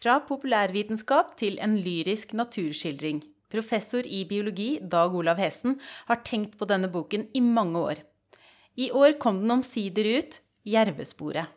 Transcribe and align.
Fra 0.00 0.14
populærvitenskap 0.24 1.34
til 1.36 1.58
en 1.60 1.74
lyrisk 1.84 2.30
naturskildring. 2.32 3.18
Professor 3.52 4.06
i 4.06 4.22
biologi 4.24 4.78
Dag 4.80 5.12
Olav 5.12 5.36
Hesen 5.36 5.74
har 6.08 6.22
tenkt 6.24 6.54
på 6.56 6.64
denne 6.70 6.88
boken 6.88 7.26
i 7.36 7.42
mange 7.44 7.76
år. 7.78 8.00
I 8.80 8.88
år 8.96 9.18
kom 9.20 9.42
den 9.42 9.52
omsider 9.58 10.08
ut, 10.18 10.38
'Jervesporet'. 10.64 11.52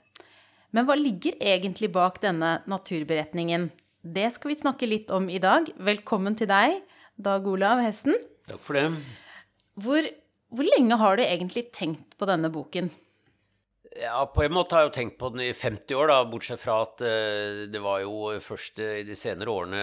Men 0.76 0.90
hva 0.90 0.98
ligger 1.00 1.40
egentlig 1.40 1.92
bak 1.94 2.20
denne 2.20 2.58
naturberetningen? 2.68 3.70
Det 4.04 4.34
skal 4.36 4.52
vi 4.52 4.60
snakke 4.60 4.92
litt 4.92 5.10
om 5.10 5.30
i 5.30 5.40
dag. 5.40 5.72
Velkommen 5.80 6.36
til 6.36 6.52
deg, 6.52 6.82
Dag 7.16 7.48
Olav 7.48 7.80
Hessen. 7.80 8.20
Takk 8.52 8.60
for 8.60 8.76
det. 8.76 8.90
Hvor, 9.80 10.04
hvor 10.52 10.68
lenge 10.68 11.00
har 11.00 11.16
du 11.16 11.24
egentlig 11.24 11.70
tenkt 11.72 12.18
på 12.20 12.28
denne 12.28 12.52
boken? 12.52 12.92
Ja, 14.02 14.26
På 14.36 14.44
en 14.44 14.54
måte 14.56 14.76
har 14.76 14.84
jeg 14.84 14.90
jo 14.90 14.96
tenkt 14.96 15.20
på 15.22 15.30
den 15.34 15.44
i 15.46 15.54
50 15.54 15.98
år, 16.00 16.10
da, 16.10 16.20
bortsett 16.30 16.62
fra 16.64 16.80
at 16.88 17.02
uh, 17.06 17.64
det 17.70 17.82
var 17.84 18.02
jo 18.02 18.34
først 18.42 18.82
uh, 18.82 19.00
i 19.02 19.08
de 19.08 19.18
senere 19.20 19.54
årene 19.54 19.82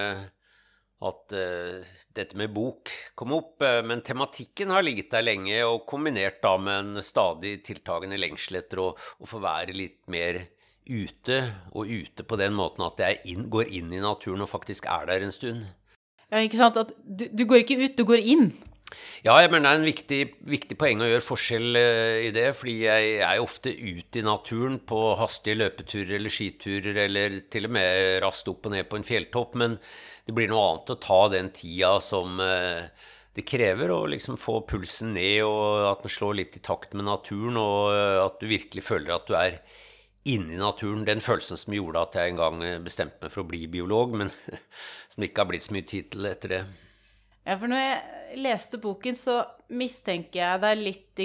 at 1.06 1.33
uh, 1.33 1.92
dette 2.19 2.36
med 2.36 2.50
bok 2.52 2.91
kom 3.16 3.36
opp. 3.36 3.62
men 3.86 4.02
tematikken 4.05 4.73
har 4.74 4.84
ligget 4.84 5.12
der 5.14 5.24
lenge, 5.24 5.62
og 5.64 5.86
kombinert 5.88 6.42
da 6.42 6.56
med 6.59 6.78
en 6.80 7.05
stadig 7.06 7.60
tiltagende 7.64 8.19
lengsel 8.19 8.60
etter 8.60 8.83
å, 8.83 8.88
å, 8.96 9.28
få 9.30 9.41
være 9.41 9.77
litt 9.77 10.02
mer 10.11 10.42
ute, 10.91 11.38
og 11.72 11.86
ute 11.86 12.27
på 12.27 12.41
den 12.41 12.56
måten 12.58 12.84
at 12.84 12.98
jeg 13.00 13.20
inn, 13.33 13.47
går 13.52 13.70
inn 13.70 13.95
i 13.95 14.02
naturen 14.02 14.42
og 14.42 14.50
faktisk 14.50 14.91
er 14.91 15.06
der 15.08 15.22
en 15.24 15.36
stund. 15.36 15.69
Ja, 16.30 16.42
ikke 16.42 16.61
sant? 16.61 16.77
At 16.83 16.92
du, 17.05 17.28
du 17.30 17.47
går 17.47 17.62
ikke 17.62 17.78
ut, 17.78 17.97
du 17.97 18.05
går 18.08 18.27
inn. 18.34 18.50
Ja, 19.23 19.37
jeg 19.43 19.51
mener 19.53 19.69
det 19.69 19.71
er 19.71 19.80
en 19.80 19.87
viktig, 19.89 20.19
viktig 20.51 20.77
poeng 20.81 21.03
å 21.05 21.09
gjøre 21.09 21.27
forskjell 21.27 21.77
uh, 21.77 22.17
i 22.25 22.31
det. 22.34 22.47
Fordi 22.59 22.77
jeg 22.87 23.12
er 23.27 23.42
ofte 23.42 23.73
ute 23.73 24.20
i 24.20 24.27
naturen 24.27 24.81
på 24.89 25.01
hastige 25.20 25.59
løpeturer 25.61 26.17
eller 26.19 26.34
skiturer, 26.34 27.03
eller 27.05 27.39
til 27.53 27.69
og 27.69 27.75
med 27.77 28.19
raskt 28.25 28.51
opp 28.53 28.67
og 28.67 28.75
ned 28.75 28.89
på 28.91 28.98
en 28.98 29.06
fjelltopp. 29.06 29.56
Men 29.61 29.79
det 30.27 30.37
blir 30.37 30.51
noe 30.51 30.67
annet 30.67 30.95
å 30.95 30.98
ta 31.05 31.20
den 31.37 31.53
tida 31.56 31.92
som 32.05 32.42
uh, 32.42 32.89
det 33.37 33.47
krever, 33.47 33.95
å 33.95 34.09
liksom 34.11 34.41
få 34.41 34.61
pulsen 34.69 35.14
ned, 35.14 35.45
og 35.47 35.86
at 35.92 36.03
den 36.07 36.17
slår 36.17 36.41
litt 36.41 36.59
i 36.59 36.64
takt 36.64 36.97
med 36.97 37.07
naturen, 37.07 37.61
og 37.61 37.92
uh, 37.95 38.25
at 38.27 38.42
du 38.42 38.51
virkelig 38.51 38.89
føler 38.89 39.14
at 39.14 39.31
du 39.31 39.39
er 39.39 39.61
inne 40.29 40.57
i 40.57 40.61
naturen. 40.61 41.07
Den 41.09 41.23
følelsen 41.25 41.61
som 41.61 41.77
gjorde 41.77 42.09
at 42.09 42.19
jeg 42.19 42.34
en 42.34 42.42
gang 42.42 42.62
bestemte 42.84 43.23
meg 43.23 43.36
for 43.36 43.45
å 43.45 43.51
bli 43.53 43.67
biolog, 43.70 44.19
men 44.19 44.34
som 45.14 45.25
ikke 45.29 45.45
har 45.45 45.53
blitt 45.53 45.69
så 45.69 45.77
mye 45.77 45.89
tid 45.89 46.11
til 46.12 46.33
etter 46.33 46.57
det. 46.59 46.64
Ja, 47.51 47.56
for 47.59 47.67
når 47.67 47.81
jeg 47.83 48.43
leste 48.45 48.79
boken, 48.79 49.17
så 49.19 49.41
mistenker 49.75 50.39
jeg 50.39 50.61
deg 50.62 50.83
litt 50.84 51.23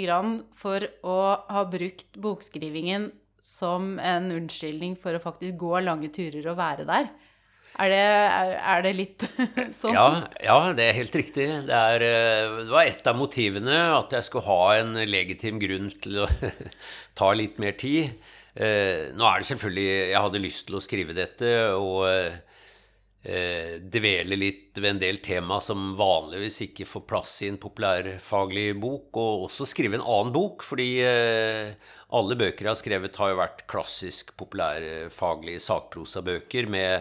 for 0.58 0.88
å 1.06 1.18
ha 1.54 1.62
brukt 1.70 2.18
bokskrivingen 2.18 3.12
som 3.60 4.00
en 4.02 4.32
unnskyldning 4.34 4.96
for 5.04 5.14
å 5.14 5.22
faktisk 5.22 5.60
gå 5.62 5.84
lange 5.86 6.10
turer 6.16 6.50
og 6.50 6.58
være 6.58 6.88
der. 6.90 7.12
Er 7.76 7.92
det, 7.92 8.00
er, 8.00 8.56
er 8.74 8.84
det 8.88 8.94
litt 8.96 9.26
sånn? 9.84 9.94
Ja, 9.94 10.08
ja, 10.42 10.58
det 10.74 10.88
er 10.88 10.98
helt 10.98 11.16
riktig. 11.20 11.46
Det, 11.68 11.78
er, 11.78 12.08
eh, 12.08 12.58
det, 12.64 12.72
var 12.74 12.90
et 12.90 13.10
av 13.12 13.20
motivene 13.20 13.78
at 14.00 14.16
jeg 14.16 14.26
skulle 14.26 14.48
ha 14.48 14.80
en 14.80 14.98
legitim 15.06 15.62
grunn 15.62 15.92
til 16.02 16.24
å 16.24 16.28
ta 17.20 17.30
litt 17.38 17.62
mer 17.62 17.78
tid. 17.78 18.16
Eh, 18.56 19.14
nå 19.14 19.30
er 19.30 19.44
det 19.44 19.50
selvfølgelig 19.52 19.88
Jeg 19.92 20.26
hadde 20.26 20.46
lyst 20.48 20.66
til 20.70 20.80
å 20.80 20.84
skrive 20.84 21.18
dette. 21.18 21.54
og 21.76 22.08
eh, 23.26 23.66
eh, 23.66 23.76
dvele 23.82 24.38
litt 24.38 24.78
ved 24.78 24.96
en 24.96 25.02
del 25.02 25.20
tema 25.26 25.60
som 25.64 25.94
vanligvis 26.00 26.62
ikke 26.68 26.88
får 26.90 27.06
plass 27.10 27.36
i 27.44 27.50
en 27.52 27.60
populærfaglig 27.62 28.74
bok, 28.82 29.10
og 29.18 29.46
også 29.50 29.68
skrive 29.70 30.00
en 30.00 30.06
annen 30.06 30.34
bok, 30.36 30.66
fordi 30.66 30.90
eh, 31.04 31.94
alle 32.16 32.40
bøker 32.40 32.66
jeg 32.66 32.72
har 32.72 32.82
skrevet, 32.82 33.22
har 33.22 33.34
jo 33.34 33.40
vært 33.42 33.64
klassisk 33.72 34.36
populærfaglige 34.40 35.64
sakprosabøker 35.66 36.70
med 36.72 36.94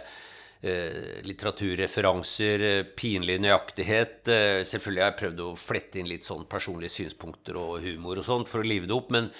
eh, 0.64 1.20
litteraturreferanser, 1.28 2.66
pinlig 2.98 3.38
nøyaktighet. 3.44 4.22
Eh, 4.28 4.62
selvfølgelig 4.70 5.04
har 5.04 5.12
jeg 5.12 5.20
prøvd 5.22 5.44
å 5.44 5.52
flette 5.60 6.00
inn 6.00 6.10
litt 6.10 6.26
sånn 6.28 6.48
personlige 6.50 6.96
synspunkter 6.96 7.60
og 7.60 7.84
humor 7.84 8.22
og 8.22 8.28
sånt 8.28 8.52
for 8.52 8.62
å 8.64 8.68
live 8.68 8.90
det 8.90 8.96
opp, 8.96 9.12
men, 9.14 9.30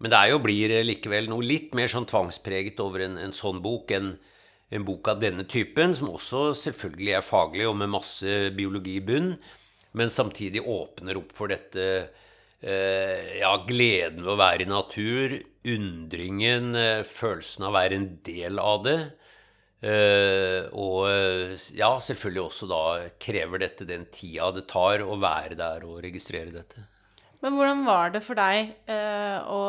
men 0.00 0.12
det 0.12 0.18
er 0.18 0.34
jo 0.34 0.42
blir 0.44 0.80
likevel 0.86 1.30
noe 1.32 1.44
litt 1.44 1.74
mer 1.76 1.90
sånn 1.92 2.08
tvangspreget 2.08 2.80
over 2.82 3.08
en, 3.08 3.20
en 3.20 3.36
sånn 3.36 3.62
bok 3.64 3.92
enn 3.96 4.14
en 4.70 4.86
bok 4.86 5.08
av 5.10 5.20
denne 5.22 5.44
typen, 5.50 5.94
som 5.98 6.12
også 6.14 6.50
selvfølgelig 6.62 7.14
er 7.18 7.26
faglig 7.26 7.66
og 7.68 7.78
med 7.80 7.92
masse 7.96 8.36
biologi 8.56 8.98
i 9.00 9.04
bunn, 9.04 9.32
men 9.98 10.12
samtidig 10.14 10.62
åpner 10.62 11.18
opp 11.18 11.32
for 11.34 11.50
dette 11.50 11.86
eh, 12.62 13.40
ja, 13.40 13.54
gleden 13.66 14.22
ved 14.22 14.34
å 14.36 14.38
være 14.38 14.66
i 14.66 14.70
natur, 14.70 15.34
undringen, 15.74 16.76
eh, 16.78 17.02
følelsen 17.18 17.66
av 17.66 17.72
å 17.72 17.78
være 17.80 17.98
en 17.98 18.12
del 18.26 18.62
av 18.62 18.86
det. 18.86 19.00
Eh, 19.80 20.68
og 20.76 21.08
ja, 21.72 21.90
selvfølgelig 22.04 22.42
også 22.44 22.70
da 22.70 22.84
krever 23.22 23.64
dette 23.64 23.88
den 23.88 24.04
tida 24.12 24.52
det 24.52 24.66
tar 24.70 25.02
å 25.02 25.16
være 25.18 25.56
der 25.58 25.86
og 25.88 26.02
registrere 26.04 26.52
dette. 26.54 26.86
Men 27.40 27.56
hvordan 27.56 27.86
var 27.86 28.10
det 28.12 28.20
for 28.26 28.36
deg 28.36 28.74
eh, 28.90 29.38
å, 29.48 29.60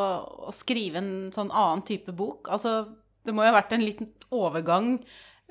å, 0.44 0.52
skrive 0.56 1.00
en 1.00 1.14
sånn 1.32 1.48
annen 1.48 1.80
type 1.88 2.12
bok? 2.12 2.50
Altså, 2.52 2.84
det 3.26 3.34
må 3.34 3.44
jo 3.44 3.52
ha 3.52 3.58
vært 3.60 3.74
en 3.76 3.84
liten 3.84 4.12
overgang 4.32 4.94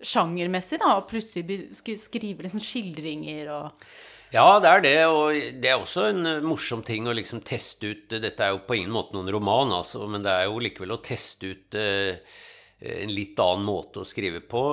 sjangermessig, 0.02 0.80
da, 0.82 0.96
og 0.98 1.10
plutselig 1.12 1.76
skrive 2.02 2.48
liksom 2.48 2.64
skildringer 2.66 3.52
og 3.54 3.86
ja, 4.32 4.46
det 4.64 4.70
er 4.70 4.84
det. 4.86 5.00
Og 5.12 5.58
det 5.60 5.68
er 5.68 5.82
også 5.82 6.06
en 6.08 6.28
eh, 6.30 6.46
morsom 6.46 6.86
ting 6.88 7.04
å 7.04 7.16
liksom 7.16 7.42
teste 7.44 7.90
ut 7.92 8.14
Dette 8.24 8.46
er 8.46 8.54
jo 8.54 8.62
på 8.64 8.78
ingen 8.78 8.94
måte 8.96 9.12
noen 9.18 9.28
roman, 9.34 9.74
altså, 9.76 10.06
men 10.08 10.24
det 10.24 10.32
er 10.32 10.48
jo 10.48 10.62
likevel 10.64 10.96
å 10.96 11.02
teste 11.04 11.52
ut 11.52 11.76
eh, 11.76 12.40
en 12.82 13.12
litt 13.12 13.40
annen 13.44 13.68
måte 13.68 14.02
å 14.02 14.08
skrive 14.08 14.40
på. 14.40 14.64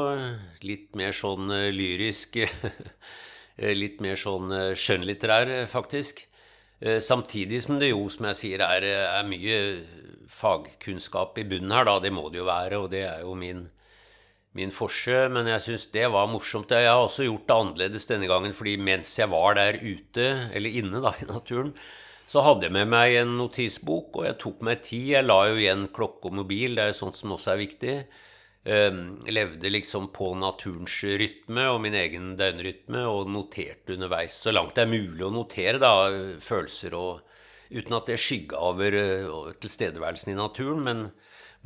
Litt 0.62 0.94
mer 0.96 1.10
sånn 1.16 1.50
eh, 1.50 1.72
lyrisk. 1.74 2.38
litt 3.82 3.98
mer 4.04 4.18
sånn 4.20 4.54
eh, 4.54 4.74
skjønnlitterær, 4.78 5.66
faktisk. 5.72 6.22
Eh, 6.80 7.00
samtidig 7.02 7.62
som 7.64 7.80
det 7.80 7.90
jo, 7.90 8.04
som 8.12 8.28
jeg 8.30 8.38
sier, 8.42 8.62
er, 8.62 8.86
er 9.18 9.26
mye 9.26 9.58
fagkunnskap 10.38 11.38
i 11.40 11.46
bunnen 11.48 11.74
her, 11.74 11.88
da. 11.88 11.98
Det 12.04 12.12
må 12.14 12.28
det 12.30 12.42
jo 12.42 12.48
være, 12.48 12.78
og 12.78 12.92
det 12.94 13.02
er 13.08 13.26
jo 13.26 13.34
min 13.38 13.66
min 14.58 14.72
forse, 14.74 15.28
men 15.30 15.46
jeg 15.52 15.62
syns 15.64 15.86
det 15.94 16.06
var 16.12 16.28
morsomt. 16.30 16.72
Jeg 16.74 16.88
har 16.88 17.02
også 17.02 17.26
gjort 17.26 17.46
det 17.48 17.56
annerledes 17.56 18.08
denne 18.10 18.28
gangen, 18.30 18.54
fordi 18.56 18.76
mens 18.80 19.12
jeg 19.18 19.30
var 19.30 19.54
der 19.58 19.78
ute, 19.82 20.28
eller 20.56 20.78
inne 20.80 21.02
da, 21.04 21.14
i 21.22 21.28
naturen, 21.28 21.74
så 22.28 22.42
hadde 22.44 22.66
jeg 22.66 22.74
med 22.76 22.90
meg 22.92 23.16
en 23.20 23.36
notisbok, 23.38 24.16
og 24.18 24.26
jeg 24.26 24.38
tok 24.42 24.64
meg 24.66 24.82
tid. 24.88 25.12
Jeg 25.14 25.28
la 25.28 25.38
jo 25.48 25.60
igjen 25.60 25.86
klokke 25.94 26.28
og 26.28 26.40
mobil, 26.42 26.76
det 26.76 26.88
er 26.88 26.96
sånt 26.96 27.20
som 27.20 27.32
også 27.36 27.54
er 27.54 27.62
viktig. 27.62 27.94
Um, 28.66 29.22
levde 29.30 29.70
liksom 29.70 30.10
på 30.12 30.32
naturens 30.36 30.96
rytme 31.04 31.62
og 31.70 31.78
min 31.84 31.94
egen 31.96 32.32
døgnrytme, 32.36 33.04
og 33.06 33.30
noterte 33.30 33.94
underveis 33.94 34.34
så 34.42 34.52
langt 34.52 34.74
det 34.76 34.84
er 34.84 34.90
mulig 34.90 35.24
å 35.24 35.30
notere 35.32 35.78
da, 35.80 35.92
følelser, 36.44 36.96
og, 36.98 37.22
uten 37.70 37.96
at 37.96 38.10
det 38.10 38.18
skygga 38.20 38.60
over 38.68 38.98
uh, 38.98 39.54
tilstedeværelsen 39.62 40.34
i 40.34 40.38
naturen. 40.38 40.84
men 40.84 41.08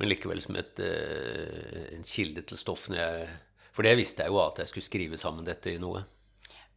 men 0.00 0.08
likevel 0.08 0.40
som 0.42 0.56
et, 0.56 0.80
uh, 0.80 1.82
en 1.92 2.06
kilde 2.08 2.44
til 2.48 2.58
stoff. 2.60 2.88
for 3.72 3.82
det 3.82 3.96
visste 3.96 4.22
jeg 4.22 4.32
jo 4.32 4.40
at 4.40 4.58
jeg 4.58 4.68
skulle 4.68 4.88
skrive 4.88 5.18
sammen 5.18 5.44
dette 5.44 5.70
i 5.70 5.80
noe. 5.80 6.04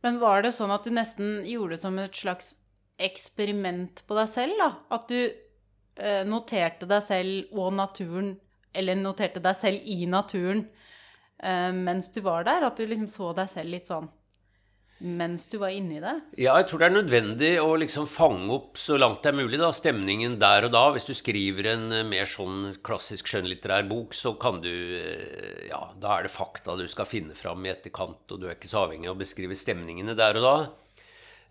Men 0.03 0.19
var 0.19 0.43
det 0.43 0.53
sånn 0.55 0.71
at 0.71 0.85
du 0.85 0.91
nesten 0.93 1.45
gjorde 1.47 1.75
det 1.75 1.81
som 1.81 1.97
et 1.99 2.15
slags 2.15 2.53
eksperiment 3.01 4.03
på 4.07 4.15
deg 4.19 4.33
selv? 4.35 4.59
da? 4.59 4.69
At 4.95 5.07
du 5.09 5.19
uh, 5.25 6.23
noterte 6.27 6.87
deg 6.89 7.07
selv 7.07 7.55
og 7.55 7.73
naturen, 7.73 8.35
eller 8.75 8.99
noterte 8.99 9.43
deg 9.43 9.57
selv 9.61 9.87
i 9.95 10.05
naturen 10.09 10.65
uh, 10.67 11.71
mens 11.71 12.11
du 12.13 12.21
var 12.25 12.47
der? 12.47 12.67
At 12.67 12.77
du 12.77 12.85
liksom 12.85 13.09
så 13.13 13.31
deg 13.37 13.51
selv 13.55 13.75
litt 13.75 13.91
sånn 13.91 14.11
mens 15.03 15.43
du 15.51 15.57
var 15.59 15.73
inni 15.75 15.97
det? 15.99 16.13
Ja, 16.39 16.53
jeg 16.59 16.69
tror 16.69 16.79
det 16.79 16.87
er 16.87 16.93
nødvendig 16.95 17.49
å 17.59 17.73
liksom 17.79 18.07
fange 18.07 18.47
opp 18.55 18.79
så 18.79 18.95
langt 18.95 19.25
det 19.25 19.33
er 19.33 19.37
mulig 19.41 19.59
da, 19.59 19.73
stemningen 19.75 20.37
der 20.39 20.69
og 20.69 20.71
da. 20.71 20.85
Hvis 20.95 21.07
du 21.09 21.11
skriver 21.17 21.67
en 21.73 21.89
eh, 21.91 22.05
mer 22.07 22.29
sånn 22.31 22.77
klassisk 22.85 23.27
skjønnlitterær 23.27 23.89
bok, 23.89 24.15
så 24.15 24.35
kan 24.39 24.61
du 24.63 24.71
eh, 24.71 25.67
Ja, 25.67 25.81
da 25.99 26.15
er 26.15 26.27
det 26.27 26.35
fakta 26.35 26.77
du 26.79 26.85
skal 26.91 27.09
finne 27.11 27.35
fram 27.35 27.65
i 27.65 27.73
etterkant, 27.73 28.23
og 28.31 28.39
du 28.39 28.47
er 28.47 28.55
ikke 28.55 28.71
så 28.71 28.85
avhengig 28.85 29.11
av 29.11 29.17
å 29.17 29.23
beskrive 29.25 29.59
stemningene 29.59 30.15
der 30.15 30.39
og 30.39 30.47
da. 30.47 30.55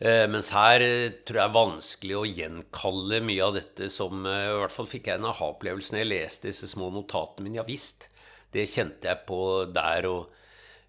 Eh, 0.01 0.25
mens 0.31 0.51
her 0.51 0.83
tror 1.25 1.39
jeg 1.39 1.45
er 1.45 1.55
vanskelig 1.55 2.17
å 2.19 2.27
gjenkalle 2.27 3.21
mye 3.23 3.45
av 3.47 3.55
dette 3.59 3.91
som 3.95 4.25
I 4.27 4.39
hvert 4.59 4.75
fall 4.75 4.91
fikk 4.91 5.07
jeg 5.11 5.21
en 5.21 5.29
aha-opplevelse 5.31 5.95
når 5.95 6.03
jeg 6.03 6.13
leste 6.13 6.51
disse 6.51 6.71
små 6.73 6.91
notatene 6.95 7.47
mine. 7.47 7.61
Ja 7.63 7.67
visst, 7.69 8.09
det 8.55 8.71
kjente 8.75 9.11
jeg 9.11 9.27
på 9.29 9.41
der. 9.75 10.11
og 10.11 10.33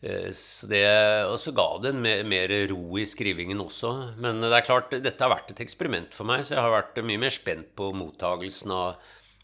Eh, 0.06 0.31
så 0.38 0.68
det, 0.69 0.84
og 1.31 1.40
så 1.42 1.54
ga 1.56 1.66
det 1.81 1.94
en 1.94 2.02
mer, 2.04 2.24
mer, 2.30 2.52
ro 2.69 2.98
i 3.02 3.07
skrivingen 3.10 3.62
også. 3.63 3.94
Men 4.22 4.44
det 4.44 4.54
er 4.54 4.68
klart, 4.68 4.94
dette 4.94 5.24
har 5.24 5.34
vært 5.34 5.54
et 5.54 5.63
eksperiment 5.66 6.13
for 6.18 6.30
meg, 6.30 6.46
så 6.46 6.58
jeg 6.58 6.66
har 6.66 6.75
vært 6.75 7.01
mye 7.06 7.22
mer 7.25 7.34
spent 7.34 7.72
på 7.80 7.90
mottagelsen 7.98 8.74
av, 8.75 9.01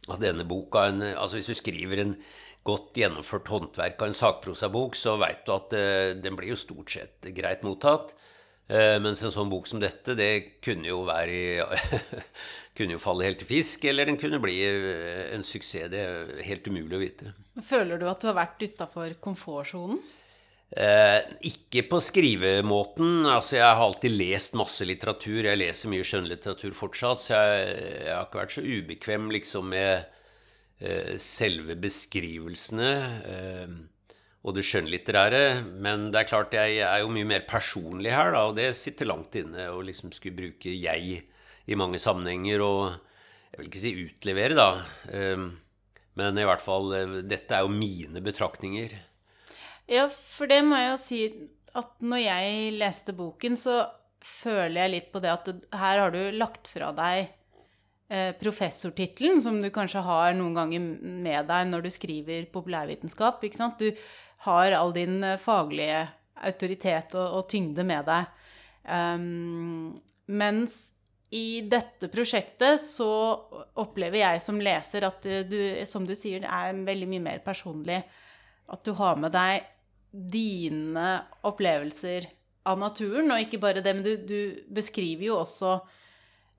av 0.10 0.22
denne 0.22 0.46
boka. 0.48 0.86
En, 0.92 1.04
altså 1.14 1.40
Hvis 1.40 1.52
du 1.54 1.58
skriver 1.58 2.04
en 2.04 2.16
godt 2.68 2.98
gjennomført 3.00 3.50
håndverk 3.50 4.02
av 4.02 4.12
en 4.12 4.20
sakprosabok, 4.20 4.98
så 5.00 5.16
veit 5.22 5.42
du 5.48 5.56
at 5.56 5.72
den 6.22 6.36
blir 6.38 6.52
jo 6.54 6.60
stort 6.62 6.94
sett 6.94 7.32
greit 7.34 7.64
mottatt. 7.66 8.14
Eh, 8.72 8.98
mens 9.04 9.20
en 9.20 9.34
sånn 9.34 9.52
bok 9.52 9.68
som 9.68 9.82
dette, 9.84 10.16
det 10.16 10.62
kunne 10.64 10.88
jo 10.88 11.02
være 11.10 11.36
i 11.36 11.48
kunne 12.78 12.96
jo 12.96 13.02
falle 13.04 13.28
helt 13.28 13.42
til 13.44 13.50
fisk, 13.50 13.84
eller 13.90 14.08
den 14.08 14.20
kunne 14.22 14.40
bli 14.42 14.56
eh, 14.64 15.28
en 15.36 15.44
suksess. 15.44 15.90
Det 15.92 16.00
er 16.00 16.32
helt 16.48 16.68
umulig 16.72 16.96
å 16.96 17.02
vite. 17.02 17.36
Føler 17.68 18.00
du 18.00 18.08
at 18.10 18.24
du 18.24 18.30
har 18.32 18.40
vært 18.40 18.64
utafor 18.64 19.18
komfortsonen? 19.24 20.00
Eh, 20.72 21.20
ikke 21.50 21.84
på 21.92 22.00
skrivemåten. 22.00 23.26
Altså, 23.28 23.58
jeg 23.58 23.68
har 23.68 23.84
alltid 23.84 24.16
lest 24.16 24.56
masse 24.56 24.88
litteratur. 24.88 25.44
Jeg 25.44 25.60
leser 25.60 25.92
mye 25.92 26.08
skjønnlitteratur 26.08 26.76
fortsatt, 26.78 27.26
så 27.26 27.42
jeg, 27.42 27.74
jeg, 28.06 28.16
har 28.16 28.30
ikke 28.30 28.40
vært 28.40 28.56
så 28.56 28.64
ubekvem 28.64 29.28
liksom 29.36 29.68
med 29.74 30.06
eh, 30.80 31.18
selve 31.20 31.76
beskrivelsene. 31.76 32.94
Eh, 33.36 33.76
og 34.42 34.56
det 34.58 34.66
skjønnlitterære. 34.66 35.44
Men 35.84 36.10
det 36.14 36.24
er 36.24 36.30
klart 36.30 36.56
jeg 36.58 36.82
er 36.86 37.04
jo 37.04 37.12
mye 37.14 37.28
mer 37.30 37.46
personlig 37.50 38.14
her, 38.14 38.34
da, 38.36 38.48
og 38.50 38.58
det 38.58 38.72
sitter 38.80 39.10
langt 39.10 39.36
inne 39.38 39.70
å 39.70 39.82
liksom 39.86 40.14
skulle 40.16 40.38
bruke 40.38 40.74
'jeg' 40.74 41.24
i 41.68 41.78
mange 41.78 42.00
sammenhenger. 42.02 42.62
Og 42.66 42.98
jeg 43.52 43.60
vil 43.60 43.70
ikke 43.70 43.84
si 43.86 43.94
utlevere, 44.06 44.58
da. 44.58 44.70
Ehm, 45.14 45.48
men 46.16 46.38
i 46.38 46.48
hvert 46.48 46.64
fall 46.66 46.94
eh, 46.94 47.18
Dette 47.24 47.56
er 47.56 47.66
jo 47.66 47.72
mine 47.72 48.22
betraktninger. 48.24 48.96
Ja, 49.92 50.10
for 50.38 50.48
det 50.48 50.62
må 50.64 50.78
jeg 50.80 50.92
jo 50.92 51.02
si 51.06 51.22
at 51.76 51.92
når 52.04 52.24
jeg 52.24 52.74
leste 52.80 53.14
boken, 53.16 53.58
så 53.60 53.86
føler 54.42 54.84
jeg 54.84 54.94
litt 54.96 55.12
på 55.14 55.22
det 55.24 55.32
at 55.34 55.48
her 55.74 56.02
har 56.04 56.12
du 56.14 56.20
lagt 56.36 56.68
fra 56.72 56.92
deg 56.96 57.32
eh, 58.12 58.32
professortittelen, 58.40 59.42
som 59.44 59.62
du 59.64 59.70
kanskje 59.74 60.04
har 60.06 60.36
noen 60.38 60.58
ganger 60.58 60.84
med 61.26 61.48
deg 61.50 61.72
når 61.72 61.88
du 61.88 61.92
skriver 61.96 62.50
populærvitenskap. 62.54 63.44
ikke 63.44 63.62
sant? 63.62 63.82
Du 63.82 63.92
har 64.46 64.76
all 64.78 64.94
din 64.96 65.24
eh, 65.24 65.40
faglige 65.42 66.06
autoritet 66.42 67.14
og, 67.18 67.40
og 67.40 67.50
tyngde 67.52 67.86
med 67.86 68.08
deg. 68.08 68.40
Um, 68.82 70.00
mens 70.32 70.74
i 71.32 71.62
dette 71.70 72.10
prosjektet 72.12 72.82
så 72.92 73.12
opplever 73.80 74.20
jeg 74.24 74.42
som 74.44 74.60
leser 74.60 75.06
at 75.08 75.28
du, 75.48 75.60
som 75.88 76.08
du 76.08 76.16
sier, 76.18 76.42
det 76.44 76.50
er 76.50 76.82
veldig 76.88 77.08
mye 77.14 77.26
mer 77.30 77.44
personlig. 77.46 78.02
At 78.72 78.84
du 78.88 78.92
har 78.98 79.20
med 79.20 79.32
deg 79.36 79.70
dine 80.12 81.22
opplevelser 81.48 82.28
av 82.68 82.82
naturen, 82.82 83.32
og 83.32 83.42
ikke 83.42 83.62
bare 83.62 83.84
det, 83.84 83.94
men 83.96 84.06
du, 84.06 84.16
du 84.28 84.74
beskriver 84.76 85.30
jo 85.30 85.38
også 85.40 85.78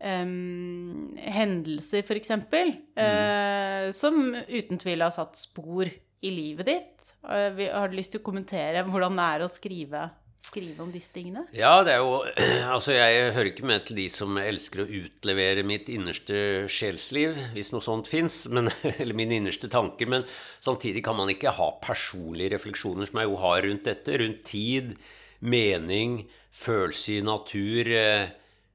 um, 0.00 1.12
hendelser, 1.20 2.02
f.eks., 2.06 2.32
mm. 2.32 2.73
uh, 2.96 3.93
som 3.99 4.32
uten 4.32 4.81
tvil 4.82 5.05
har 5.05 5.14
satt 5.14 5.38
spor 5.40 5.90
i 5.90 6.32
livet 6.32 6.70
ditt. 6.70 6.92
Har 7.22 7.88
du 7.88 7.94
lyst 7.96 8.14
til 8.14 8.22
å 8.22 8.26
kommentere 8.26 8.82
hvordan 8.88 9.16
det 9.19 9.28
er 9.36 9.44
å 9.44 9.50
skrive, 9.54 10.02
skrive 10.48 10.82
om 10.82 10.90
disse 10.90 11.12
tingene? 11.14 11.44
Ja, 11.54 11.84
det 11.86 11.94
er 11.94 12.02
jo 12.02 12.19
Altså, 12.74 12.96
jeg 12.96 13.30
hører 13.36 13.50
ikke 13.52 13.69
med 13.70 13.86
til 13.86 14.00
de 14.00 14.08
som 14.10 14.40
elsker 14.40 14.82
å 14.82 14.88
utlevere 15.02 15.62
mitt 15.66 15.90
innerste 15.92 16.66
sjelsliv, 16.72 17.38
hvis 17.54 17.72
noe 17.74 17.84
sånt 17.84 18.10
fins, 18.10 18.42
eller 18.50 19.19
mine 19.19 19.38
innerste 19.38 19.70
tanker. 19.72 20.10
Men 20.10 20.26
samtidig 20.64 21.04
kan 21.06 21.19
man 21.19 21.30
ikke 21.32 21.54
ha 21.54 21.70
personlige 21.84 22.56
refleksjoner, 22.56 23.10
som 23.10 23.22
jeg 23.22 23.30
jo 23.30 23.40
har 23.46 23.62
rundt 23.69 23.88
dette. 23.88 24.19
Rundt 24.22 24.44
tid, 24.50 24.94
mening, 25.42 26.24
følelse 26.64 27.19
i 27.20 27.26
natur. 27.26 27.92
Eh, 28.02 28.30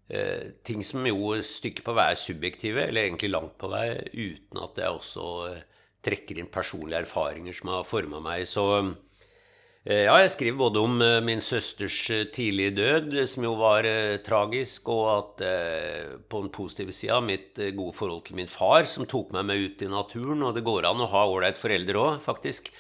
eh, 0.10 0.52
ting 0.68 0.84
som 0.88 1.06
jo 1.08 1.36
stykker 1.44 1.84
på 1.84 1.96
vei 1.98 2.12
er 2.14 2.22
subjektive, 2.22 2.88
eller 2.88 3.10
egentlig 3.10 3.34
langt 3.34 3.58
på 3.60 3.72
vei, 3.72 3.90
uten 4.16 4.64
at 4.64 4.80
jeg 4.80 5.02
også 5.02 5.32
eh, 5.52 5.66
trekker 6.08 6.40
inn 6.40 6.52
personlige 6.52 7.04
erfaringer 7.06 7.58
som 7.58 7.74
har 7.74 7.88
forma 7.88 8.22
meg. 8.24 8.46
Så 8.50 8.64
eh, 8.80 10.06
ja, 10.06 10.16
jeg 10.24 10.34
skriver 10.36 10.60
både 10.62 10.84
om 10.84 11.02
eh, 11.04 11.20
min 11.26 11.44
søsters 11.44 12.00
eh, 12.14 12.26
tidlige 12.34 12.76
død, 12.78 13.18
som 13.32 13.48
jo 13.48 13.54
var 13.60 13.88
eh, 13.90 14.20
tragisk, 14.26 14.90
og 14.94 15.04
at 15.14 15.46
eh, 15.48 16.16
på 16.30 16.44
den 16.46 16.54
positive 16.56 16.96
sida 16.96 17.20
mitt 17.24 17.60
eh, 17.60 17.74
gode 17.78 17.98
forhold 17.98 18.24
til 18.28 18.40
min 18.40 18.52
far, 18.52 18.88
som 18.90 19.10
tok 19.10 19.34
meg 19.36 19.50
med 19.50 19.66
ut 19.66 19.84
i 19.84 19.92
naturen. 19.92 20.46
Og 20.48 20.56
det 20.56 20.66
går 20.68 20.90
an 20.90 21.04
å 21.04 21.12
ha 21.12 21.28
ålreit 21.28 21.62
foreldre 21.62 22.04
òg, 22.04 22.20
faktisk. 22.28 22.72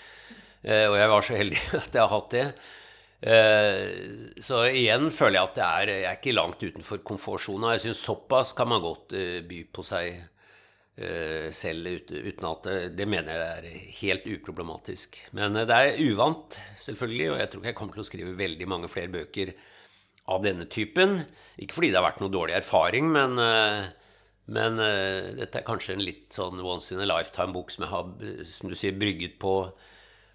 og 0.68 0.95
jeg 0.97 1.09
var 1.09 1.24
så 1.24 1.35
heldig 1.38 1.59
at 1.83 1.94
jeg 1.94 2.01
har 2.01 2.12
hatt 2.12 2.33
det. 2.33 2.47
så 4.45 4.57
igjen 4.68 5.12
føler 5.15 5.38
jeg 5.38 5.50
at 5.50 5.59
er, 5.63 5.91
jeg 5.94 6.07
er 6.09 6.18
ikke 6.18 6.33
langt 6.35 6.63
utenfor 6.63 7.00
komfortsona. 7.07 7.75
Jeg 7.75 7.85
syns 7.85 8.01
såpass 8.06 8.51
kan 8.57 8.68
man 8.69 8.83
godt 8.83 9.15
by 9.47 9.62
på 9.74 9.85
seg 9.85 10.18
Eh, 10.18 10.37
selv 11.53 11.88
uten 12.09 12.45
at 12.49 12.67
Det 12.97 13.05
mener 13.05 13.29
jeg 13.29 13.57
er 13.57 13.89
helt 13.99 14.23
uproblematisk. 14.25 15.17
Men 15.38 15.55
eh, 15.55 15.67
det 15.69 15.75
er 15.75 15.99
uvant, 16.09 16.57
selvfølgelig, 16.81 17.31
og 17.31 17.39
jeg 17.39 17.49
tror 17.51 17.61
ikke 17.61 17.69
jeg 17.69 17.77
kommer 17.77 17.97
til 17.97 18.05
å 18.05 18.07
skrive 18.07 18.38
veldig 18.39 18.67
mange 18.67 18.89
flere 18.89 19.13
bøker 19.13 19.53
av 20.27 20.41
denne 20.44 20.65
typen. 20.65 21.19
Ikke 21.61 21.77
fordi 21.77 21.91
det 21.94 22.01
har 22.01 22.07
vært 22.07 22.23
noe 22.23 22.33
dårlig 22.33 22.57
erfaring, 22.57 23.11
men, 23.13 23.38
eh, 23.38 23.83
men 24.57 24.81
dette 25.38 25.59
er 25.59 25.67
kanskje 25.67 25.97
en 25.97 26.05
litt 26.07 26.33
sånn 26.33 26.63
once 26.63 26.95
in 26.95 27.03
a 27.03 27.09
lifetime-bok 27.09 27.73
som 27.73 27.83
jeg 27.83 27.91
har 27.91 28.11
som 28.55 28.71
du 28.71 28.77
sier, 28.79 28.95
brygget 28.97 29.35
på, 29.43 29.57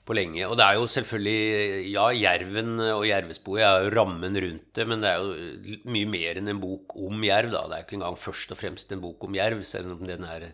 på 0.06 0.16
lenge. 0.16 0.46
Og 0.48 0.56
det 0.58 0.66
er 0.66 0.78
jo 0.78 0.88
selvfølgelig 0.90 1.92
Ja, 1.92 2.06
jerven 2.16 2.80
og 2.88 3.04
jervespoet 3.06 3.62
er 3.62 3.84
jo 3.84 3.92
rammen 3.94 4.38
rundt 4.44 4.72
det, 4.74 4.86
men 4.88 5.04
det 5.04 5.12
er 5.12 5.22
jo 5.22 5.76
mye 5.94 6.08
mer 6.10 6.40
enn 6.40 6.50
en 6.50 6.62
bok 6.62 6.96
om 6.98 7.22
jerv. 7.26 7.52
da. 7.54 7.66
Det 7.68 7.76
er 7.76 7.86
ikke 7.86 7.98
engang 8.00 8.18
først 8.18 8.54
og 8.54 8.58
fremst 8.58 8.92
en 8.92 9.04
bok 9.04 9.22
om 9.28 9.38
jerv, 9.38 9.62
selv 9.68 9.94
om 9.94 10.02
den 10.06 10.26
er, 10.26 10.48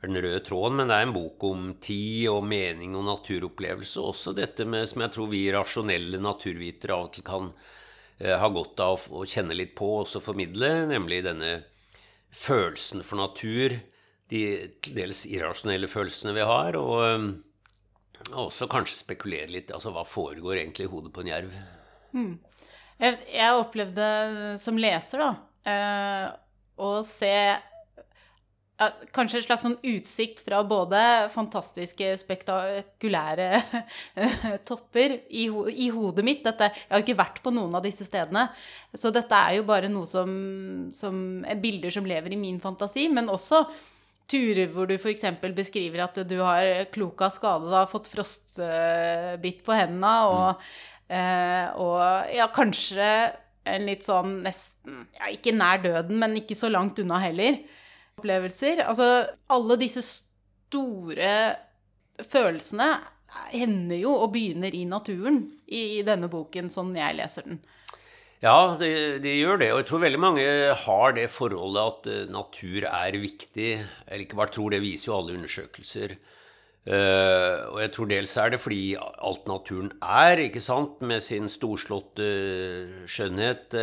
den 0.00 0.16
røde 0.16 0.40
tråden. 0.46 0.80
Men 0.80 0.88
det 0.88 0.96
er 0.96 1.08
en 1.08 1.16
bok 1.16 1.44
om 1.50 1.66
tid 1.84 2.30
og 2.32 2.40
mening 2.48 2.96
og 2.96 3.04
naturopplevelse. 3.10 4.00
Også 4.00 4.34
dette 4.36 4.64
med, 4.64 4.88
som 4.88 5.04
jeg 5.04 5.14
tror 5.16 5.28
vi 5.32 5.44
rasjonelle 5.52 6.22
naturvitere 6.22 6.96
av 6.96 7.10
og 7.10 7.12
til 7.16 7.26
kan 7.26 7.52
eh, 8.18 8.36
ha 8.40 8.48
godt 8.48 8.80
av 8.80 9.04
å 9.12 9.26
kjenne 9.28 9.58
litt 9.58 9.76
på 9.76 9.92
og 10.00 10.16
formidle, 10.24 10.88
nemlig 10.88 11.20
denne 11.28 11.52
følelsen 12.46 13.04
for 13.04 13.20
natur. 13.20 13.76
De 14.30 14.42
dels 14.86 15.24
irrasjonelle 15.26 15.90
følelsene 15.90 16.32
vi 16.32 16.48
har. 16.48 16.76
og 16.78 17.40
og 18.28 18.50
også 18.50 18.68
kanskje 18.70 19.00
spekulere 19.00 19.50
litt. 19.50 19.72
altså 19.74 19.92
Hva 19.94 20.04
foregår 20.08 20.60
egentlig 20.60 20.86
i 20.86 20.92
hodet 20.92 21.12
på 21.14 21.24
en 21.24 21.32
jerv? 21.32 21.56
Mm. 22.12 22.36
Jeg, 23.00 23.18
jeg, 23.32 23.56
opplevde 23.56 24.06
som 24.60 24.78
leser 24.80 25.22
da, 25.22 25.30
eh, 25.72 26.26
å 26.84 26.90
se 27.16 27.32
eh, 27.48 28.98
kanskje 29.16 29.40
en 29.40 29.46
slags 29.46 29.64
sånn 29.64 29.78
utsikt 29.88 30.42
fra 30.44 30.60
både 30.68 31.00
fantastiske, 31.32 32.10
spektakulære 32.20 33.48
topper 34.68 35.16
i, 35.16 35.46
i, 35.48 35.88
hodet 35.94 36.26
mitt. 36.26 36.44
Dette, 36.44 36.68
jeg 36.76 36.92
har 36.92 37.06
ikke 37.06 37.20
vært 37.22 37.40
på 37.44 37.54
noen 37.56 37.78
av 37.78 37.86
disse 37.88 38.04
stedene. 38.04 38.50
Så 39.00 39.14
dette 39.16 39.44
er 39.48 39.56
jo 39.58 39.68
bare 39.70 39.88
noe 39.88 40.10
som, 40.10 40.34
som 41.00 41.40
bilder 41.62 41.96
som 41.96 42.08
lever 42.08 42.36
i 42.36 42.42
min 42.42 42.60
fantasi. 42.60 43.08
Men 43.08 43.32
også 43.32 43.64
turer 44.30 44.70
hvor 44.74 44.88
du 44.88 44.96
f.eks. 44.96 45.26
beskriver 45.56 46.04
at 46.06 46.18
du 46.28 46.38
har 46.40 46.86
klok 46.94 47.22
av 47.26 47.34
skade, 47.36 47.70
da, 47.72 47.84
fått 47.90 48.08
frostbitt 48.12 49.62
på 49.66 49.76
hendene, 49.76 50.14
og, 50.30 50.64
mm. 50.64 51.14
eh, 51.18 51.66
og, 51.80 52.34
ja, 52.36 52.48
kanskje 52.54 53.10
en 53.68 53.86
litt 53.88 54.06
sånn 54.08 54.40
nesten 54.46 54.68
ja, 55.18 55.28
Ikke 55.28 55.52
nær 55.52 55.82
døden, 55.84 56.16
men 56.22 56.38
ikke 56.40 56.56
så 56.56 56.70
langt 56.72 56.98
unna 57.02 57.18
heller. 57.20 57.58
Opplevelser. 58.16 58.80
Altså 58.88 59.08
alle 59.52 59.76
disse 59.80 60.00
store 60.08 61.34
følelsene 62.32 62.88
hender 63.52 64.00
jo 64.00 64.14
og 64.24 64.32
begynner 64.34 64.74
i 64.74 64.86
naturen 64.88 65.42
i, 65.66 66.00
i 66.00 66.02
denne 66.06 66.30
boken, 66.32 66.72
sånn 66.74 66.94
jeg 66.96 67.18
leser 67.18 67.46
den. 67.46 67.60
Ja, 68.40 68.72
de, 68.80 68.88
de, 69.20 69.34
gjør 69.36 69.58
det. 69.60 69.68
Og 69.74 69.82
jeg 69.82 69.86
tror 69.90 70.00
veldig 70.06 70.20
mange 70.20 70.44
har 70.84 71.14
det 71.16 71.26
forholdet 71.34 71.80
at 71.90 72.06
uh, 72.08 72.30
natur 72.32 72.86
er 72.88 73.18
viktig. 73.20 73.72
Eller 74.06 74.24
ikke 74.24 74.38
bare 74.38 74.54
tror, 74.54 74.72
det 74.72 74.80
viser 74.80 75.10
jo 75.10 75.16
alle 75.18 75.34
undersøkelser. 75.36 76.14
Uh, 76.88 77.68
og 77.74 77.82
jeg 77.82 77.92
tror 77.92 78.08
dels 78.08 78.32
er 78.40 78.54
det 78.54 78.62
fordi 78.64 78.94
alt 78.96 79.44
naturen 79.50 79.90
er, 80.00 80.40
ikke 80.46 80.62
sant, 80.64 81.04
med 81.04 81.20
sin 81.26 81.52
storslåtte 81.52 82.30
uh, 82.30 82.96
skjønnhet, 83.12 83.76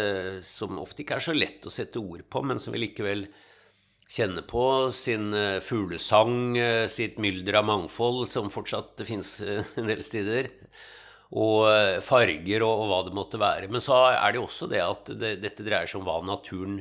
som 0.49 0.81
ofte 0.81 1.05
ikke 1.05 1.19
er 1.19 1.27
så 1.27 1.37
lett 1.37 1.69
å 1.69 1.73
sette 1.77 2.01
ord 2.01 2.25
på, 2.25 2.41
men 2.41 2.57
som 2.57 2.73
vi 2.73 2.81
likevel 2.87 3.27
kjenner 4.09 4.41
på. 4.49 4.65
Sin 4.97 5.29
fuglesang, 5.69 6.57
sitt 6.89 7.21
mylder 7.21 7.61
av 7.61 7.69
mangfold, 7.69 8.25
som 8.33 8.49
fortsatt 8.49 9.05
finnes 9.05 9.37
en 9.45 9.85
del 9.85 10.01
steder 10.07 10.55
og 11.35 11.67
eh, 11.67 11.97
farger 12.07 12.63
og, 12.63 12.83
og, 12.83 12.91
hva 12.91 12.99
det 13.07 13.15
måtte 13.15 13.41
være. 13.41 13.67
Men 13.71 13.83
så 13.83 13.97
er 14.13 14.31
det 14.31 14.39
jo 14.39 14.47
også 14.47 14.69
det 14.71 14.83
at 14.83 15.11
det, 15.19 15.33
dette 15.43 15.65
dreier 15.65 15.89
seg 15.89 15.99
om 15.99 16.07
hva 16.07 16.21
naturen 16.25 16.79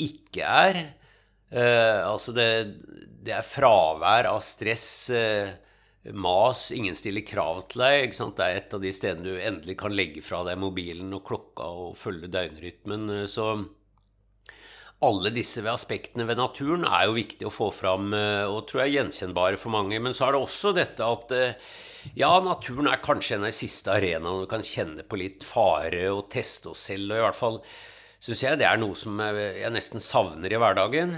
ikke 0.00 0.44
er. 0.44 0.80
Eh, 1.50 2.00
altså 2.02 2.34
det, 2.36 2.48
det, 3.22 3.34
er 3.36 3.48
fravær 3.52 4.30
av 4.32 4.42
stress, 4.44 4.88
eh, 5.12 5.52
mas, 6.16 6.68
ingen 6.74 6.96
stiller 6.98 7.26
krav 7.26 7.66
til 7.70 7.84
deg. 7.84 8.16
Det 8.16 8.46
er 8.46 8.60
et 8.60 8.76
av 8.76 8.82
de 8.82 8.92
stedene 8.96 9.26
du 9.26 9.40
endelig 9.40 9.78
kan 9.82 9.94
legge 9.94 10.24
fra 10.24 10.42
deg 10.46 10.60
mobilen 10.60 11.12
og 11.16 11.26
klokka 11.28 11.68
og 11.84 11.98
følge 12.00 12.32
døgnrytmen. 12.32 13.10
Eh, 13.20 13.26
så 13.30 13.52
alle 15.04 15.28
disse 15.36 15.60
aspektene 15.68 16.24
ved 16.24 16.40
naturen 16.40 16.86
er 16.88 17.10
jo 17.10 17.18
viktig 17.18 17.44
å 17.44 17.52
få 17.52 17.68
fram, 17.76 18.08
eh, 18.16 18.46
og 18.48 18.64
tror 18.70 18.86
jeg 18.86 18.96
gjenkjennbare 18.96 19.60
for 19.60 19.74
mange. 19.76 20.00
Men 20.00 20.16
så 20.16 20.30
er 20.30 20.36
det 20.36 20.46
også 20.46 20.72
dette 20.76 21.04
at 21.04 21.36
Ja, 22.14 22.30
naturen 22.44 22.86
er 22.90 23.02
kanskje 23.02 23.36
en 23.36 23.46
av 23.46 23.50
de 23.50 23.56
siste 23.56 23.90
arenaene 23.90 24.44
du 24.44 24.50
kan 24.50 24.64
kjenne 24.66 25.04
på 25.08 25.18
litt 25.18 25.44
fare 25.48 26.04
og 26.12 26.28
teste 26.32 26.70
oss 26.70 26.84
selv. 26.86 27.10
Og 27.10 27.18
i 27.18 27.24
hvert 27.24 27.38
fall 27.38 27.58
syns 28.22 28.44
jeg 28.44 28.60
det 28.60 28.68
er 28.68 28.80
noe 28.80 28.96
som 28.98 29.18
jeg 29.20 29.72
nesten 29.74 30.04
savner 30.04 30.52
i 30.52 30.60
hverdagen. 30.60 31.16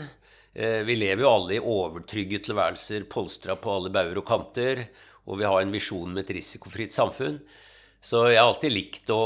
Eh, 0.54 0.80
vi 0.88 0.97
lever 0.99 1.25
jo 1.25 1.30
alle 1.30 1.57
i 1.59 1.62
overtrygge 1.62 2.40
tilværelser, 2.47 3.09
polstra 3.11 3.59
på 3.61 3.75
alle 3.75 3.92
bauger 3.95 4.23
og 4.23 4.28
kanter. 4.28 4.85
Og 5.28 5.40
vi 5.42 5.49
har 5.49 5.61
en 5.61 5.75
visjon 5.75 6.14
med 6.14 6.25
et 6.25 6.37
risikofritt 6.38 6.97
samfunn. 6.97 7.40
Så 8.00 8.28
jeg 8.30 8.38
har 8.38 8.47
alltid 8.49 8.73
likt 8.73 9.11
å, 9.11 9.21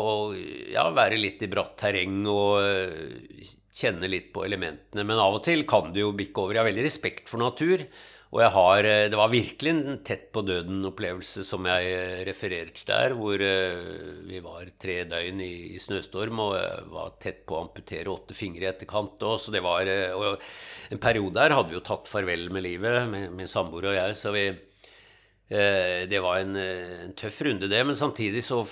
ja, 0.73 0.87
være 0.97 1.21
litt 1.21 1.43
i 1.45 1.51
bratt 1.53 1.77
terreng 1.79 2.25
og 2.27 2.63
eh, 2.65 3.51
kjenne 3.77 4.09
litt 4.11 4.33
på 4.35 4.47
elementene. 4.47 5.05
Men 5.05 5.21
av 5.21 5.39
og 5.39 5.45
til 5.47 5.67
kan 5.69 5.93
det 5.93 6.03
jo 6.03 6.15
bikke 6.17 6.43
over. 6.43 6.57
Jeg 6.57 6.65
har 6.65 6.71
veldig 6.73 6.89
respekt 6.89 7.31
for 7.31 7.45
natur. 7.45 7.85
Og 8.33 8.41
jeg 8.41 8.53
har, 8.55 8.87
eh, 8.89 9.11
det 9.13 9.19
var 9.21 9.29
virkelig 9.29 9.71
en 9.71 9.99
tett 10.09 10.31
på 10.33 10.41
døden-opplevelse 10.49 11.43
som 11.45 11.67
jeg 11.69 11.89
eh, 11.93 12.21
refererer 12.25 12.71
til 12.73 12.87
der, 12.89 13.13
hvor 13.19 13.37
eh, 13.37 14.23
vi 14.25 14.41
var 14.41 14.71
tre 14.81 15.03
døgn 15.05 15.43
i, 15.45 15.77
i 15.77 15.81
snøstorm 15.83 16.41
og 16.41 16.55
var 16.95 17.13
tett 17.21 17.43
på 17.45 17.59
å 17.59 17.67
amputere 17.67 18.09
åtte 18.09 18.37
fingre 18.39 18.65
i 18.65 18.71
etterkant. 18.71 19.21
Og, 19.21 19.37
så 19.43 19.53
det 19.53 19.61
var, 19.67 19.91
og 20.17 20.41
en 20.89 21.03
periode 21.03 21.37
der 21.37 21.53
hadde 21.59 21.75
vi 21.75 21.77
jo 21.77 21.85
tatt 21.85 22.09
farvel 22.09 22.49
med 22.57 22.65
livet, 22.65 23.03
min, 23.13 23.29
min 23.37 23.53
samboer 23.53 23.91
og 23.91 23.99
jeg. 24.01 24.17
så 24.23 24.33
vi, 24.33 24.49
Det 25.53 26.25
var 26.25 26.41
en, 26.41 26.57
en, 26.57 27.15
tøff 27.21 27.37
runde, 27.45 27.69
det. 27.69 27.85
Men 27.85 28.01
samtidig 28.01 28.47
så 28.49 28.65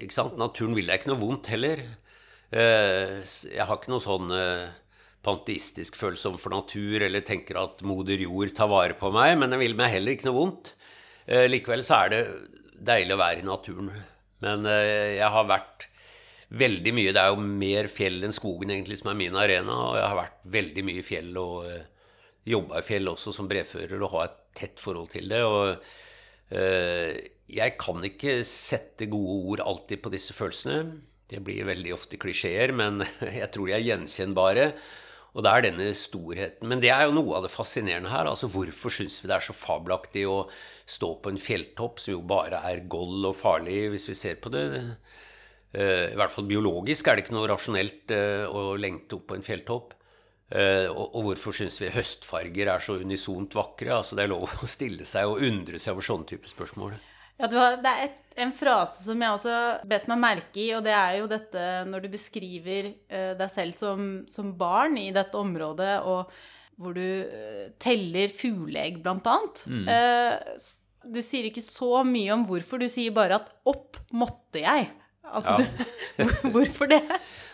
ikke 0.00 0.16
sant, 0.16 0.40
Naturen 0.40 0.72
vil 0.78 0.88
deg 0.88 1.02
ikke 1.02 1.12
noe 1.12 1.20
vondt 1.26 1.52
heller. 1.52 1.84
Jeg 2.48 3.64
har 3.68 3.76
ikke 3.76 3.92
noe 3.92 4.00
sånn 4.00 4.32
panteistisk 5.26 5.96
følsom 5.98 6.38
for 6.40 6.54
natur 6.54 7.02
eller 7.04 7.24
tenker 7.26 7.58
at 7.60 7.82
moder 7.86 8.20
jord 8.22 8.54
tar 8.56 8.70
vare 8.70 8.96
på 8.98 9.10
meg, 9.14 9.34
men 9.40 9.52
den 9.52 9.62
vil 9.62 9.76
meg 9.78 9.92
heller 9.96 10.14
ikke 10.14 10.28
noe 10.30 10.38
vondt. 10.38 10.72
Eh, 11.26 11.46
likevel 11.50 11.84
så 11.86 12.04
er 12.04 12.14
det 12.14 12.22
deilig 12.88 13.16
å 13.16 13.20
være 13.20 13.42
i 13.42 13.46
naturen. 13.46 13.90
Men 14.44 14.66
eh, 14.70 15.18
jeg 15.18 15.30
har 15.34 15.48
vært 15.48 15.88
veldig 16.48 16.92
mye 16.96 17.12
Det 17.12 17.20
er 17.20 17.32
jo 17.34 17.42
mer 17.44 17.90
fjell 17.92 18.22
enn 18.24 18.32
skogen 18.32 18.70
egentlig 18.72 19.00
som 19.02 19.10
er 19.12 19.18
min 19.18 19.36
arena. 19.36 19.74
Og 19.90 19.98
jeg 19.98 20.06
har 20.06 20.20
vært 20.22 20.44
veldig 20.58 20.84
mye 20.88 21.02
i 21.02 21.06
fjell 21.06 21.40
og 21.40 21.56
eh, 21.68 21.88
jobba 22.48 22.80
i 22.80 22.86
fjell 22.88 23.10
også 23.12 23.34
som 23.36 23.50
brevfører 23.50 24.00
og 24.00 24.14
har 24.14 24.30
et 24.30 24.38
tett 24.62 24.80
forhold 24.82 25.10
til 25.12 25.28
det. 25.32 25.42
Og 25.44 25.74
eh, 26.54 27.18
jeg 27.48 27.76
kan 27.80 28.04
ikke 28.04 28.40
sette 28.48 29.10
gode 29.10 29.36
ord 29.52 29.66
alltid 29.66 30.02
på 30.04 30.14
disse 30.14 30.36
følelsene. 30.36 30.98
Det 31.28 31.42
blir 31.44 31.68
veldig 31.68 31.92
ofte 31.96 32.16
klisjeer, 32.20 32.72
men 32.72 33.02
jeg 33.40 33.50
tror 33.52 33.68
de 33.68 33.76
er 33.76 33.86
gjenkjennbare. 33.90 34.72
Og 35.38 35.44
det 35.46 35.50
er 35.52 35.64
denne 35.68 35.92
storheten. 35.94 36.66
Men 36.66 36.80
det 36.82 36.90
er 36.90 37.04
jo 37.06 37.14
noe 37.14 37.36
av 37.38 37.44
det 37.46 37.52
fascinerende 37.54 38.10
her. 38.10 38.26
altså 38.26 38.48
Hvorfor 38.50 38.90
syns 38.90 39.20
vi 39.22 39.28
det 39.30 39.36
er 39.36 39.44
så 39.46 39.54
fabelaktig 39.54 40.24
å 40.26 40.48
stå 40.90 41.12
på 41.22 41.30
en 41.30 41.38
fjelltopp 41.38 42.02
som 42.02 42.16
jo 42.16 42.24
bare 42.26 42.58
er 42.66 42.82
gold 42.90 43.28
og 43.28 43.36
farlig, 43.38 43.84
hvis 43.92 44.08
vi 44.10 44.16
ser 44.18 44.40
på 44.42 44.50
det? 44.50 44.64
Uh, 45.76 46.08
I 46.10 46.16
hvert 46.18 46.34
fall 46.34 46.48
biologisk 46.48 47.06
er 47.06 47.14
det 47.14 47.26
ikke 47.26 47.36
noe 47.36 47.50
rasjonelt 47.52 48.10
uh, 48.16 48.48
å 48.50 48.74
lengte 48.80 49.14
opp 49.18 49.28
på 49.30 49.38
en 49.38 49.46
fjelltopp. 49.46 49.94
Uh, 50.48 50.88
og, 50.90 51.20
hvorfor 51.28 51.54
syns 51.54 51.76
vi 51.78 51.92
høstfarger 51.92 52.72
er 52.72 52.82
så 52.82 52.96
unisont 52.98 53.54
vakre? 53.54 53.92
altså 54.00 54.18
Det 54.18 54.24
er 54.24 54.32
lov 54.32 54.48
å 54.48 54.70
stille 54.72 55.06
seg 55.06 55.28
og 55.28 55.44
undre 55.44 55.78
seg 55.78 55.94
over 55.94 56.08
sånne 56.08 56.26
typer 56.32 56.50
spørsmål. 56.50 56.98
Ja, 57.38 57.46
det 57.46 57.86
er 57.86 58.00
et, 58.08 58.18
en 58.42 58.52
frase 58.58 59.04
som 59.06 59.20
jeg 59.22 59.36
også 59.36 59.56
bet 59.86 60.08
meg 60.10 60.20
merke 60.22 60.58
i, 60.58 60.68
og 60.74 60.82
det 60.86 60.94
er 60.94 61.20
jo 61.20 61.30
dette 61.30 61.64
når 61.86 62.04
du 62.04 62.10
beskriver 62.16 62.90
uh, 62.90 63.34
deg 63.38 63.52
selv 63.54 63.78
som, 63.78 64.06
som, 64.34 64.52
barn 64.58 64.98
i 64.98 65.12
dette 65.14 65.38
området, 65.38 66.00
og 66.02 66.32
hvor 66.78 66.98
du 66.98 67.02
uh, 67.02 67.68
teller 67.82 68.34
fugleegg, 68.40 68.98
blant 69.04 69.26
annet. 69.30 69.62
Mm. 69.70 69.86
Uh, 69.86 70.72
du 71.14 71.20
sier 71.22 71.46
ikke 71.46 71.62
så 71.62 72.02
mye 72.06 72.34
om 72.34 72.42
hvorfor, 72.48 72.82
du 72.82 72.90
sier 72.90 73.14
bare 73.14 73.38
at 73.38 73.52
'opp 73.70 74.00
måtte 74.10 74.64
jeg'. 74.64 74.90
Altså, 75.28 75.60
ja. 75.60 75.86
du, 76.18 76.32
hvorfor 76.54 76.90
det? 76.90 77.02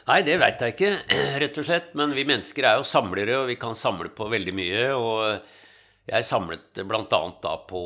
Nei, 0.08 0.20
det 0.24 0.38
veit 0.40 0.64
jeg 0.64 0.76
ikke, 0.76 0.92
rett 1.44 1.60
og 1.60 1.68
slett. 1.68 1.92
Men 1.98 2.16
vi 2.16 2.24
mennesker 2.28 2.64
er 2.64 2.80
jo 2.80 2.88
samlere, 2.88 3.42
og 3.42 3.50
vi 3.52 3.58
kan 3.60 3.76
samle 3.76 4.08
på 4.16 4.30
veldig 4.32 4.54
mye. 4.56 4.86
Og 4.96 6.08
jeg 6.08 6.28
samlet 6.28 6.84
bl.a. 6.88 7.20
da 7.44 7.56
på 7.68 7.82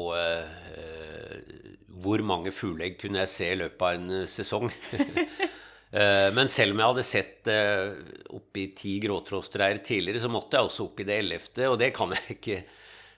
hvor 2.02 2.22
mange 2.26 2.52
fugleegg 2.54 2.98
kunne 3.00 3.22
jeg 3.24 3.32
se 3.32 3.48
i 3.52 3.58
løpet 3.58 3.84
av 3.84 3.96
en 3.98 4.20
eh, 4.22 4.28
sesong. 4.32 4.70
Eh, 5.88 6.26
men 6.36 6.50
selv 6.52 6.74
om 6.74 6.82
jeg 6.82 6.90
hadde 6.90 7.02
sett 7.08 7.46
uh, 7.48 7.94
oppi 8.36 8.66
ti 8.76 8.90
gråtrådstreir 9.00 9.78
tidligere, 9.86 10.20
så 10.20 10.28
måtte 10.28 10.58
jeg 10.58 10.68
også 10.68 10.84
opp 10.84 10.98
i 11.00 11.06
det 11.08 11.14
ellevte, 11.22 11.64
og 11.64 11.78
det 11.80 11.88
kan 11.96 12.10
jeg 12.12 12.34
ikke 12.34 12.58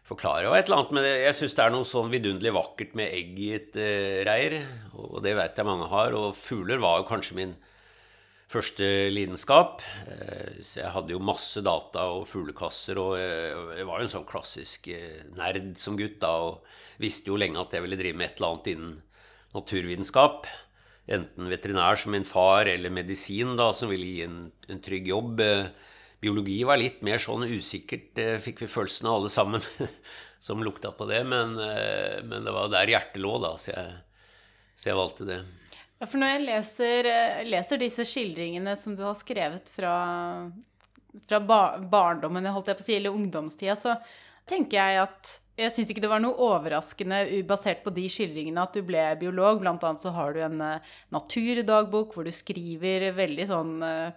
forklare. 0.07 0.47
Og 0.47 0.55
et 0.55 0.71
eller 0.71 0.85
annet 0.85 0.93
med 0.95 1.03
det, 1.03 1.17
Jeg 1.25 1.35
syns 1.41 1.57
det 1.59 1.65
er 1.65 1.75
noe 1.75 1.89
sånn 1.91 2.13
vidunderlig 2.13 2.53
vakkert 2.55 2.95
med 3.01 3.11
egg 3.11 3.41
i 3.43 3.49
et 3.57 3.75
reir, 4.29 4.55
og 4.95 5.19
det 5.27 5.35
vet 5.41 5.59
jeg 5.59 5.67
mange 5.67 5.89
har. 5.91 6.15
Og 6.15 6.39
fugler 6.45 6.79
var 6.85 7.01
jo 7.01 7.09
kanskje 7.11 7.41
min 7.41 7.57
første 8.55 8.87
lidenskap. 9.17 9.83
Så 10.63 10.85
jeg 10.85 10.95
hadde 10.95 11.17
jo 11.17 11.27
masse 11.27 11.65
data 11.67 12.07
og 12.15 12.29
fuglekasser, 12.31 13.03
og 13.03 13.19
jeg 13.19 13.91
var 13.91 13.99
jo 13.99 14.07
en 14.07 14.15
sånn 14.15 14.31
klassisk 14.31 14.87
nerd 15.35 15.75
som 15.83 15.99
gutt 15.99 16.21
da. 16.23 16.37
og 16.53 16.63
visste 17.01 17.33
jo 17.33 17.39
lenge 17.41 17.61
at 17.61 17.73
jeg 17.75 17.85
ville 17.85 17.99
drive 17.99 18.19
med 18.19 18.29
et 18.29 18.41
eller 18.41 18.55
annet 18.55 18.73
innen 18.75 18.99
naturvitenskap. 19.57 20.49
Enten 21.11 21.51
veterinær 21.51 21.99
som 21.99 22.13
min 22.15 22.27
far, 22.29 22.69
eller 22.71 22.93
medisin, 22.95 23.57
da, 23.59 23.71
som 23.75 23.91
ville 23.91 24.07
gi 24.07 24.27
en, 24.27 24.43
en 24.71 24.83
trygg 24.85 25.09
jobb. 25.11 25.41
Eh, 25.43 25.71
biologi 26.23 26.61
var 26.69 26.79
litt 26.79 27.01
mer 27.07 27.23
sånn 27.23 27.49
usikkert, 27.49 28.13
eh, 28.21 28.37
fikk 28.45 28.63
vi 28.63 28.71
følelsen 28.71 29.09
av 29.09 29.19
alle 29.19 29.33
sammen 29.33 29.65
som 30.47 30.63
lukta 30.63 30.93
på 30.95 31.09
det. 31.11 31.25
Men, 31.27 31.57
eh, 31.65 32.21
men, 32.23 32.47
det 32.47 32.55
var 32.55 32.71
der 32.73 32.95
hjertet 32.95 33.25
lå, 33.25 33.35
da, 33.43 33.57
så 33.59 33.73
jeg, 33.73 33.99
så 34.83 34.93
jeg 34.93 35.01
valgte 35.01 35.29
det. 35.33 35.41
Ja, 36.01 36.07
for 36.07 36.17
når 36.21 36.33
jeg 36.33 36.47
leser, 36.47 37.13
leser, 37.45 37.81
disse 37.81 38.07
skildringene 38.09 38.77
som 38.81 38.95
du 38.97 39.03
har 39.05 39.19
skrevet 39.21 39.67
fra, 39.75 39.95
fra 41.27 41.41
barndommen, 41.43 42.49
på 42.55 42.63
å 42.73 42.79
si, 42.87 42.97
eller 42.97 43.19
ungdomstida, 43.19 43.77
så 43.83 43.99
tenker 44.49 44.79
jeg 44.79 45.03
at 45.03 45.35
jeg 45.61 45.75
syns 45.75 45.93
ikke 45.93 46.03
det 46.05 46.11
var 46.11 46.23
noe 46.23 46.39
overraskende 46.41 47.21
basert 47.49 47.85
på 47.85 47.93
de 47.95 48.07
skildringene 48.13 48.65
at 48.65 48.77
du 48.77 48.83
ble 48.87 49.03
biolog. 49.21 49.61
Blant 49.63 49.85
annet 49.87 50.05
så 50.05 50.13
har 50.17 50.35
du 50.35 50.43
en 50.45 50.59
uh, 50.65 50.91
naturdagbok 51.15 52.17
hvor 52.17 52.27
du 52.27 52.33
skriver 52.35 53.11
veldig 53.17 53.47
sånn 53.51 53.77
uh, 53.85 54.11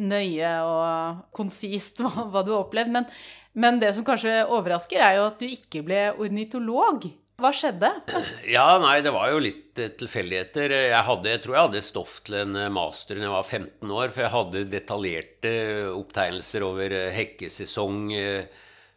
nøye 0.00 0.52
og 0.66 1.24
konsist 1.36 2.00
hva, 2.02 2.28
hva, 2.30 2.44
du 2.46 2.54
har 2.54 2.64
opplevd. 2.64 2.94
Men, 2.98 3.08
men, 3.54 3.80
det 3.82 3.94
som 3.96 4.06
kanskje 4.06 4.42
overrasker, 4.46 5.02
er 5.02 5.18
jo 5.18 5.26
at 5.30 5.42
du 5.42 5.48
ikke 5.50 5.84
ble 5.86 6.06
ornitolog. 6.18 7.10
Hva 7.40 7.52
skjedde? 7.56 7.92
Ja, 8.56 8.74
nei, 8.82 8.98
det 9.04 9.14
var 9.14 9.30
jo 9.32 9.42
litt 9.42 9.78
uh, 9.80 9.92
tilfeldigheter. 10.00 10.74
Jeg, 10.90 11.20
jeg 11.30 11.44
tror 11.44 11.56
jeg 11.56 11.68
hadde 11.68 11.84
stoff 11.86 12.18
til 12.26 12.40
en 12.42 12.64
master 12.74 13.20
da 13.20 13.28
jeg 13.28 13.36
var 13.36 13.52
15 13.60 13.94
år, 14.00 14.10
for 14.10 14.26
jeg 14.26 14.34
hadde 14.34 14.66
detaljerte 14.74 15.54
opptegnelser 15.94 16.66
over 16.66 16.98
hekkesesong. 17.14 18.10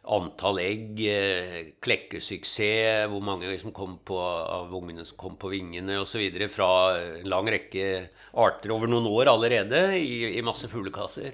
Antall 0.04 0.58
egg, 0.60 0.98
eh, 1.08 1.70
klekkesuksess, 1.80 3.08
hvor 3.08 3.22
mange 3.24 3.48
som 3.60 3.72
kom 3.72 3.96
på, 4.04 4.18
av 4.20 4.72
ungene 4.76 5.06
som 5.08 5.16
kom 5.16 5.38
på 5.40 5.48
vingene 5.54 5.96
osv. 6.02 6.20
fra 6.52 6.68
en 7.00 7.28
lang 7.32 7.48
rekke 7.48 8.10
arter 8.36 8.74
over 8.74 8.90
noen 8.90 9.08
år 9.08 9.32
allerede 9.32 9.96
i, 9.96 10.36
i 10.36 10.44
masse 10.44 10.68
fuglekasser. 10.68 11.32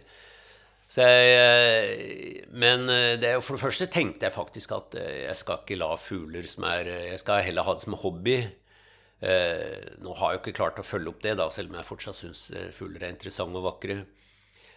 Jeg, 0.90 1.34
eh, 1.34 2.46
men 2.50 2.86
eh, 2.90 3.16
det, 3.18 3.34
for 3.42 3.58
det 3.58 3.64
første 3.64 3.90
tenkte 3.90 4.26
jeg 4.26 4.34
faktisk 4.38 4.72
at 4.74 4.94
jeg 4.98 5.36
skal 5.38 5.62
ikke 5.62 5.78
la 5.78 5.90
fugler 6.06 6.46
som 6.50 6.66
er 6.70 6.86
Jeg 7.12 7.20
skal 7.22 7.44
heller 7.46 7.66
ha 7.66 7.74
det 7.74 7.86
som 7.86 7.98
hobby. 7.98 8.40
Nå 9.20 10.14
har 10.16 10.30
jeg 10.30 10.38
jo 10.38 10.40
ikke 10.40 10.56
klart 10.56 10.78
å 10.80 10.86
følge 10.86 11.10
opp 11.10 11.20
det, 11.20 11.34
da, 11.36 11.50
selv 11.52 11.68
om 11.68 11.76
jeg 11.76 11.90
fortsatt 11.90 12.16
syns 12.16 12.46
fugler 12.78 13.02
er 13.04 13.12
interessante 13.12 13.58
og 13.58 13.66
vakre. 13.66 13.98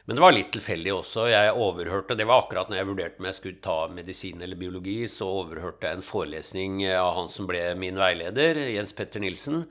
Men 0.05 0.17
det 0.17 0.23
var 0.23 0.33
litt 0.35 0.49
tilfeldig 0.51 0.91
også. 0.97 1.29
Jeg 1.31 1.51
overhørte, 1.55 2.17
Det 2.19 2.27
var 2.27 2.43
akkurat 2.43 2.69
når 2.69 2.77
jeg 2.77 2.87
vurderte 2.89 3.21
om 3.21 3.27
jeg 3.29 3.37
skulle 3.37 3.63
ta 3.63 3.75
medisin 3.87 4.41
eller 4.43 4.59
biologi, 4.59 4.97
så 5.07 5.29
overhørte 5.39 5.87
jeg 5.87 5.99
en 5.99 6.03
forelesning 6.03 6.81
av 6.91 7.13
han 7.15 7.29
som 7.31 7.47
ble 7.47 7.61
min 7.79 7.99
veileder, 7.99 8.59
Jens 8.75 8.91
Petter 8.97 9.23
Nilsen, 9.23 9.63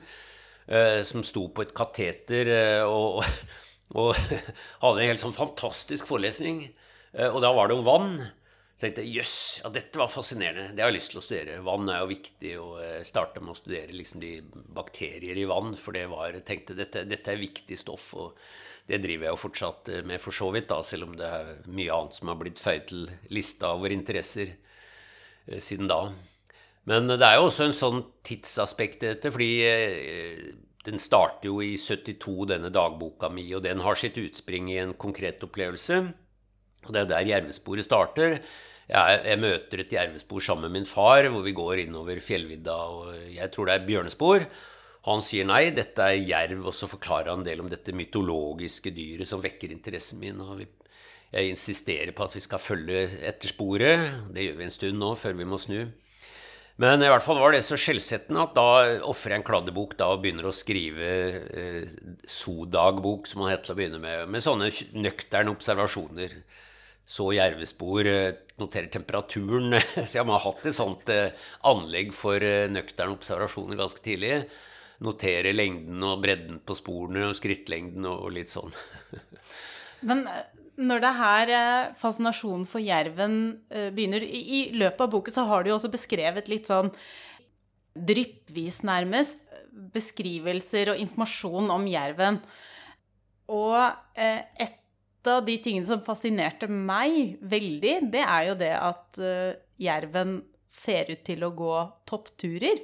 eh, 0.65 1.03
som 1.05 1.21
sto 1.27 1.45
på 1.53 1.67
et 1.67 1.75
kateter 1.77 2.49
eh, 2.49 2.81
og, 2.81 3.21
og 4.01 4.15
hadde 4.81 5.03
en 5.03 5.11
helt 5.11 5.21
sånn 5.21 5.37
fantastisk 5.37 6.09
forelesning. 6.09 6.65
Eh, 7.13 7.29
og 7.29 7.43
da 7.45 7.53
var 7.53 7.69
det 7.69 7.77
om 7.77 7.85
vann. 7.85 8.17
Så 8.73 8.89
jeg 8.89 8.95
tenkte 8.97 9.13
jøss, 9.13 9.37
ja, 9.61 9.69
dette 9.77 10.01
var 10.01 10.09
fascinerende. 10.09 10.73
Det 10.73 10.81
har 10.81 10.89
jeg 10.89 10.97
lyst 10.97 11.13
til 11.13 11.21
å 11.21 11.27
studere. 11.27 11.61
Vann 11.61 11.93
er 11.93 12.01
jo 12.01 12.09
viktig. 12.09 12.57
Og 12.57 12.81
jeg 12.81 13.05
starta 13.05 13.37
med 13.43 13.53
å 13.53 13.61
studere 13.61 13.93
liksom 13.93 14.25
de 14.25 14.39
bakterier 14.73 15.37
i 15.37 15.45
vann, 15.45 15.75
for 15.77 15.93
det 15.93 16.07
var, 16.09 16.33
jeg 16.33 16.47
tenkte 16.49 16.81
dette, 16.81 17.05
dette 17.05 17.37
er 17.37 17.43
viktig 17.45 17.77
stoff. 17.85 18.09
og 18.17 18.33
det 18.89 18.99
driver 19.03 19.27
jeg 19.27 19.35
jo 19.35 19.41
fortsatt 19.45 19.89
eh, 19.91 20.03
med, 20.07 20.21
for 20.23 20.35
så 20.35 20.49
vidt, 20.55 20.67
da, 20.71 20.81
selv 20.85 21.07
om 21.07 21.15
det 21.19 21.29
er 21.29 21.53
mye 21.71 21.95
annet 21.95 22.19
som 22.19 22.31
har 22.31 22.39
blitt 22.41 22.61
føyd 22.63 22.85
til 22.89 23.07
lista 23.33 23.71
over 23.77 23.95
interesser 23.95 24.51
eh, 24.51 25.61
siden 25.63 25.91
da. 25.91 26.01
Men 26.89 27.07
det 27.07 27.23
er 27.23 27.37
jo 27.39 27.47
også 27.47 27.69
en 27.69 27.77
sånn 27.77 28.01
tidsaspekt 28.27 29.05
i 29.05 29.13
dette, 29.13 29.31
fordi 29.31 29.53
eh, 29.69 30.43
den 30.83 30.99
starter 30.99 31.47
jo 31.47 31.61
i 31.63 31.77
72, 31.79 32.49
denne 32.51 32.73
dagboka 32.75 33.29
mi, 33.31 33.45
og 33.55 33.63
den 33.63 33.79
har 33.85 33.95
sitt 33.99 34.19
utspring 34.19 34.67
i 34.73 34.81
en 34.81 34.91
konkret 34.99 35.43
opplevelse. 35.47 36.01
Og 36.83 36.91
det 36.91 36.99
er 36.99 37.05
jo 37.05 37.11
der 37.13 37.29
jervesporet 37.29 37.87
starter. 37.87 38.41
jeg, 38.89 39.19
jeg, 39.23 39.39
møter 39.39 39.79
et 39.79 39.93
jervespor 39.95 40.43
sammen 40.43 40.67
med 40.67 40.81
min 40.81 40.89
far, 40.91 41.23
hvor 41.31 41.45
vi 41.45 41.55
går 41.55 41.85
innover 41.85 42.19
fjellvidda, 42.19 42.75
og 42.75 43.31
jeg 43.31 43.51
tror 43.53 43.69
det 43.69 43.77
er 43.77 43.87
bjørnespor. 43.87 44.43
Han 45.03 45.23
sier 45.25 45.47
nei, 45.47 45.73
dette 45.75 46.05
er 46.05 46.21
jerv, 46.21 46.61
og 46.69 46.75
så 46.77 46.87
forklarer 46.87 47.33
han 47.33 47.41
en 47.41 47.47
del 47.47 47.63
om 47.63 47.71
dette 47.71 47.95
mytologiske 47.95 48.93
dyret 48.95 49.27
som 49.27 49.43
vekker 49.43 49.73
interessen 49.73 50.21
min. 50.21 50.39
og 50.39 50.63
Jeg 51.33 51.51
insisterer 51.51 52.13
på 52.15 52.23
at 52.23 52.37
vi 52.37 52.43
skal 52.45 52.63
følge 52.63 53.03
etter 53.27 53.51
sporet. 53.51 54.31
Det 54.31 54.47
gjør 54.47 54.57
vi 54.61 54.65
en 54.69 54.77
stund 54.77 54.99
nå, 55.01 55.11
før 55.19 55.35
vi 55.39 55.49
må 55.49 55.59
snu. 55.59 55.81
Men 56.81 57.03
i 57.05 57.09
hvert 57.11 57.21
fall 57.21 57.37
var 57.37 57.53
det 57.53 57.65
så 57.67 57.77
skjellsettende 57.77 58.47
at 58.47 58.55
da 58.57 58.69
ofrer 59.05 59.35
jeg 59.35 59.43
en 59.43 59.45
kladdebok 59.45 59.93
da, 59.99 60.07
og 60.09 60.23
begynner 60.23 60.47
å 60.49 60.55
skrive 60.57 61.09
eh, 61.45 61.91
sodagbok, 62.39 63.27
som 63.29 63.43
han 63.43 63.53
het 63.53 63.67
til 63.67 63.75
å 63.75 63.77
begynne 63.77 64.01
med, 64.01 64.23
med 64.33 64.45
sånne 64.45 64.71
nøkterne 65.03 65.53
observasjoner 65.53 66.39
så 67.05 67.29
jervespor, 67.35 68.07
eh, 68.07 68.35
noterer 68.59 68.89
temperaturen. 68.91 69.75
Så 70.07 70.17
jeg 70.17 70.25
må 70.25 70.37
ha 70.37 70.43
hatt 70.45 70.65
et 70.65 70.77
sånt 70.77 71.09
eh, 71.11 71.35
anlegg 71.67 72.13
for 72.15 72.39
eh, 72.39 72.69
nøkterne 72.71 73.17
observasjoner 73.17 73.79
ganske 73.79 74.03
tidlig. 74.05 74.45
Notere 75.03 75.51
lengden 75.53 76.03
og 76.07 76.21
bredden 76.23 76.61
på 76.63 76.77
sporene 76.79 77.27
og 77.29 77.37
skrittlengden 77.37 78.07
og 78.07 78.29
litt 78.35 78.53
sånn. 78.53 78.73
Men 80.07 80.25
når 80.79 81.03
det 81.03 81.13
her 81.19 81.51
fascinasjonen 82.01 82.65
for 82.67 82.83
jerven 82.83 83.35
begynner 83.69 84.23
I 84.23 84.65
løpet 84.73 85.03
av 85.05 85.11
boken 85.13 85.35
så 85.35 85.45
har 85.47 85.63
du 85.63 85.69
jo 85.69 85.77
også 85.77 85.91
beskrevet 85.93 86.49
litt 86.51 86.71
sånn 86.71 86.89
dryppvis, 87.93 88.79
nærmest, 88.81 89.37
beskrivelser 89.93 90.93
og 90.93 91.01
informasjon 91.03 91.69
om 91.73 91.85
jerven. 91.87 92.39
Og 93.53 93.77
et 94.17 94.79
av 95.29 95.43
de 95.45 95.57
tingene 95.63 95.87
som 95.87 96.03
fascinerte 96.05 96.67
meg 96.67 97.37
veldig, 97.39 97.93
det 98.13 98.23
er 98.23 98.47
jo 98.49 98.57
det 98.59 98.73
at 98.75 99.21
uh, 99.21 99.53
jerven 99.81 100.39
ser 100.83 101.11
ut 101.13 101.23
til 101.27 101.45
å 101.45 101.53
gå 101.55 101.75
toppturer, 102.09 102.81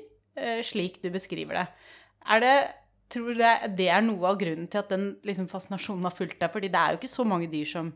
slik 0.63 1.01
du 1.03 1.09
beskriver 1.11 1.57
det. 1.57 1.63
Er 2.27 2.43
det 2.43 2.55
tror 3.13 3.31
du 3.31 3.39
det, 3.39 3.53
det, 3.77 3.87
er 3.89 4.03
noe 4.05 4.31
av 4.31 4.39
grunnen 4.41 4.67
til 4.69 4.81
at 4.83 4.91
den 4.93 5.11
liksom, 5.25 5.47
fascinasjonen 5.49 6.05
har 6.05 6.17
fulgt 6.17 6.39
deg? 6.41 6.51
Fordi 6.53 6.69
det 6.71 6.81
er 6.81 6.93
jo 6.93 7.01
ikke 7.01 7.11
så 7.13 7.25
mange 7.27 7.49
dyr 7.51 7.69
som, 7.69 7.93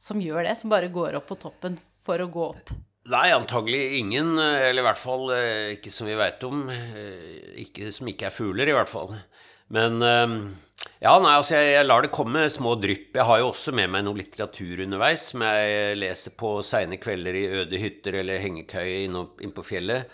som 0.00 0.22
gjør 0.22 0.46
det, 0.48 0.56
som 0.60 0.72
bare 0.72 0.92
går 0.92 1.18
opp 1.18 1.28
på 1.32 1.40
toppen 1.42 1.76
for 2.08 2.22
å 2.22 2.30
gå 2.30 2.46
opp. 2.54 2.72
Nei, 3.10 3.28
antagelig 3.34 3.98
ingen. 3.98 4.36
Eller 4.38 4.82
i 4.82 4.86
hvert 4.86 5.02
fall 5.02 5.30
eh, 5.34 5.76
ikke 5.76 5.92
som 5.92 6.08
vi 6.08 6.16
veit 6.18 6.42
om. 6.46 6.66
Ikke, 7.60 7.90
som 7.96 8.08
ikke 8.08 8.28
er 8.30 8.36
fugler, 8.36 8.70
i 8.70 8.76
hvert 8.76 8.92
fall. 8.92 9.16
Men 9.70 10.02
ehm, 10.02 10.36
ja, 10.98 11.12
nei, 11.22 11.34
altså 11.36 11.54
jeg, 11.54 11.74
jeg, 11.76 11.86
lar 11.86 12.02
det 12.02 12.12
komme 12.14 12.46
små 12.50 12.74
drypp. 12.82 13.14
Jeg 13.14 13.26
har 13.28 13.42
jo 13.42 13.50
også 13.52 13.74
med 13.76 13.92
meg 13.94 14.04
noe 14.06 14.18
litteratur 14.18 14.82
underveis 14.84 15.28
som 15.30 15.44
jeg 15.46 15.98
leser 16.00 16.34
på 16.38 16.56
seine 16.66 16.98
kvelder 17.02 17.38
i 17.38 17.46
øde 17.60 17.80
hytter 17.80 18.18
eller 18.22 18.42
hengekøye 18.42 19.04
inne 19.06 19.28
inn 19.44 19.54
på 19.54 19.64
fjellet. 19.68 20.10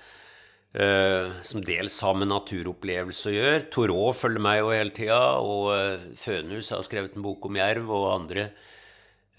Uh, 0.76 1.32
som 1.49 1.62
dels 1.64 1.94
har 2.04 2.16
med 2.20 2.28
naturopplevelse 2.28 3.30
å 3.30 3.32
gjøre. 3.32 3.61
Thoreau 3.73 4.11
følger 4.12 4.42
meg 4.44 4.58
jo 4.61 4.75
hele 4.75 4.92
tida. 4.92 5.20
Og 5.40 5.70
uh, 5.73 6.02
Fønhus 6.20 6.68
har 6.75 6.85
skrevet 6.85 7.16
en 7.16 7.25
bok 7.25 7.46
om 7.49 7.56
jerv, 7.56 7.88
og 7.96 8.11
andre. 8.12 8.50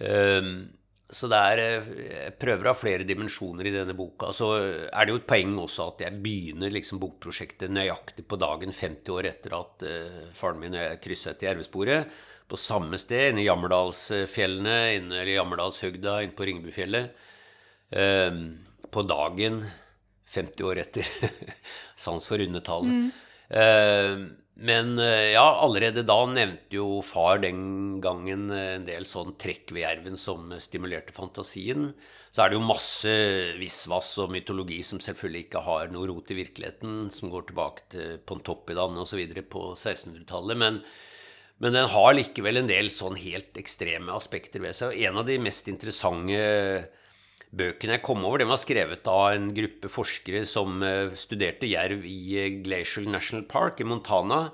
Uh, 0.01 0.65
så 1.13 1.29
det 1.31 1.37
er, 1.39 1.59
eh, 1.63 1.85
jeg 2.03 2.31
prøver 2.35 2.67
å 2.67 2.71
ha 2.73 2.75
flere 2.75 3.05
dimensjoner 3.07 3.69
i 3.69 3.71
denne 3.71 3.93
boka. 3.95 4.33
Så 4.35 4.49
er 4.59 5.05
det 5.05 5.13
jo 5.13 5.19
et 5.21 5.29
poeng 5.29 5.53
også 5.63 5.85
at 5.93 6.01
jeg 6.03 6.17
begynner 6.25 6.73
liksom 6.73 6.99
bokprosjektet 6.99 7.71
nøyaktig 7.71 8.25
på 8.27 8.41
dagen 8.41 8.75
50 8.75 9.13
år 9.15 9.29
etter 9.29 9.55
at 9.55 9.85
faren 10.35 10.59
min 10.59 10.75
og 10.75 10.83
jeg 10.83 10.99
kryssa 11.05 11.31
etter 11.31 11.47
jervesporet. 11.47 12.11
På 12.51 12.59
samme 12.59 12.99
sted, 12.99 13.29
inne 13.29 13.45
i 13.45 13.47
Jammerdalsfjellene, 13.47 14.75
inne 14.97 15.23
i 15.23 15.37
Jammerdalshøgda, 15.37 16.17
inne 16.25 16.35
på 16.35 16.49
Ringebufjellet. 16.49 17.23
På 18.91 19.07
dagen 19.07 19.63
50 20.35 20.67
år 20.67 20.83
etter. 20.83 21.07
Sans 22.03 22.27
for 22.27 22.41
rundetall. 22.41 22.89
Mm. 22.89 23.07
Uh, 23.47 24.27
men 24.57 24.97
eh, 24.99 25.33
ja, 25.35 25.45
allerede 25.61 26.01
da 26.07 26.17
nevnte 26.25 26.79
jo 26.79 27.01
far 27.05 27.37
den 27.43 27.99
gangen 28.01 28.49
eh, 28.49 28.73
en 28.79 28.87
del 28.87 29.05
sånn 29.05 29.35
trekk 29.37 29.69
ved 29.69 29.83
jerven 29.83 30.17
som 30.17 30.49
stimulerte 30.63 31.13
fantasien. 31.13 31.91
Så 32.33 32.41
er 32.41 32.49
det 32.49 32.57
jo 32.57 32.65
masse 32.65 33.13
visvas 33.61 34.09
og 34.21 34.33
mytologi 34.33 34.79
som 34.85 35.01
selvfølgelig 35.03 35.45
ikke 35.45 35.61
har 35.65 35.93
noe 35.93 36.09
rot 36.09 36.33
i 36.33 36.39
virkeligheten, 36.39 37.11
som 37.13 37.29
går 37.33 37.47
tilbake 37.51 37.85
til 37.93 38.17
Pontoppidan 38.25 38.97
osv. 39.03 39.21
på 39.45 39.63
1600-tallet. 39.75 40.57
Men, 40.57 40.81
men, 41.61 41.77
den 41.77 41.93
har 41.93 42.17
likevel 42.17 42.63
en 42.63 42.71
del 42.71 42.89
sånn 42.93 43.17
helt 43.21 43.57
ekstreme 43.61 44.15
aspekter 44.17 44.65
ved 44.65 44.77
seg. 44.77 44.89
Og 44.89 45.05
en 45.05 45.21
av 45.21 45.29
de 45.29 45.37
mest 45.41 45.69
interessante 45.69 46.41
bøkene 47.55 47.95
jeg 47.95 48.03
kom 48.03 48.25
over, 48.27 48.41
den 48.41 48.51
var 48.51 48.59
skrevet 48.61 49.07
av 49.07 49.31
en 49.31 49.51
gruppe 49.55 49.91
forskere 49.91 50.43
som 50.49 50.81
eh, 50.83 51.13
studerte 51.19 51.69
jerv 51.69 52.03
i 52.07 52.19
eh, 52.41 52.57
Glacial 52.65 53.07
National 53.09 53.45
Park 53.47 53.79
i 53.81 53.87
Montana. 53.87 54.49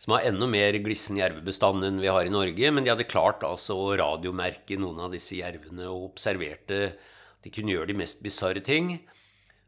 Som 0.00 0.14
har 0.16 0.24
enda 0.24 0.48
mer 0.48 0.78
glissen 0.80 1.18
jervebestand 1.20 1.84
enn 1.84 2.00
vi 2.00 2.08
har 2.08 2.24
i 2.24 2.32
Norge. 2.32 2.72
Men 2.72 2.86
de 2.86 2.92
hadde 2.92 3.08
klart 3.08 3.44
altså 3.44 3.76
å 3.76 3.96
radiomerke 4.00 4.78
noen 4.80 5.02
av 5.04 5.12
disse 5.12 5.36
jervene 5.36 5.90
og 5.92 6.14
observerte 6.14 6.82
at 6.94 7.44
de 7.44 7.52
kunne 7.52 7.74
gjøre 7.74 7.92
de 7.92 7.98
mest 8.00 8.22
bisarre 8.24 8.64
ting. 8.64 8.94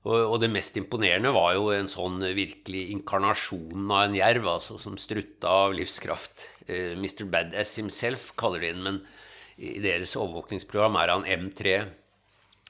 Og, 0.02 0.40
det 0.42 0.48
mest 0.50 0.74
imponerende 0.74 1.30
var 1.30 1.52
jo 1.54 1.68
en 1.70 1.86
sånn 1.86 2.16
virkelig 2.34 2.88
inkarnasjon 2.90 3.84
av 3.86 4.08
en 4.08 4.16
jerv, 4.18 4.48
altså 4.50 4.80
som 4.82 4.96
strutta 4.98 5.52
av 5.68 5.76
livskraft. 5.78 6.42
Eh, 6.66 6.96
Mr. 6.98 7.28
Badass 7.30 7.76
himself 7.78 8.32
kaller 8.40 8.64
de 8.64 8.72
den, 8.72 8.82
men 8.82 8.98
i 9.62 9.76
deres 9.84 10.16
overvåkningsprogram 10.18 10.98
er 10.98 11.12
han 11.12 11.28
M3 11.28 11.76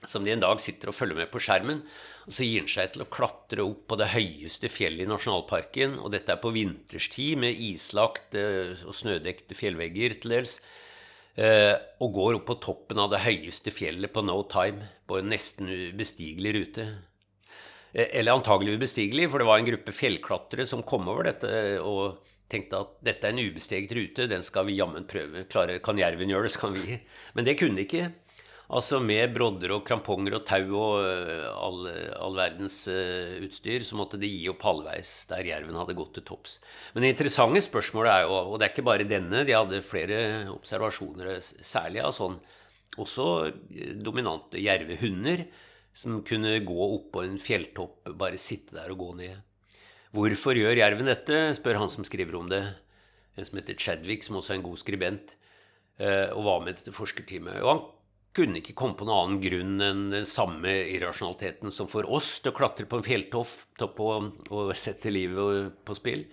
som 0.09 0.25
de 0.25 0.33
en 0.35 0.43
dag 0.43 0.61
sitter 0.61 0.91
og 0.91 0.97
følger 0.97 1.21
med 1.23 1.31
på 1.33 1.41
skjermen. 1.43 1.83
Og 2.27 2.37
så 2.37 2.47
gir 2.47 2.63
han 2.63 2.71
seg 2.71 2.95
til 2.95 3.05
å 3.05 3.11
klatre 3.13 3.65
opp 3.65 3.85
på 3.91 3.99
det 4.01 4.11
høyeste 4.13 4.71
fjellet 4.73 5.07
i 5.07 5.11
nasjonalparken. 5.11 5.99
Og 6.03 6.13
dette 6.15 6.35
er 6.35 6.43
på 6.43 6.55
vinterstid 6.55 7.41
med 7.43 7.59
islagt 7.71 8.37
og 8.39 8.97
snødekte 8.99 9.59
fjellvegger 9.59 10.19
til 10.23 10.37
dels. 10.37 10.57
Eh, 11.33 11.75
og 12.05 12.13
går 12.13 12.37
opp 12.41 12.51
på 12.51 12.59
toppen 12.61 12.99
av 13.01 13.09
det 13.15 13.23
høyeste 13.25 13.73
fjellet 13.73 14.13
på 14.13 14.21
no 14.27 14.43
time 14.53 14.91
på 15.09 15.17
en 15.17 15.31
nesten 15.33 15.71
ubestigelig 15.71 16.53
rute. 16.59 16.85
Eh, 17.95 18.11
eller 18.21 18.37
antagelig 18.37 18.77
ubestigelig, 18.77 19.31
for 19.33 19.41
det 19.41 19.49
var 19.49 19.63
en 19.63 19.71
gruppe 19.71 19.97
fjellklatrere 19.97 20.69
som 20.69 20.85
kom 20.85 21.09
over 21.09 21.31
dette 21.31 21.55
og 21.81 22.21
tenkte 22.53 22.83
at 22.85 22.93
dette 23.01 23.25
er 23.25 23.33
en 23.33 23.47
ubesteget 23.49 23.95
rute, 23.97 24.29
den 24.29 24.45
skal 24.45 24.69
vi 24.69 24.77
jammen 24.77 25.09
prøve. 25.09 25.47
Klare, 25.49 25.79
kan 25.85 25.97
jerven 25.97 26.29
gjøre 26.29 26.51
det, 26.51 26.53
så 26.53 26.67
kan 26.67 26.77
vi. 26.77 26.99
Men 27.33 27.49
det 27.49 27.57
kunne 27.61 27.81
de 27.81 27.87
ikke. 27.87 28.11
Altså 28.71 29.01
med 29.03 29.35
brodder 29.35 29.75
og 29.75 29.83
kramponger 29.85 30.37
og 30.39 30.45
tau 30.47 30.77
og 30.79 31.03
uh, 31.03 31.49
all, 31.67 31.89
all, 32.15 32.37
verdens 32.39 32.79
uh, 32.89 33.35
utstyr, 33.43 33.85
så 33.85 33.99
måtte 33.99 34.21
de 34.23 34.31
gi 34.31 34.47
opp 34.53 34.63
halvveis 34.65 35.11
der 35.29 35.49
jerven 35.51 35.77
hadde 35.77 35.97
gått 35.99 36.15
til 36.17 36.25
topps. 36.29 36.57
Men 36.95 37.05
det 37.05 37.13
interessante 37.13 37.65
spørsmålet 37.67 38.13
er 38.15 38.25
jo, 38.25 38.39
og 38.39 38.57
det 38.57 38.69
er 38.69 38.73
ikke 38.73 38.87
bare 38.87 39.09
denne, 39.09 39.45
de 39.49 39.57
hadde 39.57 39.83
flere 39.89 40.23
observasjoner, 40.55 41.43
særlig 41.67 42.05
av 42.07 42.15
sånn 42.17 42.39
også 43.03 43.29
eh, 43.49 43.93
dominante 44.05 44.61
jervehunder, 44.61 45.47
som 45.97 46.23
kunne 46.25 46.55
gå 46.65 46.87
opp 46.87 47.11
på 47.13 47.27
en 47.27 47.39
fjelltopp, 47.43 48.07
bare 48.17 48.41
sitte 48.41 48.79
der 48.79 48.93
og 48.95 49.01
gå 49.03 49.13
ned. 49.21 49.41
Hvorfor 50.17 50.57
gjør 50.57 50.81
jerven 50.81 51.09
dette, 51.09 51.45
spør 51.59 51.83
han 51.83 51.93
som 51.93 52.05
skriver 52.09 52.37
om 52.39 52.49
det. 52.53 52.63
En 53.37 53.49
som 53.49 53.59
heter 53.59 53.77
Chadwick, 53.81 54.25
som 54.25 54.39
også 54.39 54.55
er 54.55 54.61
en 54.61 54.65
god 54.65 54.81
skribent, 54.81 55.33
og 56.03 56.43
var 56.45 56.65
med 56.65 56.77
dette 56.77 56.93
forskerteamet. 56.93 57.61
Og 57.65 57.69
han 57.71 57.81
kunne 58.37 58.63
ikke 58.63 58.77
komme 58.77 58.97
på 58.97 59.07
noen 59.07 59.19
annen 59.19 59.43
grunn 59.43 59.85
enn 59.85 60.07
den 60.13 60.29
samme 60.29 60.73
irrasjonaliteten 60.95 61.73
som 61.75 61.89
for 61.93 62.09
oss 62.09 62.39
til 62.41 62.53
å 62.53 62.57
klatre 62.57 62.89
på 62.89 63.01
en 63.01 63.07
fjelltopp 63.07 64.01
og, 64.01 64.31
og 64.49 64.73
sette 64.81 65.13
livet 65.13 65.77
på 65.85 65.97
spill. 65.99 66.25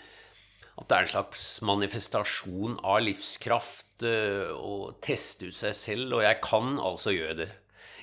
At 0.79 0.87
det 0.87 0.95
er 0.95 1.05
en 1.05 1.11
slags 1.11 1.47
manifestasjon 1.67 2.77
av 2.87 3.01
livskraft 3.03 4.05
uh, 4.07 4.55
å 4.55 4.93
teste 5.03 5.49
ut 5.49 5.57
seg 5.57 5.75
selv. 5.75 6.15
Og 6.15 6.23
jeg 6.23 6.39
kan 6.45 6.77
altså 6.79 7.11
gjøre 7.11 7.41
det. 7.41 7.49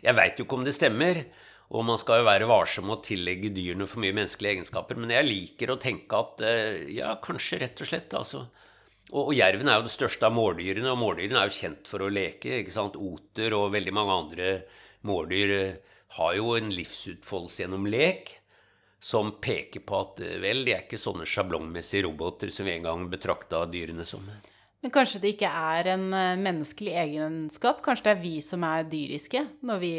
Jeg 0.05 0.17
veit 0.19 0.37
jo 0.37 0.45
ikke 0.45 0.59
om 0.59 0.67
det 0.67 0.77
stemmer, 0.77 1.23
og 1.73 1.87
man 1.89 1.97
skal 1.99 2.21
jo 2.21 2.29
være 2.29 2.51
varsom 2.51 2.85
med 2.91 2.99
å 2.99 3.07
tillegge 3.07 3.49
dyrene 3.57 3.89
for 3.89 4.05
mye 4.05 4.15
menneskelige 4.19 4.59
egenskaper. 4.59 5.01
Men 5.01 5.15
jeg 5.17 5.29
liker 5.31 5.73
å 5.73 5.81
tenke 5.81 6.21
at 6.21 6.45
uh, 6.45 6.85
ja, 6.93 7.17
kanskje 7.25 7.65
rett 7.65 7.81
og 7.81 7.89
slett 7.89 8.19
altså 8.19 8.45
og, 9.12 9.29
og, 9.29 9.35
jerven 9.37 9.69
er 9.71 9.79
jo 9.79 9.87
det 9.87 9.95
største 9.95 10.27
av 10.27 10.35
mårdyrene, 10.35 10.88
og 10.90 10.99
mårdyrene 10.99 11.38
er 11.38 11.51
jo 11.51 11.61
kjent 11.61 11.90
for 11.90 12.03
å 12.03 12.11
leke. 12.11 12.62
ikke 12.62 12.75
sant? 12.75 12.99
Oter 12.99 13.55
og 13.55 13.71
veldig 13.75 13.95
mange 13.95 14.16
andre 14.25 14.49
mårdyr 15.07 15.55
eh, 15.61 15.95
har 16.16 16.35
jo 16.38 16.57
en 16.57 16.73
livsutfoldelse 16.75 17.62
gjennom 17.62 17.87
lek 17.90 18.35
som 19.07 19.37
peker 19.42 19.85
på 19.87 20.03
at 20.03 20.21
eh, 20.25 20.38
vel, 20.42 20.64
de 20.66 20.75
er 20.75 20.85
ikke 20.87 21.01
sånne 21.01 21.29
sjablongmessige 21.29 22.07
roboter 22.09 22.51
som 22.55 22.66
vi 22.66 22.75
en 22.75 22.87
gang 22.88 23.07
betrakta 23.12 23.62
dyrene 23.71 24.07
som. 24.09 24.27
Men 24.83 24.92
kanskje 24.95 25.23
det 25.23 25.37
ikke 25.37 25.51
er 25.51 25.92
en 25.95 26.09
eh, 26.11 26.38
menneskelig 26.42 26.97
egenskap? 27.05 27.85
Kanskje 27.87 28.09
det 28.09 28.14
er 28.16 28.25
vi 28.25 28.37
som 28.47 28.66
er 28.66 28.88
dyriske 28.90 29.45
når 29.66 29.83
vi 29.83 29.95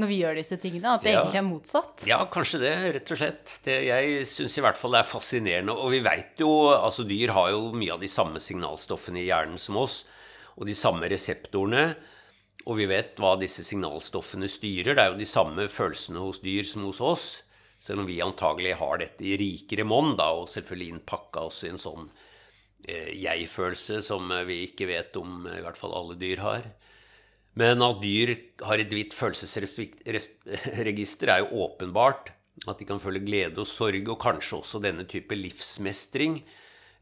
når 0.00 0.08
vi 0.08 0.18
gjør 0.22 0.38
disse 0.40 0.56
tingene? 0.60 0.94
At 0.96 1.04
det 1.04 1.12
ja. 1.12 1.20
egentlig 1.20 1.40
er 1.42 1.44
motsatt? 1.44 2.04
Ja, 2.08 2.18
kanskje 2.32 2.62
det, 2.62 2.72
rett 2.96 3.10
og 3.12 3.18
slett. 3.20 3.52
Det, 3.66 3.76
jeg 3.84 4.24
syns 4.30 4.56
i 4.56 4.64
hvert 4.64 4.80
fall 4.80 4.96
det 4.96 5.02
er 5.02 5.10
fascinerende. 5.10 5.74
Og 5.76 5.92
vi 5.92 6.00
veit 6.04 6.40
jo 6.40 6.48
altså 6.72 7.04
Dyr 7.08 7.34
har 7.36 7.50
jo 7.52 7.74
mye 7.76 7.92
av 7.92 8.00
de 8.00 8.08
samme 8.08 8.40
signalstoffene 8.40 9.20
i 9.20 9.26
hjernen 9.28 9.60
som 9.60 9.76
oss, 9.82 10.00
og 10.56 10.64
de 10.68 10.76
samme 10.78 11.10
reseptorene. 11.12 11.90
Og 12.64 12.78
vi 12.78 12.86
vet 12.88 13.18
hva 13.20 13.34
disse 13.40 13.64
signalstoffene 13.66 14.48
styrer. 14.48 14.94
Det 14.96 15.04
er 15.04 15.12
jo 15.12 15.20
de 15.20 15.28
samme 15.28 15.66
følelsene 15.72 16.24
hos 16.24 16.40
dyr 16.40 16.64
som 16.68 16.86
hos 16.88 17.02
oss. 17.04 17.26
Selv 17.82 18.04
om 18.04 18.08
vi 18.08 18.20
antagelig 18.22 18.76
har 18.78 19.00
dette 19.02 19.26
i 19.26 19.36
rikere 19.36 19.84
monn, 19.84 20.14
og 20.14 20.48
selvfølgelig 20.52 20.94
innpakka 20.94 21.48
oss 21.50 21.64
i 21.66 21.72
en 21.72 21.82
sånn 21.82 22.06
eh, 22.86 23.10
jeg-følelse 23.18 24.00
som 24.06 24.30
vi 24.46 24.62
ikke 24.70 24.88
vet 24.88 25.18
om 25.20 25.50
i 25.50 25.60
hvert 25.60 25.80
fall 25.80 25.96
alle 25.98 26.16
dyr 26.16 26.40
har. 26.46 26.70
Men 27.58 27.82
at 27.84 27.98
dyr 28.00 28.32
har 28.64 28.80
et 28.80 28.94
vidt 28.94 29.14
følelsesregister, 29.16 31.28
er 31.28 31.38
jo 31.42 31.66
åpenbart. 31.66 32.30
At 32.68 32.78
de 32.78 32.84
kan 32.88 33.00
føle 33.00 33.20
glede 33.24 33.60
og 33.60 33.66
sorg, 33.68 34.08
og 34.08 34.20
kanskje 34.20 34.56
også 34.60 34.80
denne 34.84 35.04
type 35.08 35.34
livsmestring. 35.36 36.42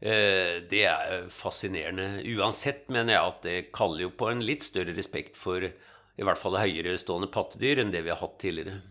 Eh, 0.01 0.63
det 0.71 0.85
er 0.89 1.27
fascinerende. 1.37 2.23
Uansett 2.35 2.89
mener 2.89 3.13
jeg 3.13 3.21
at 3.21 3.43
det 3.45 3.71
kaller 3.75 4.01
jo 4.07 4.11
på 4.17 4.29
en 4.31 4.41
litt 4.43 4.63
større 4.65 4.95
respekt 4.97 5.37
for 5.37 5.61
i 5.61 6.23
hvert 6.25 6.41
fall 6.41 6.57
høyere 6.59 6.97
stående 6.99 7.29
pattedyr 7.31 7.79
enn 7.81 7.93
det 7.93 8.03
vi 8.05 8.11
har 8.11 8.19
hatt 8.19 8.39
tidligere. 8.41 8.81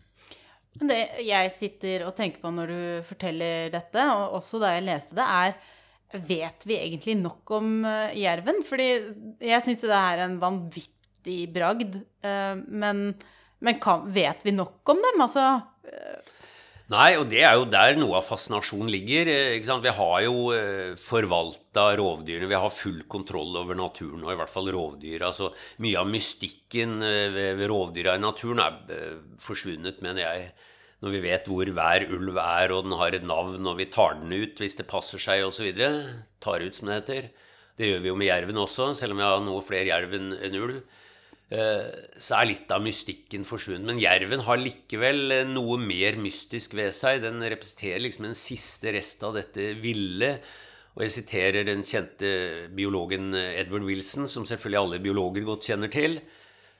Det 0.80 1.00
jeg 1.26 1.50
sitter 1.58 2.04
og 2.06 2.14
tenker 2.16 2.40
på 2.44 2.50
når 2.54 2.66
du 2.70 2.80
forteller 3.08 3.72
dette, 3.74 4.00
og 4.14 4.38
også 4.38 4.60
da 4.62 4.68
jeg 4.76 4.86
leste 4.86 5.18
det, 5.18 5.26
er 5.26 5.52
Vet 6.10 6.64
vi 6.66 6.74
egentlig 6.74 7.14
nok 7.20 7.46
om 7.54 7.84
uh, 7.86 8.10
jerven? 8.18 8.64
Fordi 8.66 8.86
jeg 9.46 9.62
syns 9.62 9.84
det 9.84 9.94
er 9.94 10.24
en 10.24 10.40
vanvittig 10.42 10.99
i 11.28 11.46
bragd. 11.50 11.96
Eh, 12.22 12.54
men, 12.66 13.14
men 13.58 13.80
kan, 13.82 14.06
vet 14.14 14.44
vi 14.46 14.54
nok 14.56 14.92
om 14.92 15.00
dem? 15.04 15.24
Altså 15.26 15.46
eh, 15.88 16.36
Nei, 16.90 17.12
og 17.20 17.28
det 17.30 17.44
er 17.46 17.54
jo 17.54 17.68
der 17.70 17.94
noe 18.00 18.16
av 18.18 18.26
fascinasjonen 18.26 18.90
ligger. 18.90 19.28
Eh, 19.30 19.82
vi 19.84 19.92
har 19.98 20.24
jo 20.24 20.54
forvalta 21.06 21.90
rovdyrene. 22.00 22.48
Vi 22.50 22.62
har 22.64 22.78
full 22.80 23.04
kontroll 23.12 23.54
over 23.60 23.78
naturen, 23.78 24.24
og 24.24 24.32
i 24.34 24.40
hvert 24.40 24.54
fall 24.54 24.72
rovdyra. 24.74 25.30
Altså, 25.30 25.52
mye 25.84 26.00
av 26.00 26.10
mystikken 26.10 26.98
ved, 27.00 27.62
rovdyra 27.70 28.16
i 28.18 28.24
naturen 28.24 28.64
er 28.64 29.14
forsvunnet, 29.44 30.02
mener 30.02 30.26
jeg. 30.26 30.50
Når 31.00 31.14
vi 31.14 31.20
vet 31.24 31.46
hvor 31.48 31.70
hver 31.78 32.04
ulv 32.12 32.36
er, 32.42 32.74
og 32.74 32.82
den 32.84 32.98
har 33.00 33.14
et 33.16 33.22
navn, 33.24 33.62
og 33.70 33.78
vi 33.78 33.86
tar 33.88 34.18
den 34.18 34.34
ut 34.34 34.58
hvis 34.60 34.74
det 34.76 34.90
passer 34.90 35.22
seg 35.22 35.46
osv. 35.46 35.70
Tar 36.44 36.66
ut, 36.66 36.74
som 36.76 36.90
det 36.90 36.98
heter. 36.98 37.30
Det 37.80 37.88
gjør 37.88 38.02
vi 38.04 38.10
jo 38.10 38.16
med 38.20 38.28
jerven 38.28 38.58
også, 38.60 38.90
selv 38.98 39.14
om 39.14 39.22
vi 39.22 39.24
har 39.24 39.38
noe 39.40 39.62
flere 39.64 39.88
jerv 39.88 40.12
enn 40.18 40.58
ulv. 40.58 40.82
Eh, 41.50 41.86
så 42.22 42.36
er 42.38 42.46
litt 42.52 42.70
av 42.70 42.82
mystikken 42.84 43.44
forsvunnet. 43.48 43.88
Men 43.88 44.00
jerven 44.02 44.44
har 44.46 44.60
likevel 44.60 45.34
eh, 45.34 45.48
noe 45.50 45.80
mer 45.82 46.18
mystisk 46.22 46.76
ved 46.78 46.94
seg. 46.94 47.24
Den 47.24 47.42
representerer 47.42 48.04
liksom 48.04 48.28
en 48.28 48.38
siste 48.38 48.92
rest 48.94 49.24
av 49.26 49.34
dette 49.38 49.72
ville. 49.82 50.36
Og 50.94 51.02
jeg 51.06 51.16
siterer 51.16 51.66
den 51.66 51.82
kjente 51.86 52.30
biologen 52.76 53.34
eh, 53.34 53.56
Edward 53.64 53.88
Wilson, 53.88 54.28
som 54.30 54.46
selvfølgelig 54.46 54.82
alle 54.84 55.02
biologer 55.02 55.48
godt 55.48 55.66
kjenner 55.72 55.90
til. 55.92 56.20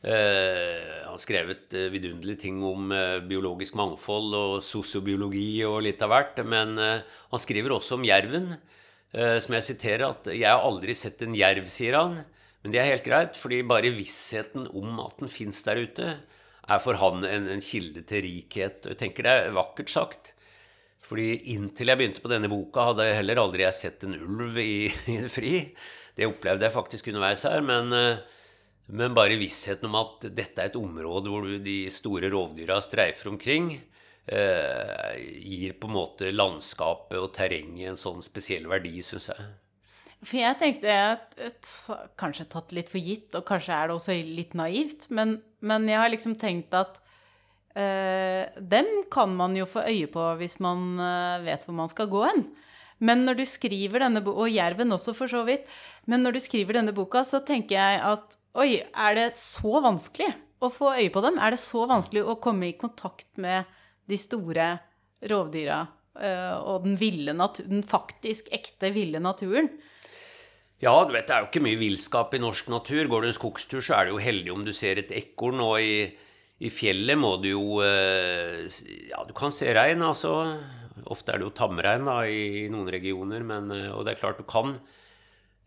Han 0.00 1.10
har 1.12 1.18
skrevet 1.20 1.74
uh, 1.76 1.90
vidunderlige 1.92 2.40
ting 2.46 2.62
om 2.64 2.86
biologisk 3.28 3.74
mangfold 3.76 4.32
og 4.32 4.54
sosiobiologi 4.64 5.58
og 5.68 5.82
litt 5.84 6.00
av 6.00 6.08
hvert. 6.14 6.40
Men 6.48 6.72
han 6.80 7.42
skriver 7.42 7.74
også 7.74 7.98
om 7.98 8.06
jerven, 8.08 8.46
som 9.12 9.58
jeg 9.58 9.66
siterer 9.66 10.06
at 10.06 10.30
'Jeg 10.32 10.48
har 10.48 10.64
aldri 10.64 10.96
sett 10.96 11.20
en 11.20 11.36
jerv', 11.36 11.68
sier 11.68 11.98
han. 12.00 12.22
Men 12.62 12.74
det 12.74 12.80
er 12.80 12.90
helt 12.90 13.06
greit, 13.06 13.38
fordi 13.40 13.62
bare 13.64 13.92
vissheten 13.94 14.66
om 14.76 14.98
at 15.06 15.16
den 15.22 15.32
fins 15.32 15.62
der 15.64 15.80
ute, 15.80 16.10
er 16.70 16.82
for 16.84 16.98
han 17.00 17.24
en, 17.24 17.48
en, 17.50 17.62
kilde 17.64 18.02
til 18.08 18.24
rikhet. 18.26 18.84
Jeg 18.86 18.98
tenker 19.00 19.26
det 19.26 19.32
er 19.32 19.56
vakkert 19.56 19.92
sagt. 19.92 20.34
Fordi 21.08 21.32
inntil 21.54 21.90
jeg 21.90 21.98
begynte 21.98 22.22
på 22.22 22.30
denne 22.30 22.50
boka, 22.52 22.90
hadde 22.90 23.08
jeg 23.08 23.16
heller 23.18 23.40
aldri 23.42 23.64
sett 23.74 24.04
en 24.06 24.14
ulv 24.14 24.60
i, 24.62 24.90
i 25.10 25.16
det 25.24 25.32
fri. 25.34 25.54
Det 26.14 26.28
opplevde 26.28 26.68
jeg 26.68 26.76
faktisk 26.76 27.08
underveis 27.10 27.46
her. 27.48 27.64
Men, 27.64 27.96
eh, 27.96 28.44
men, 28.92 29.16
bare 29.16 29.40
vissheten 29.40 29.88
om 29.88 29.96
at 30.02 30.28
dette 30.28 30.60
er 30.60 30.70
et 30.70 30.78
område 30.78 31.32
hvor 31.32 31.48
de 31.64 31.78
store 31.94 32.30
rovdyra 32.30 32.78
streifer 32.84 33.32
omkring, 33.32 33.72
eh, 34.28 35.16
gir 35.40 35.74
på 35.80 35.90
en 35.90 35.96
måte 35.96 36.30
landskapet 36.34 37.18
og 37.18 37.32
terrenget 37.34 37.94
en 37.94 38.00
sånn 38.04 38.22
spesiell 38.26 38.68
verdi, 38.70 39.00
syns 39.06 39.32
jeg. 39.32 39.50
For 40.20 40.36
jeg 40.36 40.56
tenkte 40.60 40.92
at, 40.92 41.36
Kanskje 42.20 42.48
tatt 42.52 42.72
litt 42.76 42.90
for 42.92 43.00
gitt, 43.00 43.32
og 43.36 43.46
kanskje 43.48 43.76
er 43.76 43.88
det 43.88 43.96
også 43.96 44.16
litt 44.16 44.56
naivt, 44.58 45.06
men, 45.08 45.38
men 45.64 45.86
jeg 45.88 46.00
har 46.02 46.12
liksom 46.12 46.34
tenkt 46.40 46.74
at 46.76 46.98
øh, 47.78 48.58
dem 48.72 48.90
kan 49.12 49.32
man 49.38 49.56
jo 49.56 49.68
få 49.70 49.86
øye 49.88 50.10
på 50.12 50.26
hvis 50.40 50.58
man 50.60 51.00
øh, 51.00 51.46
vet 51.46 51.64
hvor 51.64 51.78
man 51.78 51.92
skal 51.92 52.10
gå 52.12 52.24
hen. 52.26 52.44
Men 53.00 53.24
når 53.24 53.38
du 53.38 53.46
skriver 53.48 54.04
denne 54.04 54.20
boka, 54.20 54.44
og 54.44 54.52
jerven 54.52 54.92
også 54.92 55.14
for 55.16 55.32
så 55.32 55.40
vidt, 55.48 55.64
men 56.04 56.20
når 56.20 56.36
du 56.36 56.42
skriver 56.44 56.76
denne 56.76 56.92
boka, 56.92 57.24
så 57.24 57.40
tenker 57.46 57.78
jeg 57.78 58.02
at 58.10 58.36
oi, 58.60 58.82
er 58.84 59.16
det 59.16 59.30
så 59.40 59.80
vanskelig 59.80 60.34
å 60.60 60.68
få 60.74 60.92
øye 60.98 61.12
på 61.14 61.24
dem? 61.24 61.40
Er 61.40 61.56
det 61.56 61.62
så 61.64 61.86
vanskelig 61.88 62.26
å 62.28 62.36
komme 62.44 62.68
i 62.68 62.76
kontakt 62.76 63.30
med 63.40 63.64
de 64.10 64.20
store 64.20 64.74
rovdyra 65.32 65.86
Øh, 66.18 66.56
og 66.66 66.84
den 66.84 66.98
ville 67.00 67.32
den 67.32 67.84
faktisk 67.86 68.48
ekte 68.52 68.90
ville 68.94 69.20
naturen? 69.22 69.70
Ja, 70.80 70.94
du 71.04 71.12
vet, 71.12 71.26
det 71.28 71.34
er 71.36 71.42
jo 71.44 71.50
ikke 71.50 71.60
mye 71.60 71.76
villskap 71.76 72.32
i 72.32 72.40
norsk 72.40 72.70
natur. 72.72 73.04
Går 73.12 73.24
du 73.24 73.28
en 73.28 73.36
skogstur, 73.36 73.82
så 73.84 73.98
er 73.98 74.06
du 74.08 74.14
jo 74.14 74.22
heldig 74.24 74.52
om 74.54 74.62
du 74.64 74.72
ser 74.72 75.02
et 75.02 75.10
ekorn. 75.12 75.60
Og 75.60 75.76
i, 75.84 76.06
i, 76.56 76.70
fjellet 76.72 77.20
må 77.20 77.34
du 77.42 77.50
jo 77.50 77.64
eh, 77.84 78.64
Ja, 79.10 79.20
du 79.28 79.34
kan 79.36 79.52
se 79.52 79.68
rein, 79.76 80.00
altså. 80.00 80.32
Ofte 81.12 81.34
er 81.34 81.40
det 81.42 81.50
jo 81.50 81.52
tamrein 81.58 82.08
da, 82.08 82.22
i, 82.24 82.64
noen 82.72 82.88
regioner. 82.96 83.44
Men, 83.44 83.68
eh, 83.76 83.92
og 83.92 84.08
det 84.08 84.14
er 84.14 84.22
klart 84.22 84.40
du 84.40 84.48
kan 84.48 84.78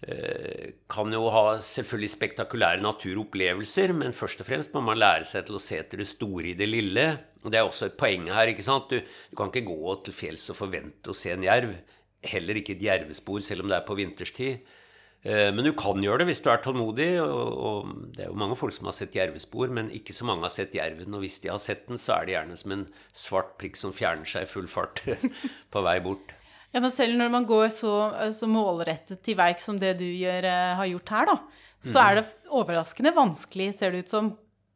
eh, 0.02 0.73
kan 0.89 1.13
jo 1.13 1.30
ha 1.38 1.45
selvfølgelig 1.62 2.13
spektakulære 2.15 2.82
naturopplevelser, 2.82 3.93
men 3.93 4.17
først 4.17 4.41
og 4.41 4.49
fremst 4.49 4.73
må 4.73 4.82
man 4.89 4.97
lære 4.97 5.30
seg 5.30 5.45
til 5.45 5.62
å 5.62 5.65
se 5.69 5.78
etter 5.78 6.02
det 6.02 6.10
store 6.10 6.56
i 6.56 6.58
det 6.58 6.73
lille. 6.73 7.10
Og 7.45 7.54
Det 7.54 7.62
er 7.62 7.69
også 7.69 7.91
et 7.91 7.99
poeng 8.02 8.32
her. 8.34 8.49
ikke 8.49 8.65
sant? 8.65 8.89
Du, 8.89 8.97
du 9.30 9.38
kan 9.38 9.54
ikke 9.54 9.69
gå 9.69 9.99
til 10.08 10.21
fjells 10.26 10.49
og 10.49 10.63
forvente 10.65 11.13
å 11.13 11.21
se 11.21 11.38
en 11.38 11.45
jerv. 11.45 11.78
Heller 12.26 12.58
ikke 12.58 12.80
et 12.80 12.88
jervespor, 12.89 13.45
selv 13.45 13.62
om 13.62 13.69
det 13.69 13.78
er 13.78 13.86
på 13.86 14.02
vinterstid. 14.02 14.80
Eh, 15.23 15.49
men 15.55 15.63
du 15.63 15.71
kan 15.79 16.03
gjøre 16.03 16.21
det 16.21 16.27
hvis 16.31 16.41
du 16.43 16.49
er 16.51 16.62
tålmodig. 16.63 17.09
Og, 17.23 17.89
det 18.15 18.25
er 18.25 18.31
jo 18.31 18.39
mange 18.39 18.57
folk 18.59 18.75
som 18.75 18.89
har 18.89 18.97
sett 18.97 19.15
jervespor, 19.15 19.71
men 19.73 19.91
ikke 19.95 20.15
så 20.15 20.27
mange 20.27 20.45
har 20.47 20.53
sett 20.55 20.75
jerven. 20.75 21.15
Og 21.15 21.23
hvis 21.23 21.39
de 21.43 21.51
har 21.51 21.62
sett 21.63 21.88
den, 21.88 22.01
så 22.01 22.17
er 22.17 22.27
det 22.27 22.36
gjerne 22.36 22.59
som 22.59 22.75
en 22.75 22.86
svart 23.25 23.55
prikk 23.62 23.79
som 23.79 23.95
fjerner 23.95 24.27
seg 24.29 24.47
i 24.47 24.51
full 24.51 24.69
fart 24.71 25.03
på 25.73 25.86
vei 25.86 25.97
bort. 26.03 26.36
Ja, 26.73 26.81
Men 26.81 26.91
selv 26.95 27.19
når 27.19 27.29
man 27.29 27.43
går 27.45 27.67
så, 27.77 27.93
så 28.33 28.49
målrettet 28.49 29.21
til 29.25 29.38
verk 29.38 29.62
som 29.62 29.77
det 29.81 29.93
du 29.99 30.07
gjør, 30.07 30.47
eh, 30.49 30.71
har 30.79 30.89
gjort 30.89 31.13
her, 31.15 31.29
da, 31.29 31.36
så 31.83 31.99
er 32.01 32.17
det 32.17 32.23
overraskende 32.53 33.12
vanskelig, 33.13 33.73
ser 33.77 33.93
det 33.93 34.05
ut 34.05 34.13
som, 34.13 34.31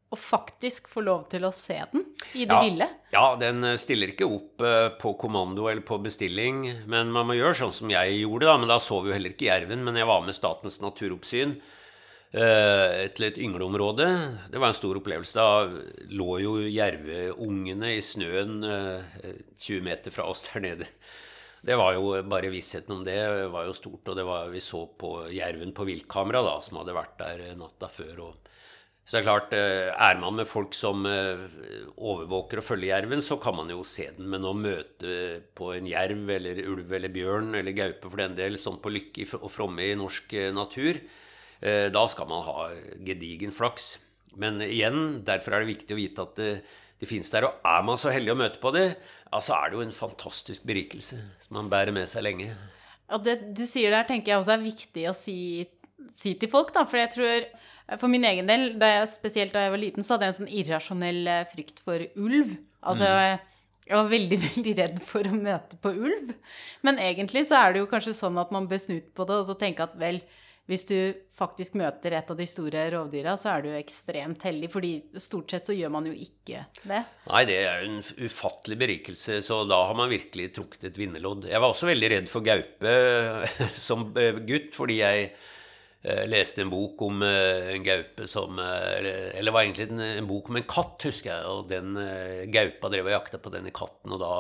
å 0.08 0.18
faktisk 0.20 0.86
få 0.92 1.02
lov 1.04 1.26
til 1.32 1.44
å 1.44 1.52
se 1.56 1.82
den 1.92 2.06
i 2.38 2.46
det 2.48 2.54
ja, 2.54 2.62
ville? 2.64 2.88
Ja, 3.10 3.38
den 3.40 3.64
eh, 3.64 3.78
stiller 3.80 4.12
ikke 4.12 4.28
opp 4.28 4.62
uh, 4.64 4.90
på 5.00 5.14
kommando 5.22 5.70
eller 5.72 5.86
på 5.88 6.00
bestilling. 6.04 6.66
Men 6.92 7.14
man 7.16 7.30
må 7.30 7.38
gjøre 7.38 7.56
sånn 7.62 7.76
som 7.78 7.92
jeg 7.92 8.20
gjorde, 8.20 8.50
da. 8.50 8.58
Men 8.60 8.72
da 8.72 8.82
så 8.84 9.00
vi 9.02 9.12
jo 9.12 9.16
heller 9.16 9.36
ikke 9.36 9.48
jerven. 9.48 9.86
Men 9.88 10.00
jeg 10.00 10.10
var 10.10 10.26
med 10.26 10.36
Statens 10.38 10.82
naturoppsyn 10.84 11.58
til 12.28 13.24
et 13.24 13.38
yngleområde. 13.40 14.06
Det 14.52 14.60
var 14.60 14.74
en 14.74 14.76
stor 14.76 14.98
opplevelse. 15.00 15.32
Da 15.40 16.10
lå 16.12 16.28
jo 16.44 16.52
jerveungene 16.68 17.94
i 17.96 18.02
snøen 18.04 18.60
uh, 18.68 19.32
20 19.64 19.86
meter 19.88 20.14
fra 20.14 20.28
oss 20.28 20.44
der 20.50 20.66
nede. 20.66 20.90
Det 21.64 21.78
var 21.80 21.96
jo 21.96 22.12
bare 22.28 22.52
vissheten 22.52 22.94
om 22.94 23.06
det 23.08 23.16
var 23.56 23.70
jo 23.70 23.78
stort. 23.80 24.04
Og 24.12 24.20
det 24.20 24.28
var, 24.28 24.52
vi 24.52 24.60
så 24.62 24.84
på 25.00 25.14
jerven 25.34 25.72
på 25.74 25.88
viltkamera 25.88 26.44
da, 26.46 26.60
som 26.68 26.82
hadde 26.82 27.00
vært 27.00 27.16
der 27.24 27.48
natta 27.58 27.90
før. 27.96 28.28
og 28.28 28.57
så 29.08 29.16
det 29.16 29.20
er 29.22 29.24
klart, 29.24 29.54
eh, 29.56 29.88
er 29.88 30.18
man 30.20 30.36
med 30.36 30.50
folk 30.52 30.74
som 30.76 31.06
eh, 31.08 31.46
overvåker 31.96 32.60
og 32.60 32.66
følger 32.68 32.90
jerven, 32.92 33.22
så 33.24 33.38
kan 33.40 33.56
man 33.56 33.70
jo 33.72 33.86
se 33.88 34.10
den. 34.18 34.28
Men 34.34 34.44
å 34.44 34.52
møte 34.52 35.14
på 35.56 35.70
en 35.78 35.88
jerv 35.88 36.28
eller 36.36 36.60
ulv 36.68 36.92
eller 36.92 37.14
bjørn 37.16 37.56
eller 37.56 37.78
gaupe 37.78 38.12
for 38.12 38.20
den 38.20 38.36
del, 38.36 38.60
sånn 38.60 38.82
på 38.84 38.92
lykke 38.92 39.30
og 39.40 39.48
fromme 39.54 39.86
i 39.86 39.96
norsk 39.96 40.36
eh, 40.36 40.52
natur, 40.56 41.00
da 41.58 42.04
skal 42.14 42.28
man 42.30 42.44
ha 42.46 42.68
gedigen 43.02 43.50
flaks. 43.50 43.96
Men 44.38 44.60
igjen, 44.62 45.24
derfor 45.26 45.56
er 45.56 45.64
det 45.64 45.72
viktig 45.72 45.96
å 45.96 45.98
vite 45.98 46.26
at 46.28 46.36
det, 46.38 46.50
det 47.02 47.10
finnes 47.10 47.32
der. 47.34 47.48
Og 47.48 47.66
er 47.66 47.88
man 47.88 47.98
så 47.98 48.12
heldig 48.14 48.36
å 48.36 48.38
møte 48.38 48.62
på 48.62 48.70
det, 48.76 48.84
ja, 49.32 49.40
så 49.42 49.56
er 49.56 49.72
det 49.72 49.80
jo 49.80 49.86
en 49.88 49.96
fantastisk 49.98 50.68
berikelse 50.70 51.18
som 51.48 51.58
man 51.58 51.72
bærer 51.72 51.96
med 51.96 52.12
seg 52.12 52.28
lenge. 52.28 52.52
Ja, 53.08 53.18
Det 53.18 53.40
du 53.58 53.64
sier 53.66 53.96
der, 53.96 54.06
tenker 54.06 54.36
jeg 54.36 54.44
også 54.44 54.54
er 54.54 54.68
viktig 54.68 55.08
å 55.10 55.16
si, 55.24 55.40
si 56.22 56.36
til 56.38 56.52
folk. 56.54 56.70
da, 56.76 56.86
For 56.86 57.02
jeg 57.02 57.16
tror 57.16 57.50
for 57.96 58.12
min 58.12 58.26
egen 58.28 58.50
del, 58.50 58.74
da 58.82 58.90
jeg, 58.92 59.12
spesielt 59.16 59.54
da 59.56 59.64
jeg 59.66 59.74
var 59.74 59.82
liten, 59.82 60.04
så 60.04 60.16
hadde 60.16 60.28
jeg 60.28 60.34
en 60.34 60.40
sånn 60.42 60.56
irrasjonell 60.62 61.22
eh, 61.32 61.46
frykt 61.54 61.80
for 61.86 62.04
ulv. 62.20 62.58
Altså, 62.84 63.08
mm. 63.08 63.54
Jeg 63.88 63.96
var 63.96 64.10
veldig 64.12 64.40
veldig 64.50 64.74
redd 64.82 64.98
for 65.08 65.30
å 65.30 65.38
møte 65.38 65.80
på 65.84 65.94
ulv. 65.96 66.34
Men 66.88 67.00
egentlig 67.04 67.48
så 67.48 67.62
er 67.62 67.74
det 67.74 67.86
jo 67.86 67.94
kanskje 67.94 68.18
sånn 68.20 68.42
at 68.42 68.52
man 68.56 68.68
bør 68.68 68.84
snu 68.84 69.00
på 69.16 69.30
det 69.30 69.40
og 69.40 69.48
så 69.48 69.56
tenke 69.62 69.88
at 69.88 69.96
vel, 70.02 70.20
hvis 70.68 70.84
du 70.90 70.98
faktisk 71.40 71.78
møter 71.80 72.18
et 72.18 72.28
av 72.28 72.36
de 72.36 72.48
store 72.52 72.82
rovdyra, 72.92 73.38
så 73.40 73.54
er 73.54 73.64
du 73.64 73.70
ekstremt 73.78 74.44
heldig. 74.44 74.68
fordi 74.74 74.92
stort 75.24 75.54
sett 75.54 75.70
så 75.72 75.76
gjør 75.78 75.94
man 75.96 76.10
jo 76.10 76.16
ikke 76.28 76.66
det. 76.84 77.04
Nei, 77.30 77.44
det 77.48 77.62
er 77.62 77.86
jo 77.86 77.94
en 77.94 78.02
ufattelig 78.28 78.82
berikelse. 78.84 79.40
Så 79.48 79.62
da 79.72 79.86
har 79.88 79.96
man 79.96 80.12
virkelig 80.12 80.52
trukket 80.58 80.90
et 80.90 81.00
vinnerlodd. 81.00 81.48
Jeg 81.48 81.64
var 81.64 81.72
også 81.72 81.88
veldig 81.88 82.12
redd 82.18 82.28
for 82.34 82.44
gaupe 82.44 82.98
som 83.88 84.10
gutt, 84.12 84.74
fordi 84.76 85.00
Jeg 85.06 85.32
leste 86.30 86.62
en 86.64 86.72
bok 86.72 87.02
om 87.06 87.22
eh, 87.26 87.74
en 87.74 87.84
gaupe 87.86 88.28
som 88.32 88.60
eh, 88.60 88.90
Eller, 88.98 89.44
det 89.44 89.54
var 89.54 89.64
egentlig 89.66 89.88
en, 89.90 90.02
en, 90.06 90.28
bok 90.30 90.50
om 90.50 90.60
en 90.60 90.68
katt, 90.70 91.06
husker 91.08 91.32
jeg. 91.32 91.48
Og 91.52 91.72
den 91.72 91.98
gaupa 92.54 92.92
drev 92.94 93.10
og 93.10 93.16
jakta 93.16 93.42
på 93.42 93.54
denne 93.54 93.74
katten, 93.76 94.14
og 94.16 94.22
da 94.22 94.34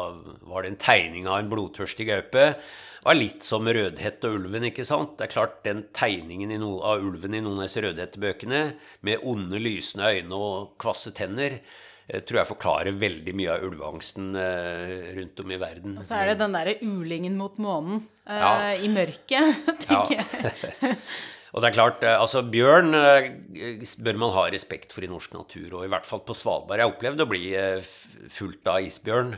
var 0.49 0.63
det 0.63 0.73
en 0.73 0.81
tegning 0.83 1.27
av 1.27 1.41
en 1.41 1.51
blodtørstig 1.51 2.07
gaupe. 2.09 2.45
Det 2.57 3.07
var 3.07 3.19
litt 3.19 3.45
som 3.47 3.67
Rødhette 3.67 4.29
og 4.29 4.39
ulven, 4.41 4.67
ikke 4.67 4.85
sant? 4.87 5.15
Det 5.19 5.27
er 5.27 5.35
klart, 5.35 5.59
den 5.67 5.85
tegningen 5.95 6.51
no, 6.59 6.77
av 6.83 7.03
ulven 7.03 7.37
i 7.37 7.43
noen 7.43 7.61
av 7.61 7.69
disse 7.69 7.83
Rødhette-bøkene, 7.85 8.63
med 9.07 9.27
onde, 9.27 9.61
lysende 9.63 10.09
øyne 10.17 10.41
og 10.47 10.73
kvasse 10.81 11.13
tenner, 11.15 11.61
tror 12.07 12.39
jeg 12.39 12.47
forklarer 12.47 12.99
veldig 13.01 13.33
mye 13.35 13.55
av 13.55 13.63
ulveangsten 13.67 14.29
eh, 14.39 15.09
rundt 15.17 15.41
om 15.43 15.51
i 15.51 15.59
verden. 15.59 15.97
Og 15.99 16.07
så 16.07 16.21
er 16.21 16.31
det 16.31 16.37
den 16.39 16.55
derre 16.55 16.77
ulingen 16.79 17.35
mot 17.39 17.57
månen 17.59 18.05
eh, 18.23 18.39
ja. 18.39 18.53
i 18.79 18.91
mørket, 18.91 19.65
tenker 19.83 20.21
ja. 20.21 20.27
jeg. 20.47 20.95
Og 21.55 21.63
det 21.63 21.69
er 21.69 21.77
klart, 21.77 22.03
eh, 22.03 22.19
altså 22.19 22.41
Bjørn 22.43 22.95
eh, 22.97 23.85
bør 24.03 24.19
man 24.19 24.33
ha 24.35 24.47
respekt 24.51 24.91
for 24.95 25.05
i 25.05 25.11
norsk 25.11 25.33
natur, 25.35 25.79
og 25.79 25.85
i 25.85 25.91
hvert 25.91 26.07
fall 26.07 26.23
på 26.27 26.35
Svalbard. 26.35 26.81
Jeg 26.81 26.91
opplevde 26.91 27.23
å 27.23 27.31
bli 27.31 27.53
eh, 27.55 27.87
fulgt 28.35 28.67
av 28.67 28.83
isbjørn, 28.83 29.37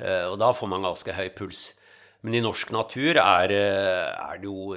og 0.00 0.34
da 0.40 0.46
får 0.56 0.68
man 0.72 0.86
ganske 0.86 1.12
høy 1.12 1.26
puls. 1.36 1.58
Men 2.24 2.38
i 2.38 2.40
norsk 2.40 2.70
natur 2.72 3.18
er, 3.20 3.52
er 3.52 4.38
det 4.40 4.46
jo 4.48 4.70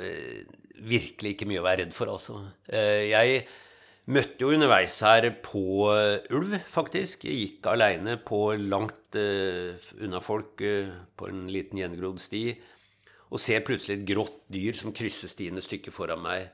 virkelig 0.83 1.31
ikke 1.31 1.47
mye 1.47 1.61
å 1.61 1.63
være 1.63 1.79
redd 1.85 1.93
for, 1.95 2.11
altså. 2.11 2.41
Jeg 2.67 3.45
møtte 4.11 4.43
jo 4.43 4.51
underveis 4.51 4.97
her 4.99 5.29
på 5.45 5.63
ulv, 5.87 6.57
faktisk. 6.73 7.23
Jeg 7.23 7.39
gikk 7.39 7.69
aleine 7.71 8.17
på 8.27 8.41
langt 8.59 9.15
unna 9.15 10.19
folk 10.25 10.59
på 10.59 11.31
en 11.31 11.45
liten 11.55 11.79
gjengrodd 11.79 12.19
sti. 12.19 12.43
Og 13.31 13.39
ser 13.39 13.63
plutselig 13.63 14.01
et 14.01 14.07
grått 14.11 14.41
dyr 14.51 14.75
som 14.75 14.91
krysser 14.91 15.31
stien 15.31 15.55
et 15.55 15.69
stykke 15.69 15.95
foran 15.95 16.19
meg 16.25 16.51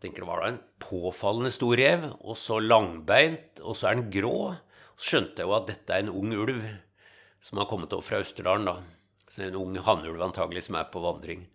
tenker 0.00 0.24
det 0.24 0.28
var 0.30 0.42
da 0.42 0.52
en 0.52 0.62
påfallende 0.82 1.52
stor 1.54 1.76
rev, 1.80 2.06
og 2.20 2.38
så 2.40 2.58
langbeint, 2.62 3.60
og 3.60 3.76
så 3.76 3.90
er 3.90 3.98
den 3.98 4.10
grå. 4.14 4.54
Så 5.00 5.12
skjønte 5.12 5.42
jeg 5.42 5.48
jo 5.48 5.56
at 5.56 5.68
dette 5.68 5.96
er 5.96 6.04
en 6.04 6.12
ung 6.12 6.32
ulv 6.36 6.64
som 7.46 7.60
har 7.60 7.68
kommet 7.70 7.92
over 7.96 8.04
fra 8.04 8.20
Østerdalen. 8.24 8.68
da. 8.68 8.80
Så 9.30 9.46
En 9.46 9.56
ung 9.60 9.76
hannulv 9.76 10.22
antagelig 10.22 10.66
som 10.66 10.76
er 10.80 10.90
på 10.92 11.02
vandring. 11.04 11.46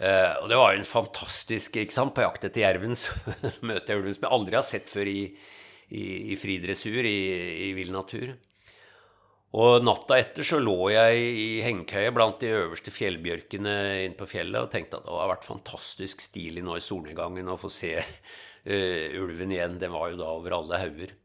Eh, 0.00 0.34
og 0.40 0.48
det 0.48 0.56
var 0.56 0.72
jo 0.72 0.80
en 0.80 0.88
fantastisk 0.88 1.76
ikke 1.76 1.92
sant, 1.92 2.14
På 2.16 2.24
jakt 2.24 2.44
etter 2.44 2.62
jerven 2.62 2.96
så 3.00 3.12
møter 3.60 3.92
jeg 3.92 4.00
ulven 4.00 4.14
som 4.16 4.26
jeg 4.26 4.36
aldri 4.36 4.56
har 4.56 4.68
sett 4.68 4.88
før 4.88 5.10
i, 5.10 5.20
i, 5.90 6.04
i 6.32 6.38
fri 6.40 6.56
dressur, 6.62 7.04
i, 7.04 7.18
i 7.68 7.72
vill 7.76 7.92
natur. 7.92 8.32
Og 9.50 9.82
natta 9.82 10.14
etter 10.20 10.46
så 10.46 10.60
lå 10.62 10.92
jeg 10.92 11.22
i 11.26 11.46
hengekøye 11.64 12.12
blant 12.14 12.38
de 12.38 12.52
øverste 12.54 12.92
fjellbjørkene 12.94 13.72
inne 14.04 14.18
på 14.18 14.28
fjellet 14.30 14.62
og 14.62 14.70
tenkte 14.70 15.00
at 15.00 15.06
det 15.08 15.10
hadde 15.10 15.32
vært 15.32 15.48
fantastisk 15.48 16.22
stilig 16.22 16.62
nå 16.62 16.76
i 16.78 16.84
solnedgangen 16.84 17.50
å 17.50 17.58
få 17.58 17.70
se 17.74 17.96
uh, 17.98 19.16
ulven 19.18 19.50
igjen. 19.50 19.80
Den 19.82 19.90
var 19.96 20.12
jo 20.12 20.20
da 20.20 20.28
over 20.36 20.54
alle 20.54 20.78
hauger. 20.84 21.16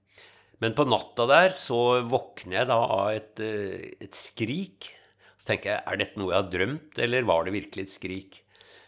Men 0.64 0.74
på 0.74 0.88
natta 0.90 1.28
der 1.30 1.54
så 1.54 1.82
våkner 2.10 2.64
jeg 2.64 2.70
da 2.72 2.80
av 2.96 3.12
et, 3.14 3.44
uh, 3.46 3.94
et, 4.02 4.18
skrik. 4.32 4.90
Så 5.38 5.52
tenker 5.52 5.76
jeg 5.76 5.86
er 5.86 6.02
dette 6.02 6.18
noe 6.18 6.34
jeg 6.34 6.42
har 6.42 6.50
drømt, 6.58 6.98
eller 7.06 7.30
var 7.30 7.46
det 7.46 7.56
virkelig 7.60 7.86
et 7.86 7.96
skrik? 8.00 8.42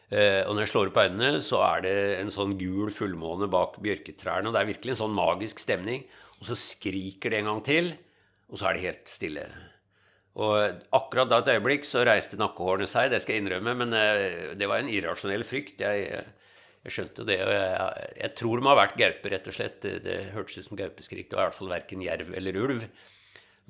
Uh, 0.10 0.47
og 0.47 0.56
når 0.56 0.63
jeg 0.63 0.73
slår 0.73 0.89
opp 0.89 1.00
øynene, 1.04 1.32
så 1.45 1.62
er 1.67 1.86
det 1.86 1.95
en 2.23 2.34
sånn 2.34 2.58
gul 2.58 2.89
fullmåne 2.89 3.52
bak 3.54 3.78
bjørketrærne. 3.86 4.50
Og 4.50 4.58
det 4.58 4.65
er 4.65 4.73
virkelig 4.73 4.97
en 4.97 5.04
sånn 5.06 5.15
magisk 5.21 5.62
stemning. 5.62 6.10
Og 6.41 6.50
så 6.50 6.58
skriker 6.58 7.30
det 7.30 7.43
en 7.43 7.54
gang 7.54 7.65
til. 7.69 7.93
Og 8.47 8.60
så 8.60 8.69
er 8.69 8.77
det 8.77 8.86
helt 8.86 9.12
stille. 9.12 9.47
Og 10.38 10.83
akkurat 10.93 11.29
da 11.31 11.41
et 11.41 11.49
øyeblikk 11.55 11.88
så 11.88 12.03
reiste 12.05 12.38
nakkehårene 12.38 12.88
seg, 12.91 13.10
det 13.12 13.23
skal 13.23 13.36
jeg 13.36 13.43
innrømme, 13.43 13.73
men 13.79 13.95
eh, 13.97 14.53
det 14.60 14.69
var 14.69 14.83
en 14.83 14.91
irrasjonell 14.93 15.43
frykt. 15.49 15.81
Jeg, 15.81 16.21
jeg 16.86 16.93
skjønte 16.93 17.25
det. 17.27 17.39
og 17.41 17.53
jeg, 17.55 18.10
jeg, 18.21 18.33
tror 18.38 18.60
det 18.60 18.65
må 18.65 18.71
ha 18.71 18.79
vært 18.83 18.99
gaupe, 19.01 19.31
rett 19.33 19.49
og 19.49 19.57
slett. 19.57 19.79
Det, 19.81 19.95
det 20.05 20.17
hørtes 20.36 20.62
ut 20.62 20.69
som 20.69 20.79
gaupeskrik. 20.79 21.31
Det 21.31 21.39
var 21.39 21.47
i 21.47 21.49
hvert 21.49 21.62
fall 21.62 21.73
verken 21.73 22.05
jerv 22.05 22.36
eller 22.38 22.62
ulv. 22.67 22.86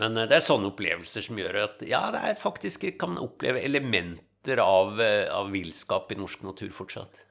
Men 0.01 0.19
eh, 0.19 0.27
det 0.29 0.41
er 0.41 0.47
sånne 0.49 0.73
opplevelser 0.73 1.25
som 1.29 1.39
gjør 1.39 1.61
at 1.63 1.87
ja, 1.87 2.03
det 2.13 2.25
er 2.27 2.41
faktisk 2.43 2.83
kan 2.99 3.15
man 3.15 3.23
oppleve 3.23 3.63
elementer 3.63 4.61
av, 4.63 4.99
eh, 5.01 5.25
av 5.31 5.49
villskap 5.55 6.11
i 6.11 6.19
norsk 6.19 6.43
natur 6.45 6.75
fortsatt. 6.75 7.23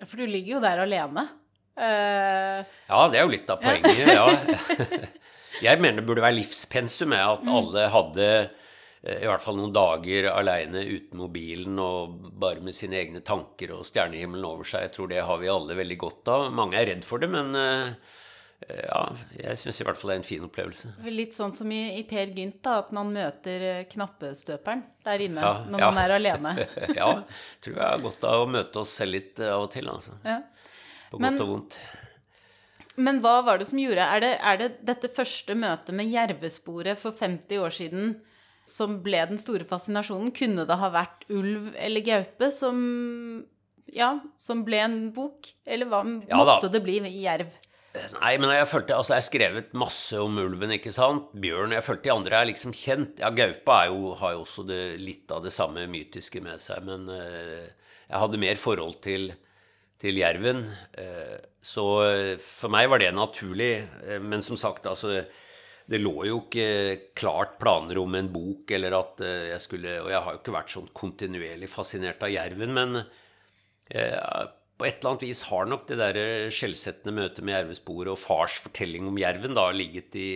Ja, 0.00 0.08
For 0.08 0.16
du 0.16 0.24
ligger 0.24 0.56
jo 0.56 0.64
der 0.64 0.82
alene. 0.88 1.28
Uh... 1.72 2.64
Ja, 2.88 3.04
det 3.08 3.20
er 3.20 3.22
jo 3.22 3.32
litt 3.32 3.52
av 3.52 3.60
poenget. 3.62 4.08
ja. 4.16 5.06
Jeg 5.60 5.80
mener 5.82 6.00
det 6.00 6.08
burde 6.08 6.24
være 6.24 6.38
livspensum 6.40 7.12
at 7.16 7.44
mm. 7.44 7.52
alle 7.52 7.84
hadde 7.92 8.28
eh, 8.38 9.18
i 9.18 9.28
hvert 9.28 9.44
fall 9.44 9.58
noen 9.58 9.74
dager 9.76 10.30
aleine 10.32 10.86
uten 10.86 11.20
mobilen 11.20 11.78
og 11.82 12.32
bare 12.40 12.64
med 12.64 12.76
sine 12.78 13.00
egne 13.02 13.20
tanker 13.26 13.74
og 13.76 13.84
stjernehimmelen 13.90 14.48
over 14.48 14.68
seg. 14.68 14.88
Jeg 14.88 14.96
tror 14.96 15.12
det 15.12 15.22
har 15.28 15.42
vi 15.42 15.52
alle 15.52 15.78
veldig 15.78 16.00
godt 16.00 16.32
av. 16.32 16.48
Mange 16.56 16.80
er 16.80 16.88
redd 16.94 17.06
for 17.08 17.22
det, 17.22 17.30
men 17.34 17.52
eh, 17.58 18.18
ja, 18.70 19.02
jeg 19.36 19.58
syns 19.60 19.80
i 19.80 19.86
hvert 19.86 19.98
fall 20.00 20.12
det 20.12 20.16
er 20.16 20.20
en 20.22 20.28
fin 20.28 20.44
opplevelse. 20.46 20.92
Litt 21.10 21.34
sånn 21.36 21.54
som 21.56 21.70
i, 21.74 21.80
i 21.98 22.04
Per 22.08 22.32
Gynt, 22.36 22.60
da, 22.64 22.78
at 22.82 22.92
man 22.94 23.10
møter 23.14 23.66
eh, 23.68 23.82
knappestøperen 23.90 24.84
der 25.06 25.24
inne 25.24 25.42
ja, 25.44 25.52
når 25.66 25.82
ja. 25.84 25.90
man 25.90 26.02
er 26.02 26.14
alene. 26.18 26.54
ja, 27.00 27.10
tror 27.64 27.76
jeg 27.76 27.82
har 27.82 28.04
godt 28.04 28.28
av 28.28 28.44
å 28.44 28.50
møte 28.50 28.82
oss 28.84 28.94
selv 28.98 29.16
litt 29.16 29.42
av 29.42 29.66
og 29.66 29.72
til, 29.74 29.90
altså. 29.90 30.16
Ja. 30.26 30.40
På 31.10 31.18
godt 31.18 31.26
men, 31.26 31.42
og 31.44 31.52
vondt. 31.56 31.78
Men 32.96 33.22
hva 33.24 33.38
var 33.46 33.60
det 33.60 33.70
som 33.70 33.80
gjorde 33.80 34.04
Er 34.04 34.20
det, 34.20 34.32
er 34.36 34.58
det 34.60 34.68
dette 34.84 35.08
første 35.16 35.56
møtet 35.56 35.96
med 35.96 36.10
jervesporet 36.12 37.00
for 37.00 37.16
50 37.16 37.62
år 37.64 37.74
siden 37.76 38.14
som 38.68 39.00
ble 39.04 39.24
den 39.30 39.40
store 39.42 39.66
fascinasjonen? 39.68 40.30
Kunne 40.36 40.66
det 40.68 40.78
ha 40.78 40.92
vært 40.92 41.26
ulv 41.32 41.72
eller 41.74 42.04
gaupe 42.06 42.52
som, 42.56 42.78
ja, 43.90 44.14
som 44.40 44.62
ble 44.66 44.80
en 44.84 44.96
bok? 45.16 45.50
Eller 45.66 45.90
hva, 45.90 46.04
ja, 46.28 46.38
måtte 46.38 46.70
det 46.72 46.82
bli 46.84 47.00
jerv? 47.22 47.50
Nei, 47.92 48.36
men 48.40 48.48
jeg 48.54 48.68
følte, 48.70 48.96
altså 48.96 49.12
jeg 49.12 49.20
har 49.20 49.26
skrevet 49.26 49.74
masse 49.76 50.16
om 50.16 50.38
ulven, 50.40 50.72
ikke 50.78 50.94
sant. 50.96 51.26
Bjørn. 51.42 51.74
Jeg 51.76 51.84
følte 51.84 52.06
de 52.06 52.14
andre 52.14 52.38
er 52.38 52.48
liksom 52.48 52.72
kjent. 52.76 53.20
Ja, 53.20 53.28
gaupa 53.36 53.82
jo, 53.90 54.14
har 54.16 54.36
jo 54.36 54.44
også 54.46 54.64
det, 54.68 54.80
litt 55.02 55.32
av 55.34 55.42
det 55.44 55.52
samme 55.52 55.84
mytiske 55.92 56.40
med 56.44 56.62
seg. 56.64 56.86
Men 56.88 57.04
uh, 57.12 57.66
jeg 58.08 58.22
hadde 58.24 58.40
mer 58.40 58.62
forhold 58.62 58.96
til 59.04 59.34
til 60.02 60.18
jerven. 60.18 60.64
Eh, 60.98 61.38
så 61.62 61.86
eh, 62.08 62.42
for 62.58 62.72
meg 62.74 62.90
var 62.90 63.02
det 63.02 63.12
naturlig. 63.14 63.72
Eh, 64.06 64.20
men 64.22 64.44
som 64.46 64.58
sagt, 64.60 64.86
altså 64.88 65.22
det 65.90 66.00
lå 66.00 66.14
jo 66.28 66.42
ikke 66.44 67.12
klart 67.18 67.58
planer 67.62 67.98
om 68.02 68.14
en 68.18 68.30
bok, 68.32 68.70
eller 68.74 68.94
at 68.96 69.18
jeg 69.22 69.58
skulle 69.64 69.96
Og 70.04 70.12
jeg 70.12 70.22
har 70.24 70.34
jo 70.36 70.38
ikke 70.38 70.54
vært 70.54 70.70
sånn 70.72 70.86
kontinuerlig 70.94 71.68
fascinert 71.68 72.22
av 72.22 72.30
jerven, 72.32 72.70
men 72.72 73.00
på 73.90 74.86
et 74.86 75.02
eller 75.02 75.10
annet 75.10 75.24
vis 75.26 75.42
har 75.50 75.66
nok 75.68 75.82
det 75.90 75.98
der 75.98 76.20
skjellsettende 76.54 77.16
møtet 77.18 77.44
med 77.44 77.56
jervesporet 77.56 78.12
og 78.14 78.22
fars 78.22 78.54
fortelling 78.62 79.10
om 79.10 79.18
jerven 79.20 79.58
da 79.58 79.66
ligget 79.74 80.16
i, 80.16 80.30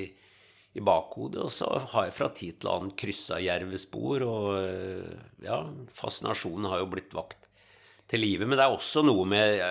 i 0.77 0.85
bakhodet. 0.85 1.47
Og 1.47 1.55
så 1.55 1.71
har 1.95 2.11
jeg 2.11 2.19
fra 2.19 2.29
tid 2.37 2.59
til 2.59 2.75
annen 2.75 2.93
kryssa 2.99 3.39
jervespor, 3.41 4.27
og 4.27 5.47
ja, 5.47 5.63
fascinasjonen 6.03 6.69
har 6.75 6.83
jo 6.83 6.91
blitt 6.99 7.17
vakt 7.17 7.47
til 8.11 8.23
livet. 8.23 8.49
Men 8.49 8.59
det 8.59 8.67
er 8.67 8.75
også 8.75 9.03
noe 9.07 9.27
med 9.29 9.63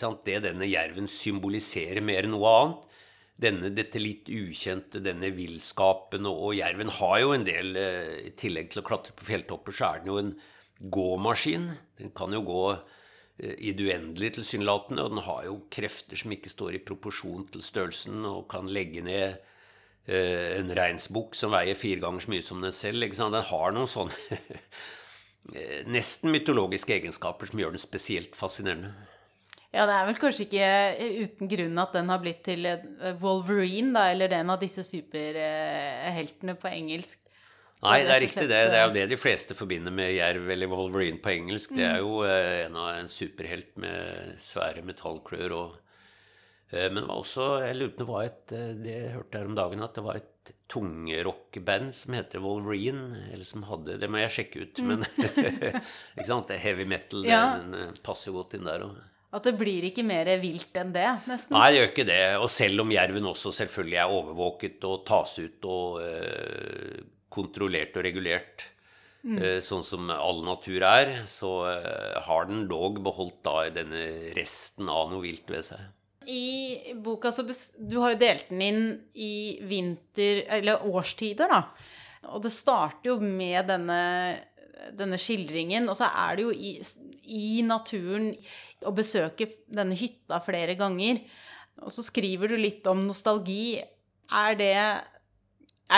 sant, 0.00 0.24
det 0.26 0.42
denne 0.46 0.68
jerven 0.68 1.08
symboliserer 1.10 2.04
mer 2.04 2.26
enn 2.26 2.34
noe 2.34 2.56
annet. 2.58 2.90
Denne, 3.44 3.72
dette 3.74 3.98
litt 3.98 4.28
ukjente, 4.30 5.00
denne 5.02 5.32
villskapen. 5.34 6.26
Og, 6.30 6.42
og, 6.48 6.52
jerven 6.58 6.92
har 7.00 7.16
jo 7.22 7.32
en 7.34 7.46
del 7.46 7.78
eh, 7.80 8.12
I 8.30 8.34
tillegg 8.38 8.70
til 8.70 8.84
å 8.84 8.86
klatre 8.86 9.14
på 9.18 9.26
fjelltopper, 9.26 9.74
så 9.74 9.88
er 9.88 10.02
den 10.02 10.12
jo 10.12 10.20
en 10.20 10.34
gåmaskin. 10.94 11.72
Den 11.98 12.12
kan 12.14 12.34
jo 12.34 12.44
gå 12.46 12.60
eh, 12.74 13.56
i 13.58 13.74
det 13.74 13.88
uendelige 13.88 14.38
tilsynelatende. 14.38 15.02
Og 15.02 15.16
den 15.16 15.26
har 15.26 15.48
jo 15.48 15.56
krefter 15.74 16.20
som 16.20 16.34
ikke 16.36 16.54
står 16.54 16.78
i 16.78 16.84
proporsjon 16.86 17.48
til 17.50 17.66
størrelsen, 17.66 18.22
og 18.30 18.46
kan 18.54 18.70
legge 18.70 19.02
ned 19.02 19.40
eh, 20.06 20.54
en 20.60 20.70
reinsbukk 20.78 21.34
som 21.34 21.54
veier 21.58 21.78
fire 21.80 22.06
ganger 22.06 22.22
så 22.22 22.36
mye 22.36 22.46
som 22.46 22.62
den 22.62 22.78
selv. 22.78 23.10
Den 23.18 23.50
har 23.50 23.74
noen 23.74 23.90
sånne 23.90 24.38
Eh, 24.38 25.00
nesten 25.90 26.32
mytologiske 26.32 26.94
egenskaper 26.96 27.50
som 27.50 27.60
gjør 27.60 27.74
den 27.74 27.82
spesielt 27.82 28.36
fascinerende. 28.38 28.94
Ja, 29.74 29.88
det 29.90 29.94
er 29.96 30.06
vel 30.06 30.18
kanskje 30.20 30.44
ikke 30.46 30.66
eh, 31.02 31.16
uten 31.26 31.50
grunn 31.50 31.82
at 31.82 31.94
den 31.96 32.10
har 32.12 32.20
blitt 32.22 32.44
til 32.46 32.66
eh, 32.70 32.84
Wolverine, 33.18 33.90
da, 33.96 34.06
eller 34.12 34.36
en 34.36 34.52
av 34.54 34.60
disse 34.62 34.84
superheltene 34.86 36.54
på 36.60 36.70
engelsk. 36.70 37.18
Nei, 37.84 37.98
det 38.06 38.12
er 38.14 38.22
riktig 38.22 38.44
det. 38.48 38.60
Det 38.70 38.78
er 38.78 38.86
jo 38.86 38.94
det 38.94 39.08
de 39.10 39.18
fleste 39.20 39.56
forbinder 39.58 39.92
med 39.92 40.14
jerv 40.14 40.46
eller 40.54 40.70
Wolverine 40.70 41.18
på 41.20 41.34
engelsk. 41.34 41.74
Det 41.74 41.84
er 41.84 41.98
mm. 41.98 42.04
jo 42.06 42.22
en, 42.24 42.78
av 42.80 43.00
en 43.02 43.10
superhelt 43.12 43.74
med 43.82 44.38
svære 44.46 44.84
metallklør 44.86 45.58
og 45.58 45.80
Men 46.74 47.02
det 47.02 47.08
var 47.10 47.18
også 47.20 47.44
Jeg 47.60 47.76
lurer 47.76 47.90
på 47.92 47.98
det 47.98 48.06
var 48.08 48.22
et 48.24 48.54
Det 48.82 48.94
hørte 49.12 49.38
jeg 49.38 49.50
om 49.50 49.58
dagen 49.58 49.84
at 49.84 49.98
det 49.98 50.02
var 50.06 50.16
et 50.16 50.54
tungrockband 50.72 51.94
som 51.98 52.16
heter 52.16 52.42
Wolverine. 52.44 53.24
Eller 53.32 53.48
som 53.48 53.64
hadde 53.68 53.98
Det 54.00 54.10
må 54.10 54.22
jeg 54.22 54.34
sjekke 54.38 54.66
ut. 54.66 54.78
Mm. 54.80 54.92
Men 54.92 55.08
ikke 56.16 56.28
sant? 56.28 56.50
Det 56.50 56.60
heavy 56.62 56.86
metal 56.88 57.26
ja. 57.28 57.42
den, 57.60 57.74
den 57.76 57.98
passer 58.06 58.34
godt 58.36 58.56
inn 58.58 58.68
der. 58.68 58.86
Og. 58.88 59.00
At 59.34 59.48
det 59.48 59.56
blir 59.58 59.88
ikke 59.88 60.04
mer 60.06 60.28
vilt 60.42 60.76
enn 60.78 60.92
det, 60.94 61.08
nesten? 61.26 61.56
Nei, 61.56 61.72
det 61.72 61.80
gjør 61.80 61.90
ikke 61.90 62.10
det. 62.12 62.20
Og 62.38 62.46
selv 62.54 62.84
om 62.84 62.94
jerven 62.94 63.32
også 63.32 63.54
selvfølgelig 63.56 63.98
er 64.02 64.14
overvåket 64.20 64.86
og 64.86 65.02
tas 65.08 65.34
ut 65.40 65.66
og 65.66 65.98
øh, 66.04 67.02
kontrollert 67.34 67.98
og 67.98 68.06
regulert, 68.06 68.70
Mm. 69.24 69.38
Eh, 69.40 69.60
Sånn 69.64 69.84
som 69.88 70.10
all 70.12 70.42
natur 70.44 70.84
er, 70.84 71.14
så 71.32 71.50
eh, 71.70 72.16
har 72.26 72.48
den 72.50 72.66
dog 72.68 73.00
beholdt 73.04 73.40
da 73.46 73.70
denne 73.72 74.04
resten 74.36 74.90
av 74.92 75.12
noe 75.12 75.24
vilt 75.24 75.48
ved 75.48 75.64
seg. 75.70 75.86
I 76.30 76.94
boka 77.04 77.32
så 77.32 77.44
Du 77.76 77.98
har 78.00 78.14
jo 78.14 78.20
delt 78.22 78.48
den 78.50 78.62
inn 78.64 78.82
i 79.14 79.60
vinter... 79.68 80.44
Eller 80.58 80.84
årstider, 80.86 81.50
da. 81.50 81.62
Og 82.32 82.44
det 82.44 82.54
starter 82.56 83.10
jo 83.10 83.18
med 83.20 83.68
denne, 83.68 84.00
denne 84.96 85.18
skildringen, 85.20 85.88
og 85.92 85.98
så 85.98 86.08
er 86.08 86.36
det 86.38 86.46
jo 86.46 86.52
i, 86.54 86.76
i 87.24 87.62
naturen 87.66 88.30
å 88.84 88.92
besøke 88.96 89.50
denne 89.68 89.96
hytta 89.98 90.40
flere 90.44 90.76
ganger. 90.78 91.20
Og 91.82 91.92
så 91.94 92.04
skriver 92.06 92.52
du 92.52 92.56
litt 92.60 92.86
om 92.90 93.04
nostalgi. 93.08 93.82
Er 94.32 94.56
det, 94.58 94.72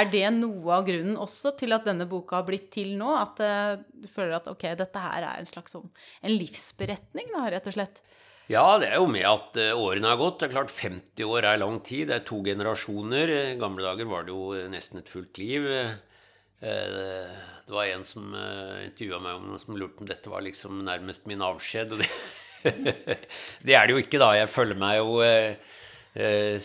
er 0.01 0.11
det 0.13 0.25
noe 0.39 0.79
av 0.79 0.87
grunnen 0.89 1.19
også 1.21 1.55
til 1.61 1.77
at 1.77 1.87
denne 1.87 2.09
boka 2.11 2.41
har 2.41 2.49
blitt 2.49 2.71
til 2.75 2.95
nå? 2.99 3.13
At 3.21 3.43
eh, 3.45 3.85
du 3.93 4.09
føler 4.13 4.39
at 4.41 4.51
ok, 4.51 4.69
dette 4.79 5.07
her 5.07 5.23
er 5.23 5.43
en 5.43 5.51
slags 5.51 5.77
sånn 5.77 5.89
en 6.23 6.35
livsberetning, 6.35 7.31
da, 7.35 7.47
rett 7.55 7.71
og 7.71 7.77
slett? 7.77 8.03
Ja, 8.47 8.77
det 8.79 8.93
er 8.93 9.01
jo 9.01 9.09
med 9.11 9.25
at 9.27 9.57
eh, 9.59 9.73
årene 9.75 10.13
har 10.13 10.19
gått. 10.21 10.39
Det 10.39 10.47
er 10.49 10.53
klart 10.55 10.75
50 10.79 11.27
år 11.27 11.47
er 11.51 11.59
lang 11.59 11.81
tid. 11.87 12.07
Det 12.11 12.21
er 12.21 12.27
to 12.29 12.39
generasjoner. 12.47 13.33
I 13.35 13.57
gamle 13.59 13.83
dager 13.83 14.07
var 14.11 14.27
det 14.27 14.35
jo 14.35 14.53
eh, 14.55 14.69
nesten 14.71 15.01
et 15.03 15.11
fullt 15.11 15.41
liv. 15.43 15.67
Eh, 15.67 15.97
Det 17.67 17.75
var 17.75 17.89
en 17.91 18.05
som 18.07 18.31
intervjua 18.87 19.19
meg 19.21 19.41
om 19.41 19.49
noe 19.51 19.59
som 19.59 19.75
lurte 19.77 19.99
om 20.01 20.07
dette 20.07 20.31
var 20.31 20.45
liksom 20.47 20.85
nærmest 20.87 21.27
min 21.27 21.43
avskjed. 21.43 21.97
Og 21.97 22.05
det, 22.05 22.07
det 23.67 23.75
er 23.75 23.89
det 23.91 23.97
jo 23.97 24.03
ikke, 24.05 24.21
da. 24.23 24.31
Jeg 24.39 24.53
føler 24.55 24.79
meg 24.79 25.01
jo 25.01 25.19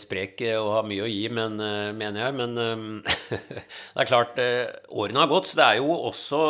sprek 0.00 0.38
og 0.54 0.68
har 0.78 0.86
mye 0.88 1.02
å 1.04 1.10
gi, 1.10 1.26
men, 1.34 1.58
mener 1.98 2.22
jeg. 2.22 2.36
Men 2.38 3.02
det 3.34 3.98
er 4.00 4.08
klart, 4.08 4.38
årene 4.88 5.24
har 5.24 5.32
gått, 5.34 5.50
så 5.50 5.58
det 5.58 5.66
er 5.66 5.82
jo 5.82 5.98
også 6.12 6.40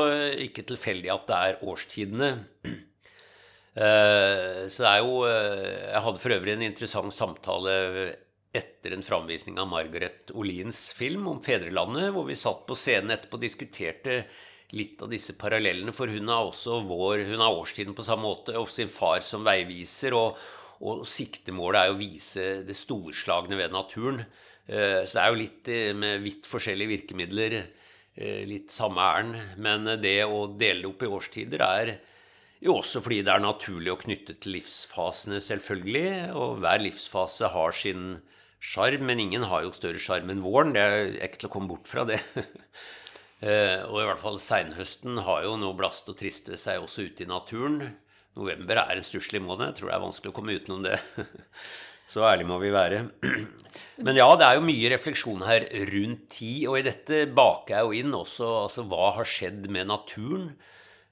ikke 0.44 0.68
tilfeldig 0.68 1.10
at 1.16 1.26
det 1.32 1.40
er 1.48 1.64
årstidene. 1.72 2.30
Eh, 3.72 4.68
så 4.68 4.82
det 4.84 4.88
er 4.90 4.98
jo 5.00 5.22
eh, 5.24 5.92
Jeg 5.94 6.02
hadde 6.04 6.20
for 6.20 6.34
øvrig 6.34 6.52
en 6.52 6.64
interessant 6.66 7.14
samtale 7.16 7.76
etter 8.52 8.92
en 8.92 9.04
framvisning 9.06 9.56
av 9.56 9.70
Margaret 9.70 10.28
Olins 10.36 10.90
film 10.98 11.24
om 11.30 11.38
fedrelandet, 11.44 12.10
hvor 12.12 12.26
vi 12.28 12.36
satt 12.36 12.66
på 12.68 12.76
scenen 12.76 13.14
etterpå 13.14 13.38
og 13.38 13.46
diskuterte 13.46 14.18
litt 14.76 15.00
av 15.04 15.08
disse 15.12 15.32
parallellene. 15.40 15.94
For 15.96 16.12
hun 16.12 16.28
har 16.28 16.50
også 16.50 16.82
vår, 16.84 17.24
hun 17.30 17.40
har 17.40 17.56
årstiden 17.62 17.96
på 17.96 18.04
samme 18.04 18.28
måte, 18.28 18.58
og 18.60 18.68
sin 18.72 18.92
far 18.92 19.24
som 19.24 19.44
veiviser. 19.48 20.12
Og, 20.18 20.36
og 20.84 21.06
siktemålet 21.08 21.80
er 21.80 21.94
å 21.94 22.00
vise 22.00 22.46
det 22.68 22.76
storslagne 22.76 23.56
ved 23.56 23.72
naturen. 23.72 24.20
Eh, 24.68 25.00
Så 25.08 25.16
det 25.16 25.24
er 25.24 25.32
jo 25.32 25.42
litt 25.46 25.72
med 25.96 26.20
vidt 26.26 26.52
forskjellige 26.52 26.92
virkemidler, 26.98 27.62
litt 28.44 28.68
samme 28.76 29.00
ærend. 29.00 29.56
Men 29.56 29.94
det 30.04 30.18
å 30.28 30.44
dele 30.60 30.84
det 30.84 30.90
opp 30.92 31.06
i 31.06 31.14
årstider 31.16 31.64
er 31.64 31.96
jo 32.62 32.76
også 32.78 33.02
fordi 33.02 33.20
det 33.26 33.32
er 33.34 33.42
naturlig 33.42 33.92
å 33.92 34.00
knytte 34.00 34.36
til 34.40 34.56
livsfasene, 34.58 35.40
selvfølgelig. 35.42 36.32
Og 36.38 36.62
hver 36.62 36.82
livsfase 36.84 37.50
har 37.54 37.76
sin 37.76 38.16
sjarm, 38.62 39.06
men 39.08 39.22
ingen 39.22 39.46
har 39.50 39.64
jo 39.66 39.74
større 39.74 40.02
sjarm 40.02 40.30
enn 40.32 40.44
våren. 40.44 40.74
Det 40.76 40.82
er 40.82 41.16
ikke 41.26 41.42
til 41.42 41.50
å 41.50 41.54
komme 41.56 41.72
bort 41.74 41.90
fra 41.90 42.08
det. 42.08 42.22
Eh, 43.42 43.80
og 43.88 43.96
i 43.98 44.04
hvert 44.06 44.20
fall 44.22 44.36
seinhøsten 44.38 45.16
har 45.26 45.40
jo 45.42 45.56
noe 45.58 45.74
blast 45.74 46.06
og 46.06 46.14
trist 46.14 46.46
ved 46.46 46.60
seg 46.62 46.78
også 46.78 47.08
ute 47.08 47.24
i 47.24 47.26
naturen. 47.26 47.88
November 48.38 48.78
er 48.84 48.94
en 48.94 49.02
stusslig 49.02 49.40
måned. 49.42 49.72
Jeg 49.72 49.80
tror 49.80 49.90
det 49.90 49.96
er 49.96 50.04
vanskelig 50.04 50.30
å 50.30 50.36
komme 50.36 50.54
utenom 50.54 50.84
det. 50.86 51.00
Så 52.12 52.22
ærlig 52.22 52.46
må 52.46 52.60
vi 52.62 52.70
være. 52.70 53.00
Men 54.06 54.20
ja, 54.20 54.28
det 54.38 54.46
er 54.46 54.60
jo 54.60 54.68
mye 54.68 54.92
refleksjon 54.94 55.42
her 55.42 55.66
rundt 55.90 56.22
tid. 56.36 56.68
Og 56.70 56.78
i 56.78 56.84
dette 56.86 57.24
baker 57.34 57.74
jeg 57.74 57.88
jo 57.88 57.98
inn 57.98 58.14
også 58.20 58.52
altså, 58.60 58.86
hva 58.86 59.10
har 59.18 59.26
skjedd 59.26 59.66
med 59.74 59.90
naturen 59.90 60.52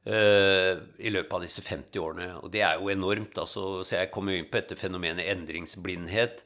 i 0.06 1.10
løpet 1.12 1.34
av 1.36 1.42
disse 1.44 1.62
50 1.62 2.00
årene. 2.00 2.28
Og 2.40 2.48
det 2.54 2.62
er 2.64 2.78
jo 2.80 2.88
enormt. 2.92 3.36
Altså, 3.38 3.82
så 3.84 3.98
jeg 3.98 4.12
kommer 4.14 4.36
inn 4.36 4.48
på 4.48 4.56
dette 4.60 4.78
fenomenet 4.80 5.28
endringsblindhet. 5.28 6.40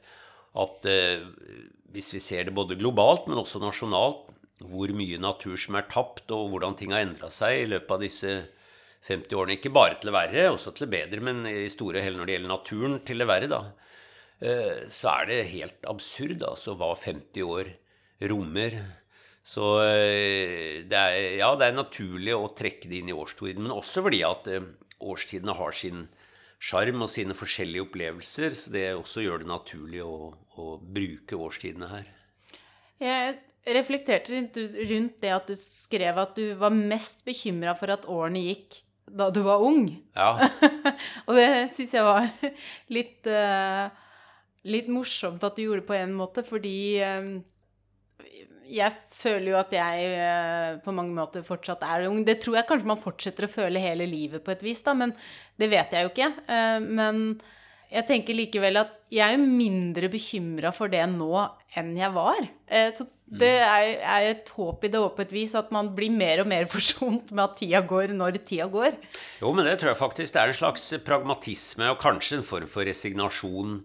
At 0.55 0.87
eh, 0.87 1.23
hvis 1.95 2.13
vi 2.15 2.21
ser 2.23 2.47
det 2.47 2.55
både 2.55 2.77
globalt, 2.79 3.27
men 3.27 3.39
også 3.41 3.61
nasjonalt, 3.63 4.27
hvor 4.65 4.91
mye 4.95 5.19
natur 5.19 5.57
som 5.59 5.75
er 5.75 5.87
tapt, 5.91 6.31
og 6.31 6.51
hvordan 6.53 6.77
ting 6.79 6.93
har 6.95 7.03
endra 7.03 7.31
seg 7.33 7.61
i 7.61 7.71
løpet 7.71 7.91
av 7.91 8.03
disse 8.03 8.35
50 9.09 9.35
årene. 9.35 9.57
Ikke 9.57 9.73
bare 9.75 9.97
til 9.99 10.09
det 10.11 10.15
verre, 10.15 10.45
også 10.53 10.71
til 10.75 10.87
det 10.87 10.93
bedre, 10.95 11.23
men 11.27 11.43
i 11.49 11.67
store 11.71 11.99
og 11.99 12.07
hele 12.07 12.19
når 12.19 12.29
det 12.29 12.37
gjelder 12.37 12.53
naturen, 12.53 12.99
til 13.07 13.23
det 13.23 13.29
verre, 13.31 13.51
da. 13.51 13.63
Eh, 14.39 14.85
Så 14.91 15.11
er 15.11 15.31
det 15.31 15.41
helt 15.51 15.89
absurd, 15.91 16.43
altså, 16.43 16.75
hva 16.79 16.93
50 17.03 17.43
år 17.43 17.73
rommer. 18.31 18.79
Så 19.45 19.65
eh, 19.85 20.81
det 20.89 20.97
er, 20.97 21.15
ja, 21.37 21.51
det 21.59 21.69
er 21.69 21.77
naturlig 21.77 22.33
å 22.33 22.49
trekke 22.57 22.89
det 22.89 23.01
inn 23.01 23.11
i 23.11 23.15
årstiden, 23.15 23.61
men 23.67 23.75
også 23.75 24.01
fordi 24.07 24.23
at 24.25 24.47
eh, 24.49 24.71
årstidene 25.05 25.53
har 25.59 25.75
sin 25.77 26.07
sjarm 26.65 27.03
og 27.05 27.11
sine 27.13 27.35
forskjellige 27.37 27.85
opplevelser, 27.85 28.55
så 28.57 28.73
det 28.73 28.85
også 28.95 29.21
gjør 29.21 29.43
det 29.43 29.51
naturlig 29.51 30.01
å, 30.01 30.31
å 30.57 30.77
bruke 30.79 31.37
årstidene 31.37 31.91
her. 31.91 32.09
Jeg 33.03 33.35
reflekterte 33.75 34.33
rundt 34.33 35.21
det 35.21 35.33
at 35.35 35.49
du 35.51 35.55
skrev 35.83 36.17
at 36.21 36.33
du 36.37 36.55
var 36.57 36.73
mest 36.73 37.19
bekymra 37.27 37.75
for 37.77 37.93
at 37.93 38.09
årene 38.09 38.47
gikk 38.47 38.79
da 39.05 39.29
du 39.29 39.43
var 39.45 39.61
ung. 39.61 39.91
Ja, 40.17 40.49
og 41.27 41.37
det 41.37 41.49
syns 41.77 41.93
jeg 41.93 42.05
var 42.07 42.31
litt, 42.97 43.27
eh, 43.29 43.89
litt 44.65 44.89
morsomt 44.89 45.45
at 45.45 45.59
du 45.59 45.67
gjorde 45.67 45.85
på 45.85 45.97
en 45.99 46.15
måte, 46.17 46.41
fordi 46.49 46.79
jeg 48.67 48.95
føler 49.21 49.51
jo 49.51 49.57
at 49.59 49.73
jeg 49.75 50.05
eh, 50.19 50.77
på 50.85 50.93
mange 50.95 51.13
måter 51.17 51.43
fortsatt 51.45 51.83
er 51.85 52.07
ung. 52.09 52.23
Det 52.27 52.39
tror 52.43 52.59
jeg 52.59 52.67
kanskje 52.69 52.89
man 52.91 53.03
fortsetter 53.03 53.47
å 53.47 53.53
føle 53.53 53.81
hele 53.83 54.07
livet 54.09 54.43
på 54.45 54.53
et 54.55 54.63
vis, 54.65 54.81
da, 54.85 54.93
men 54.97 55.13
det 55.61 55.69
vet 55.71 55.93
jeg 55.95 56.07
jo 56.07 56.13
ikke. 56.13 56.31
Eh, 56.49 56.79
men 56.85 57.21
jeg 57.93 58.07
tenker 58.09 58.35
likevel 58.35 58.81
at 58.81 58.95
jeg 59.13 59.23
er 59.27 59.35
jo 59.37 59.45
mindre 59.45 60.09
bekymra 60.11 60.71
for 60.75 60.91
det 60.91 61.03
nå 61.13 61.29
enn 61.77 61.93
jeg 61.99 62.11
var. 62.15 62.41
Eh, 62.67 62.89
Så 62.97 63.05
det 63.25 63.53
er, 63.57 63.91
er 64.05 64.27
et 64.33 64.49
håp 64.53 64.83
i 64.85 64.89
det 64.93 65.01
på 65.15 65.23
et 65.23 65.31
vis, 65.33 65.53
at 65.57 65.71
man 65.73 65.93
blir 65.97 66.13
mer 66.13 66.43
og 66.43 66.49
mer 66.51 66.67
forsont 66.73 67.31
med 67.31 67.43
at 67.45 67.55
tida 67.61 67.81
går 67.85 68.13
når 68.17 68.41
tida 68.49 68.67
går. 68.73 68.97
Jo, 69.41 69.53
men 69.53 69.65
det 69.69 69.77
tror 69.81 69.93
jeg 69.93 70.01
faktisk 70.01 70.33
det 70.35 70.41
er 70.43 70.53
en 70.53 70.59
slags 70.59 70.89
pragmatisme 71.05 71.93
og 71.93 72.01
kanskje 72.03 72.41
en 72.41 72.47
form 72.49 72.67
for 72.69 72.85
resignasjon 72.89 73.79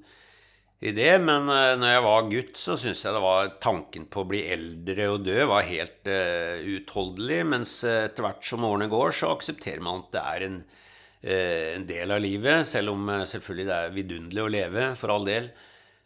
i 0.80 0.92
det. 0.96 1.12
Men 1.22 1.48
uh, 1.50 1.76
når 1.78 1.94
jeg 1.94 2.04
var 2.06 2.28
gutt, 2.32 2.58
så 2.60 2.76
syntes 2.80 3.04
jeg 3.04 3.16
det 3.16 3.22
var 3.24 3.54
tanken 3.62 4.06
på 4.10 4.22
å 4.22 4.28
bli 4.30 4.42
eldre 4.54 5.08
og 5.14 5.24
dø 5.26 5.38
var 5.50 5.68
helt 5.68 6.10
uh, 6.10 6.60
uutholdelig. 6.64 7.40
Mens 7.54 7.78
uh, 7.84 8.06
etter 8.06 8.26
hvert 8.26 8.46
som 8.46 8.66
årene 8.68 8.90
går, 8.92 9.16
så 9.16 9.34
aksepterer 9.34 9.82
man 9.84 10.04
at 10.04 10.14
det 10.14 10.26
er 10.34 10.46
en, 10.46 10.60
uh, 11.24 11.66
en 11.76 11.88
del 11.88 12.14
av 12.16 12.22
livet. 12.24 12.68
Selv 12.70 12.94
om 12.94 13.10
selvfølgelig 13.32 13.68
det 13.68 13.80
er 13.80 13.98
vidunderlig 13.98 14.46
å 14.46 14.54
leve, 14.56 14.86
for 15.00 15.16
all 15.16 15.28
del. 15.28 15.52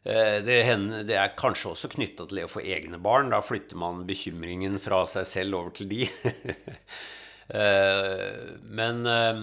Det, 0.05 0.57
hender, 0.69 1.07
det 1.09 1.15
er 1.17 1.31
kanskje 1.33 1.71
også 1.71 1.89
knytta 1.95 2.27
til 2.29 2.37
det 2.37 2.43
å 2.45 2.51
få 2.53 2.61
egne 2.61 2.99
barn. 3.01 3.31
Da 3.33 3.39
flytter 3.41 3.79
man 3.81 4.03
bekymringen 4.05 4.77
fra 4.85 4.99
seg 5.09 5.25
selv 5.31 5.57
over 5.57 5.73
til 5.79 5.89
de. 5.89 6.11
Men 8.77 9.01
Eh, 9.09 9.41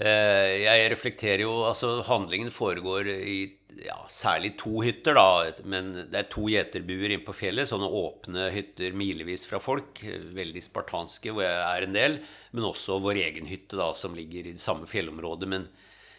Jeg 0.00 0.92
reflekterer 0.94 1.42
jo 1.44 1.54
Altså, 1.68 2.00
handlingen 2.08 2.52
foregår 2.54 3.08
i 3.10 3.38
ja, 3.84 3.96
særlig 4.12 4.54
to 4.60 4.80
hytter, 4.84 5.14
da. 5.16 5.52
Men 5.64 5.92
det 6.10 6.18
er 6.18 6.28
to 6.32 6.46
gjeterbuer 6.50 7.12
inne 7.14 7.24
på 7.26 7.34
fjellet. 7.36 7.68
Sånne 7.70 7.88
åpne 8.00 8.48
hytter 8.54 8.96
milevis 8.96 9.46
fra 9.48 9.60
folk. 9.62 10.00
eh, 10.04 10.24
Veldig 10.36 10.62
spartanske, 10.64 11.32
hvor 11.32 11.44
jeg 11.46 11.60
er 11.62 11.86
en 11.86 11.96
del. 11.96 12.18
Men 12.52 12.68
også 12.70 12.98
vår 13.04 13.20
egen 13.22 13.46
hytte, 13.50 13.78
da, 13.78 13.92
som 13.94 14.16
ligger 14.16 14.46
i 14.46 14.56
det 14.56 14.64
samme 14.64 14.88
fjellområdet, 14.90 15.48
men 15.48 15.68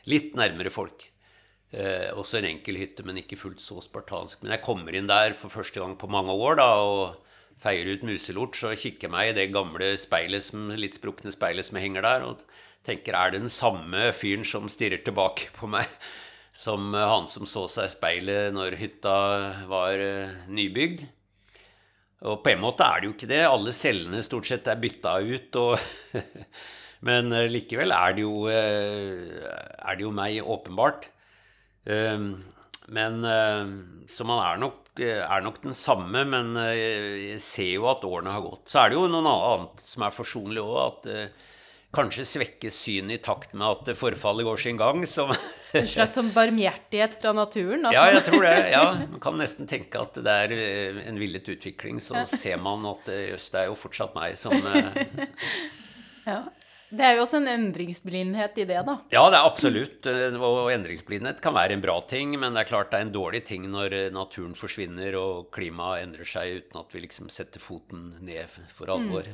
litt 0.09 0.35
nærmere 0.37 0.71
folk. 0.73 1.03
Eh, 1.71 2.09
også 2.17 2.39
en 2.39 2.49
enkel 2.53 2.79
hytte, 2.81 3.03
men 3.07 3.19
ikke 3.21 3.39
fullt 3.39 3.61
så 3.63 3.81
spartansk. 3.83 4.41
Men 4.43 4.55
jeg 4.55 4.65
kommer 4.65 4.95
inn 4.95 5.11
der 5.11 5.35
for 5.39 5.53
første 5.53 5.79
gang 5.83 5.97
på 5.99 6.09
mange 6.11 6.33
år 6.33 6.57
da, 6.61 6.69
og 6.81 7.61
feier 7.61 7.91
ut 7.93 8.03
muselort. 8.07 8.57
Så 8.57 8.73
kikker 8.75 9.07
jeg 9.09 9.13
meg 9.13 9.31
i 9.31 9.37
det 9.37 9.51
gamle 9.53 9.93
speilet 10.01 10.47
som, 10.47 10.71
litt 10.75 10.97
sprukne 10.97 11.33
speilet 11.35 11.67
som 11.67 11.79
henger 11.81 12.07
der. 12.07 12.25
og 12.31 12.41
tenker 12.87 13.17
er 13.17 13.31
det 13.31 13.43
den 13.43 13.53
samme 13.53 14.09
fyren 14.17 14.45
som 14.47 14.69
stirrer 14.71 15.03
tilbake 15.05 15.51
på 15.57 15.69
meg 15.69 15.89
som 16.61 16.95
eh, 16.95 17.07
han 17.07 17.27
som 17.31 17.47
så 17.49 17.65
seg 17.71 17.89
i 17.89 17.95
speilet 17.95 18.53
når 18.55 18.77
hytta 18.79 19.15
var 19.71 20.03
eh, 20.03 20.37
nybygd. 20.51 21.05
Og 22.29 22.43
på 22.45 22.51
en 22.51 22.61
måte 22.61 22.85
er 22.85 23.01
det 23.01 23.09
jo 23.09 23.15
ikke 23.15 23.31
det. 23.31 23.41
Alle 23.47 23.73
cellene 23.73 24.21
stort 24.25 24.49
sett 24.49 24.69
er 24.69 24.81
bytta 24.81 25.17
ut. 25.25 25.57
Og 25.57 26.21
Men 27.07 27.33
eh, 27.33 27.49
likevel 27.49 27.93
er 27.95 28.17
det, 28.17 28.25
jo, 28.27 28.45
er 28.45 29.95
det 29.97 30.05
jo 30.05 30.11
meg, 30.13 30.37
åpenbart. 30.45 31.07
Um, 31.89 32.43
Men 32.93 33.23
Så 34.05 34.25
man 34.27 34.41
er 34.43 34.59
nok, 34.61 34.99
er 35.01 35.41
nok 35.41 35.61
den 35.63 35.73
samme, 35.73 36.21
men 36.29 36.53
jeg 36.75 37.39
ser 37.41 37.71
jo 37.71 37.87
at 37.89 38.03
årene 38.05 38.35
har 38.35 38.43
gått. 38.43 38.67
Så 38.69 38.83
er 38.83 38.91
det 38.91 38.99
jo 38.99 39.07
noe 39.09 39.33
annet 39.33 39.81
som 39.87 40.05
er 40.05 40.13
forsonlig 40.13 40.61
òg. 40.61 40.77
At 40.83 41.09
kanskje 41.95 42.23
svekkes 42.29 42.77
synet 42.85 43.17
i 43.19 43.23
takt 43.25 43.53
med 43.57 43.67
at 43.67 43.97
forfallet 43.99 44.45
går 44.47 44.61
sin 44.63 44.77
gang. 44.79 45.03
Som 45.09 45.33
En 45.73 45.87
slags 45.87 46.15
sånn 46.17 46.31
barmhjertighet 46.35 47.17
fra 47.21 47.33
naturen. 47.35 47.85
at 47.87 47.95
ja, 47.95 48.05
jeg 48.15 48.23
tror 48.29 48.43
det. 48.47 48.55
ja. 48.71 48.85
Man 49.11 49.19
kan 49.23 49.37
nesten 49.39 49.67
tenke 49.71 49.99
at 50.03 50.15
det 50.23 50.37
er 50.45 50.55
eh, 50.55 51.01
en 51.07 51.19
villet 51.19 51.47
utvikling. 51.51 51.99
Så 52.03 52.25
ser 52.37 52.57
man 52.63 52.85
at 52.93 53.07
eh, 53.11 53.29
jøss, 53.33 53.49
det 53.53 53.61
er 53.65 53.69
jo 53.71 53.77
fortsatt 53.79 54.15
meg 54.17 54.35
som 54.39 54.55
eh, 54.71 55.27
Ja. 56.27 56.41
Det 56.91 57.05
er 57.07 57.13
jo 57.15 57.21
også 57.23 57.37
en 57.39 57.47
endringsblindhet 57.47 58.57
i 58.59 58.65
det, 58.67 58.81
da. 58.83 58.97
Ja, 59.15 59.21
det 59.31 59.37
er 59.39 59.45
absolutt. 59.47 60.07
eh, 60.11 60.35
Og 60.35 60.67
endringsblindhet 60.73 61.39
kan 61.43 61.55
være 61.55 61.77
en 61.77 61.83
bra 61.85 61.95
ting, 62.09 62.33
men 62.39 62.51
det 62.51 62.65
er 62.65 62.67
klart 62.73 62.91
det 62.91 62.99
er 62.99 63.05
en 63.05 63.13
dårlig 63.15 63.45
ting 63.47 63.63
når 63.71 63.95
eh, 63.95 64.09
naturen 64.11 64.57
forsvinner 64.59 65.15
og 65.15 65.47
klimaet 65.55 66.03
endrer 66.03 66.27
seg 66.27 66.57
uten 66.65 66.81
at 66.83 66.91
vi 66.91 67.05
liksom 67.05 67.31
setter 67.31 67.63
foten 67.63 68.09
ned 68.27 68.51
for 68.75 68.91
alvor. 68.91 69.29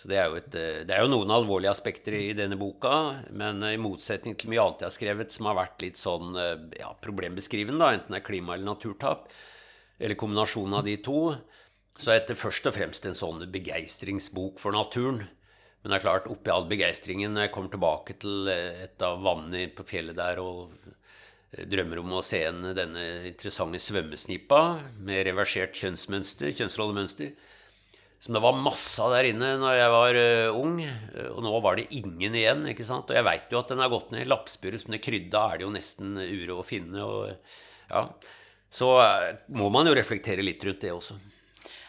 Så 0.00 0.08
det 0.08 0.16
er, 0.16 0.30
jo 0.30 0.38
et, 0.40 0.54
eh, 0.56 0.82
det 0.88 0.94
er 0.94 1.04
jo 1.04 1.10
noen 1.12 1.32
alvorlige 1.34 1.72
aspekter 1.74 2.14
i 2.16 2.32
denne 2.36 2.56
boka, 2.60 2.94
men 3.30 3.60
eh, 3.62 3.74
i 3.76 3.80
motsetning 3.80 4.38
til 4.40 4.52
mye 4.52 4.62
annet 4.62 4.84
jeg 4.84 4.88
har 4.88 4.94
skrevet 4.96 5.34
som 5.34 5.48
har 5.50 5.58
vært 5.58 5.84
litt 5.84 6.00
sånn 6.00 6.38
eh, 6.40 6.64
ja, 6.80 6.92
problembeskrivende, 7.04 7.80
da, 7.82 7.92
enten 7.98 8.16
det 8.16 8.22
er 8.22 8.26
klima 8.26 8.56
eller 8.56 8.70
naturtap, 8.72 9.28
eller 10.00 10.18
kombinasjonen 10.18 10.78
av 10.80 10.88
de 10.88 10.96
to, 11.04 11.20
så 12.00 12.08
er 12.08 12.22
dette 12.22 12.40
først 12.40 12.66
og 12.70 12.76
fremst 12.78 13.06
en 13.06 13.18
sånn 13.18 13.44
begeistringsbok 13.52 14.62
for 14.62 14.74
naturen. 14.74 15.20
Men 15.82 15.92
det 15.92 15.98
er 15.98 16.04
klart, 16.06 16.28
oppi 16.30 16.50
all 16.54 16.64
begeistringen 16.70 17.34
når 17.34 17.46
jeg 17.46 17.52
kommer 17.54 17.72
tilbake 17.74 18.16
til 18.22 18.48
et 18.48 19.02
av 19.04 19.20
vannene 19.22 19.66
på 19.76 19.84
fjellet 19.90 20.16
der 20.16 20.40
og 20.40 20.72
drømmer 21.52 22.00
om 22.00 22.14
å 22.16 22.22
se 22.24 22.40
en, 22.48 22.62
denne 22.78 23.02
interessante 23.28 23.80
svømmesnipa 23.82 24.62
med 25.04 25.26
reversert 25.28 25.76
kjønnsmønster, 25.76 26.54
kjønnsrollemønster, 26.56 27.34
som 28.22 28.36
det 28.36 28.40
var 28.40 28.54
masse 28.54 29.02
av 29.02 29.10
der 29.16 29.26
inne 29.32 29.56
når 29.58 29.72
jeg 29.74 29.92
var 29.96 30.16
uh, 30.20 30.60
ung, 30.60 30.76
eh, 30.86 31.30
og 31.32 31.40
nå 31.42 31.56
var 31.64 31.78
det 31.80 31.88
ingen 31.98 32.36
igjen. 32.38 32.60
ikke 32.70 32.86
sant? 32.86 33.10
Og 33.10 33.18
jeg 33.18 33.26
veit 33.26 33.50
jo 33.50 33.58
at 33.58 33.72
den 33.72 33.82
har 33.82 33.90
gått 33.90 34.12
ned. 34.14 34.28
Lappspurret 34.30 34.84
som 34.84 34.94
det 34.94 35.02
krydda 35.02 35.42
er 35.42 35.58
det 35.58 35.66
jo 35.66 35.72
nesten 35.74 36.14
uro 36.22 36.60
å 36.60 36.66
finne. 36.66 37.02
og 37.02 37.90
ja, 37.90 38.04
Så 38.70 38.92
uh, 39.02 39.26
må 39.58 39.72
man 39.74 39.90
jo 39.90 39.96
reflektere 39.98 40.46
litt 40.46 40.62
rundt 40.62 40.86
det 40.86 40.94
også. 40.94 41.18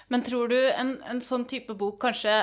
Men 0.10 0.26
tror 0.26 0.50
du 0.50 0.58
en, 0.58 0.98
en 1.06 1.22
sånn 1.22 1.46
type 1.50 1.78
bok 1.78 2.02
kanskje 2.02 2.42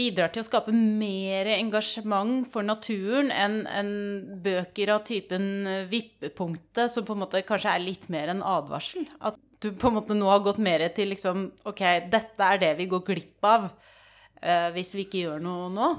bidrar 0.00 0.32
til 0.32 0.40
å 0.40 0.48
skape 0.48 0.72
mer 0.72 1.52
engasjement 1.52 2.48
for 2.56 2.64
naturen 2.64 3.28
enn 3.28 3.66
en 3.68 3.94
bøker 4.40 4.96
av 4.96 5.04
typen 5.04 5.68
Vippepunktet, 5.92 6.96
som 6.96 7.04
på 7.04 7.12
en 7.12 7.26
måte 7.26 7.44
kanskje 7.44 7.76
er 7.76 7.84
litt 7.84 8.08
mer 8.08 8.32
en 8.32 8.40
advarsel? 8.40 9.04
At 9.20 9.36
du 9.62 9.70
på 9.78 9.90
en 9.90 9.98
måte 9.98 10.16
nå 10.16 10.28
har 10.30 10.42
gått 10.44 10.60
mer 10.62 10.84
til 10.96 11.12
liksom 11.12 11.48
OK, 11.68 11.82
dette 12.12 12.48
er 12.48 12.62
det 12.62 12.72
vi 12.80 12.88
går 12.90 13.04
glipp 13.06 13.48
av 13.48 13.68
eh, 14.42 14.68
hvis 14.74 14.92
vi 14.96 15.06
ikke 15.06 15.24
gjør 15.26 15.44
noe 15.44 15.70
nå? 15.72 15.92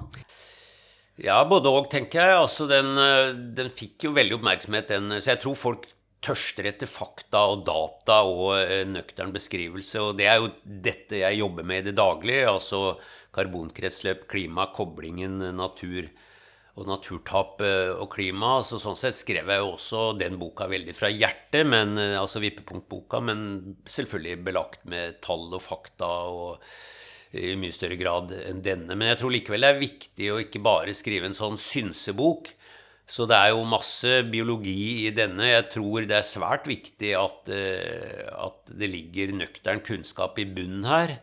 Ja, 1.21 1.43
både 1.45 1.69
òg, 1.69 1.91
tenker 1.91 2.23
jeg. 2.23 2.37
Altså, 2.41 2.67
den, 2.69 2.93
eh, 2.97 3.33
den 3.57 3.69
fikk 3.77 4.07
jo 4.07 4.15
veldig 4.15 4.39
oppmerksomhet, 4.39 4.89
den. 4.89 5.19
Så 5.21 5.35
jeg 5.35 5.43
tror 5.43 5.59
folk 5.59 5.87
tørster 6.23 6.69
etter 6.69 6.89
fakta 6.89 7.43
og 7.51 7.65
data 7.67 8.21
og 8.25 8.55
eh, 8.61 8.81
nøktern 8.89 9.33
beskrivelse. 9.35 10.01
Og 10.01 10.17
det 10.17 10.29
er 10.31 10.41
jo 10.41 10.53
dette 10.63 11.21
jeg 11.21 11.41
jobber 11.41 11.67
med 11.69 11.83
i 11.83 11.87
det 11.91 11.97
daglige. 11.99 12.47
Altså 12.49 12.83
karbonkretsløp, 13.33 14.27
klima, 14.31 14.69
koblingen 14.75 15.41
natur 15.57 16.09
og 16.73 16.87
naturtap 16.89 17.61
eh, 17.61 17.91
og 17.93 18.09
klima. 18.15 18.55
Så 18.65 18.79
sånn 18.81 18.97
sett 18.99 19.19
skrev 19.19 19.51
jeg 19.51 19.61
jo 19.61 19.75
også 19.75 20.07
den 20.17 20.39
boka 20.41 20.67
veldig 20.71 20.95
fra 20.97 21.11
hjertet, 21.13 21.67
men, 21.69 21.97
eh, 22.01 22.17
altså 22.19 22.41
vippepunktboka, 22.43 23.21
men 23.21 23.77
selvfølgelig 23.89 24.41
belagt 24.47 24.83
med 24.89 25.21
tall 25.25 25.51
og 25.53 25.63
fakta. 25.65 26.11
og 26.33 26.73
i 27.33 27.55
mye 27.57 27.73
større 27.73 27.97
grad 27.97 28.29
enn 28.43 28.59
denne. 28.61 28.93
Men 28.93 29.09
jeg 29.09 29.17
tror 29.23 29.33
likevel 29.33 29.65
det 29.65 29.69
er 29.71 29.79
viktig 29.79 30.27
å 30.29 30.41
ikke 30.43 30.59
bare 30.61 30.93
skrive 30.93 31.25
en 31.25 31.37
sånn 31.37 31.57
synsebok. 31.57 32.51
Så 33.09 33.25
det 33.27 33.35
er 33.35 33.51
jo 33.51 33.65
masse 33.67 34.19
biologi 34.31 35.07
i 35.07 35.11
denne. 35.15 35.49
Jeg 35.49 35.65
tror 35.73 36.05
det 36.07 36.19
er 36.19 36.29
svært 36.29 36.69
viktig 36.69 37.15
at, 37.17 37.49
eh, 37.51 38.29
at 38.31 38.69
det 38.69 38.91
ligger 38.93 39.33
nøktern 39.35 39.81
kunnskap 39.83 40.37
i 40.39 40.45
bunnen 40.45 40.85
her, 40.87 41.17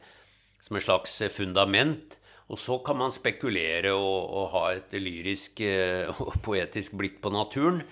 som 0.66 0.76
et 0.76 0.84
slags 0.88 1.14
fundament. 1.38 2.18
Og 2.50 2.58
så 2.58 2.80
kan 2.86 2.98
man 2.98 3.14
spekulere 3.14 3.92
og, 3.94 4.20
og 4.40 4.46
ha 4.56 4.64
et 4.74 4.94
lyrisk 4.98 5.62
eh, 5.62 6.10
og 6.24 6.38
poetisk 6.44 6.96
blikk 6.98 7.20
på 7.22 7.32
naturen. 7.34 7.82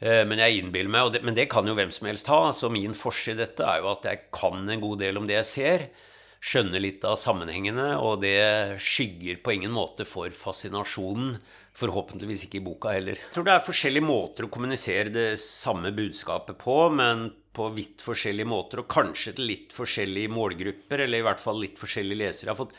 Eh, 0.00 0.24
Men 0.28 0.40
jeg 0.44 0.62
innbiller 0.62 0.92
meg, 0.92 1.12
det, 1.14 1.24
men 1.26 1.36
det 1.36 1.48
kan 1.52 1.68
jo 1.68 1.76
hvem 1.76 1.92
som 1.94 2.08
helst 2.10 2.30
ha. 2.32 2.42
Så 2.56 2.72
min 2.72 2.96
forse 2.96 3.34
i 3.34 3.38
dette 3.38 3.64
er 3.64 3.82
jo 3.82 3.92
at 3.92 4.08
jeg 4.08 4.28
kan 4.34 4.64
en 4.64 4.84
god 4.84 5.02
del 5.04 5.20
om 5.20 5.28
det 5.28 5.40
jeg 5.42 5.52
ser 5.54 5.90
skjønner 6.38 6.82
litt 6.82 7.04
av 7.06 7.18
sammenhengene, 7.18 7.96
og 7.98 8.20
det 8.22 8.78
skygger 8.82 9.40
på 9.42 9.56
ingen 9.56 9.72
måte 9.74 10.06
for 10.08 10.30
fascinasjonen. 10.44 11.38
Forhåpentligvis 11.78 12.44
ikke 12.46 12.58
i 12.58 12.64
boka 12.66 12.90
heller. 12.94 13.20
Jeg 13.20 13.34
tror 13.36 13.44
det 13.46 13.52
er 13.54 13.66
forskjellige 13.66 14.06
måter 14.06 14.46
å 14.46 14.50
kommunisere 14.50 15.12
det 15.14 15.26
samme 15.38 15.92
budskapet 15.94 16.58
på, 16.58 16.76
men 16.90 17.28
på 17.54 17.68
vidt 17.74 18.02
forskjellige 18.06 18.50
måter, 18.50 18.82
og 18.82 18.90
kanskje 18.90 19.36
til 19.36 19.46
litt 19.50 19.74
forskjellige 19.76 20.32
målgrupper, 20.34 21.04
eller 21.04 21.22
i 21.22 21.26
hvert 21.26 21.42
fall 21.42 21.60
litt 21.62 21.78
forskjellige 21.78 22.22
lesere. 22.24 22.48
Jeg 22.48 22.54
har 22.54 22.58
fått 22.58 22.74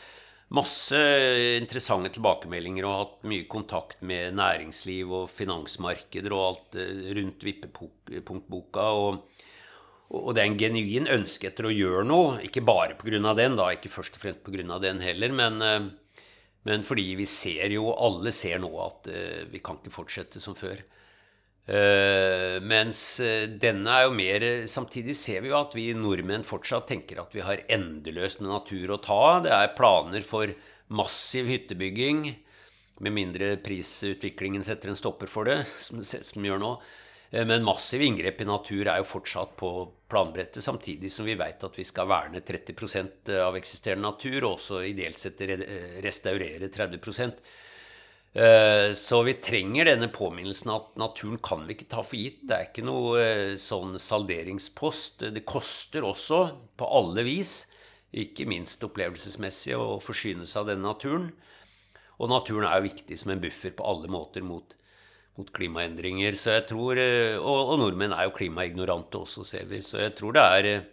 masse 0.54 1.00
interessante 1.60 2.10
tilbakemeldinger 2.16 2.86
og 2.88 2.96
hatt 2.96 3.28
mye 3.30 3.46
kontakt 3.50 4.00
med 4.02 4.34
næringsliv 4.38 5.12
og 5.20 5.30
finansmarkeder 5.36 6.34
og 6.34 6.46
alt 6.48 6.80
eh, 6.80 7.06
rundt 7.20 7.46
vippepunktboka. 7.46 8.90
og 9.04 9.22
og 10.10 10.34
det 10.34 10.42
er 10.42 10.48
en 10.48 10.58
genuin 10.58 11.06
ønske 11.06 11.46
etter 11.46 11.68
å 11.68 11.70
gjøre 11.70 12.02
noe, 12.02 12.40
ikke 12.42 12.64
bare 12.66 12.96
pga. 12.98 13.34
den, 13.38 13.54
da, 13.54 13.68
ikke 13.70 13.92
først 13.94 14.16
og 14.18 14.24
fremst 14.24 14.42
pga. 14.42 14.78
den 14.82 15.00
heller, 15.00 15.30
men, 15.30 15.62
eh, 15.62 16.24
men 16.66 16.82
fordi 16.82 17.14
vi 17.14 17.26
ser 17.30 17.70
jo, 17.70 17.92
alle 17.94 18.32
ser 18.34 18.58
nå 18.58 18.70
at 18.82 19.06
eh, 19.06 19.44
vi 19.46 19.62
kan 19.62 19.78
ikke 19.78 19.94
fortsette 19.94 20.42
som 20.42 20.58
før. 20.58 20.82
Eh, 21.68 22.56
mens 22.64 23.00
eh, 23.20 23.44
denne 23.62 23.92
er 23.92 24.06
jo 24.06 24.14
mer 24.16 24.44
Samtidig 24.66 25.14
ser 25.20 25.42
vi 25.44 25.52
jo 25.52 25.58
at 25.58 25.74
vi 25.76 25.90
nordmenn 25.94 26.42
fortsatt 26.48 26.88
tenker 26.88 27.20
at 27.22 27.36
vi 27.36 27.44
har 27.44 27.62
endeløst 27.70 28.40
med 28.40 28.50
natur 28.50 28.96
å 28.96 29.02
ta. 29.04 29.22
Det 29.44 29.52
er 29.54 29.76
planer 29.76 30.24
for 30.26 30.50
massiv 30.90 31.46
hyttebygging, 31.46 32.24
med 33.00 33.14
mindre 33.14 33.52
prisutviklingen 33.62 34.64
setter 34.66 34.90
en 34.90 34.98
stopper 34.98 35.30
for 35.30 35.46
det, 35.46 35.60
som, 35.86 36.02
som 36.02 36.48
gjør 36.48 36.58
nå. 36.64 36.72
Uh, 37.30 37.44
Men 37.46 37.62
massive 37.62 38.08
inngrep 38.08 38.42
i 38.42 38.48
natur 38.48 38.88
er 38.90 38.98
jo 38.98 39.10
fortsatt 39.12 39.54
på 39.60 39.70
planbrettet, 40.10 40.64
samtidig 40.66 41.12
som 41.14 41.28
vi 41.28 41.38
vet 41.38 41.62
at 41.62 41.78
vi 41.78 41.86
skal 41.86 42.10
verne 42.10 42.42
30% 42.42 43.30
av 43.46 43.56
eksisterende 43.60 44.08
natur, 44.08 44.40
og 44.42 44.56
også 44.56 44.82
ideelt 44.88 45.22
sett 45.22 45.38
eh, 45.46 46.00
restaurere 46.02 46.72
30 46.74 46.98
Eh, 46.98 47.68
Så 48.30 49.18
vi 49.26 49.32
trenger 49.42 49.88
denne 49.88 50.06
påminnelsen 50.14 50.70
at 50.70 50.92
naturen 51.00 51.40
kan 51.42 51.64
vi 51.66 51.74
ikke 51.74 51.88
ta 51.90 52.04
for 52.06 52.14
gitt. 52.14 52.44
Det 52.46 52.54
er 52.54 52.68
ikke 52.68 52.84
noe 52.86 53.18
eh, 53.18 53.56
sånn 53.58 53.96
salderingspost. 53.98 55.24
Det 55.34 55.42
koster 55.48 56.06
også 56.06 56.38
på 56.78 56.90
alle 57.00 57.24
vis, 57.26 57.56
ikke 58.14 58.46
minst 58.46 58.86
opplevelsesmessig, 58.86 59.74
å 59.74 59.98
forsyne 60.04 60.46
seg 60.46 60.62
av 60.62 60.70
denne 60.70 60.86
naturen. 60.86 61.32
Og 62.22 62.30
naturen 62.30 62.68
er 62.70 62.78
jo 62.78 62.86
viktig 62.92 63.18
som 63.18 63.34
en 63.34 63.42
buffer 63.42 63.74
på 63.74 63.88
alle 63.90 64.12
måter 64.12 64.46
mot 64.46 64.78
mot 65.40 65.50
klimaendringer. 65.56 66.36
Så 66.38 66.54
jeg 66.56 66.66
tror, 66.70 66.98
eh, 67.00 67.36
og, 67.38 67.74
og 67.74 67.82
nordmenn 67.82 68.14
er 68.16 68.28
jo 68.28 68.36
klimaignorante 68.36 69.20
også, 69.20 69.46
ser 69.48 69.68
vi. 69.70 69.82
Så 69.84 70.00
jeg 70.02 70.14
tror 70.18 70.36
det 70.36 70.46
er 70.56 70.70
eh, 70.70 70.88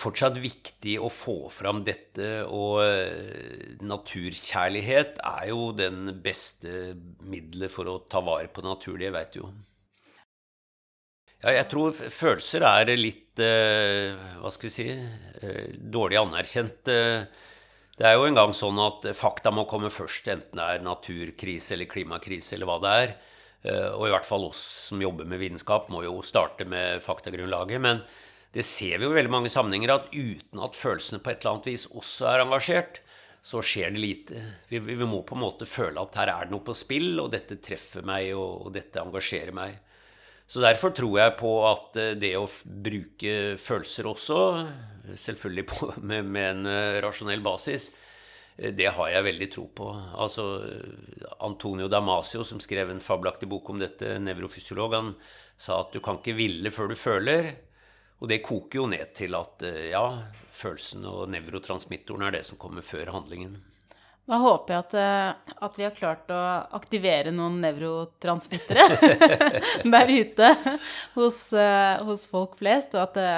fortsatt 0.00 0.38
viktig 0.40 0.94
å 1.04 1.10
få 1.12 1.36
fram 1.52 1.82
dette. 1.84 2.28
Og 2.48 2.80
eh, 2.84 3.76
naturkjærlighet 3.84 5.18
er 5.20 5.48
jo 5.52 5.72
den 5.76 6.14
beste 6.24 6.94
middelet 7.20 7.72
for 7.74 7.88
å 7.92 7.98
ta 8.10 8.22
vare 8.24 8.48
på 8.48 8.64
natur. 8.64 8.96
Det 9.00 9.12
vet 9.14 9.36
jo. 9.40 9.50
Ja, 11.38 11.52
jeg 11.54 11.68
tror 11.70 11.94
følelser 11.94 12.64
er 12.66 12.88
litt 12.98 13.38
eh, 13.38 14.16
Hva 14.42 14.50
skal 14.50 14.66
vi 14.70 14.74
si 14.74 14.86
eh, 14.90 15.68
dårlig 15.94 16.18
anerkjent. 16.18 16.88
eh, 16.90 17.28
det 17.98 18.06
er 18.06 18.14
jo 18.16 18.26
engang 18.28 18.52
sånn 18.54 18.78
at 18.82 19.06
fakta 19.18 19.50
må 19.54 19.64
komme 19.70 19.90
først, 19.90 20.26
enten 20.30 20.58
det 20.58 20.64
er 20.64 20.84
naturkrise 20.86 21.74
eller 21.74 21.88
klimakrise 21.90 22.54
eller 22.54 22.68
hva 22.70 22.76
det 22.82 22.92
er. 23.04 23.14
Eh, 23.66 23.88
Og 23.94 24.06
i 24.08 24.12
hvert 24.14 24.26
fall 24.26 24.48
oss 24.48 24.60
som 24.88 25.02
jobber 25.02 25.26
med 25.30 25.38
vitenskap, 25.42 25.88
må 25.90 26.02
jo 26.06 26.18
starte 26.26 26.66
med 26.66 27.02
faktagrunnlaget. 27.06 27.80
Men 27.86 28.02
det 28.54 28.64
ser 28.64 28.96
vi 28.96 29.04
jo 29.04 29.12
i 29.12 29.18
veldig 29.18 29.32
mange 29.32 29.52
sammenhenger 29.52 29.92
at 29.92 30.08
uten 30.14 30.62
at 30.64 30.78
følelsene 30.78 31.20
på 31.20 31.32
et 31.32 31.42
eller 31.42 31.58
annet 31.58 31.68
vis 31.68 31.84
også 31.90 32.30
er 32.30 32.44
engasjert, 32.44 33.02
så 33.44 33.60
skjer 33.64 33.92
det 33.94 34.00
lite. 34.02 34.40
Vi, 34.70 34.80
vi 34.80 34.96
må 35.08 35.20
på 35.26 35.36
en 35.36 35.44
måte 35.44 35.68
føle 35.68 36.00
at 36.00 36.16
her 36.18 36.32
er 36.32 36.48
det 36.48 36.54
noe 36.54 36.64
på 36.64 36.74
spill, 36.76 37.12
og 37.22 37.30
dette 37.32 37.60
treffer 37.64 38.06
meg, 38.06 38.32
og, 38.36 38.66
og 38.66 38.74
dette 38.74 39.02
engasjerer 39.02 39.54
meg. 39.56 39.78
Så 40.48 40.62
derfor 40.64 40.94
tror 40.96 41.18
jeg 41.20 41.36
på 41.36 41.52
at 41.68 41.96
eh, 42.00 42.14
det 42.16 42.32
å 42.40 42.46
bruke 42.64 43.32
følelser 43.60 44.08
også, 44.08 44.38
selvfølgelig 45.26 45.66
på, 45.68 45.90
med, 46.10 46.28
med 46.28 46.50
en 46.54 46.70
eh, 46.72 47.00
rasjonell 47.04 47.44
basis, 47.44 47.90
eh, 48.56 48.72
det 48.72 48.88
har 48.96 49.12
jeg 49.12 49.26
veldig 49.28 49.50
tro 49.52 49.66
på. 49.76 49.90
Altså, 49.92 50.48
Antonio 51.44 51.90
Damasio, 51.92 52.46
som 52.48 52.64
skrev 52.64 52.94
en 52.94 53.04
fabelaktig 53.04 53.48
bok 53.52 53.68
om 53.68 53.84
dette, 53.84 54.16
nevrofysiolog, 54.24 54.96
han 54.96 55.14
sa 55.60 55.82
at 55.82 55.92
du 55.92 56.00
kan 56.00 56.22
ikke 56.22 56.38
ville 56.38 56.72
før 56.72 56.94
du 56.94 56.96
føler. 56.96 57.52
Og 58.18 58.30
det 58.30 58.42
koker 58.46 58.80
jo 58.80 58.86
ned 58.90 59.12
til 59.18 59.36
at 59.38 59.64
eh, 59.66 59.90
ja, 59.92 60.04
følelsen 60.58 61.06
og 61.06 61.28
nevrotransmittoren 61.30 62.26
er 62.26 62.38
det 62.38 62.44
som 62.48 62.58
kommer 62.60 62.86
før 62.86 63.12
handlingen. 63.14 63.58
Da 64.28 64.40
håper 64.42 64.74
jeg 64.74 64.84
at, 64.84 64.96
eh, 65.00 65.54
at 65.68 65.78
vi 65.78 65.86
har 65.86 65.96
klart 65.96 66.32
å 66.34 66.40
aktivere 66.76 67.32
noen 67.32 67.60
nevrotransmittere 67.62 68.88
der 69.94 70.12
ute 70.12 70.50
hos, 71.14 71.46
eh, 71.54 71.94
hos 72.08 72.26
folk 72.32 72.58
flest, 72.60 72.96
og 72.96 73.06
at 73.06 73.18
det 73.18 73.32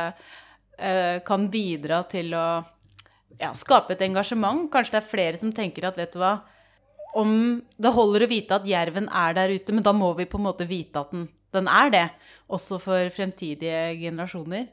kan 1.28 1.42
bidra 1.52 1.98
til 2.08 2.32
å 2.32 2.44
ja, 3.36 3.50
skape 3.60 3.92
et 3.92 4.04
engasjement. 4.06 4.62
Kanskje 4.72 4.94
det 4.94 5.00
er 5.02 5.10
flere 5.10 5.40
som 5.42 5.50
tenker 5.52 5.84
at 5.84 5.98
vet 6.00 6.14
du 6.14 6.22
hva, 6.22 6.38
om 7.20 7.60
det 7.76 7.92
holder 7.92 8.24
å 8.24 8.30
vite 8.30 8.56
at 8.56 8.68
jerven 8.68 9.10
er 9.12 9.36
der 9.36 9.52
ute, 9.52 9.74
men 9.76 9.84
da 9.84 9.92
må 9.92 10.14
vi 10.16 10.24
på 10.30 10.38
en 10.40 10.46
måte 10.46 10.64
vite 10.68 11.02
at 11.02 11.12
den, 11.12 11.26
den 11.52 11.68
er 11.68 11.90
det, 11.90 12.06
også 12.50 12.78
for 12.82 13.10
fremtidige 13.16 13.96
generasjoner. 14.00 14.68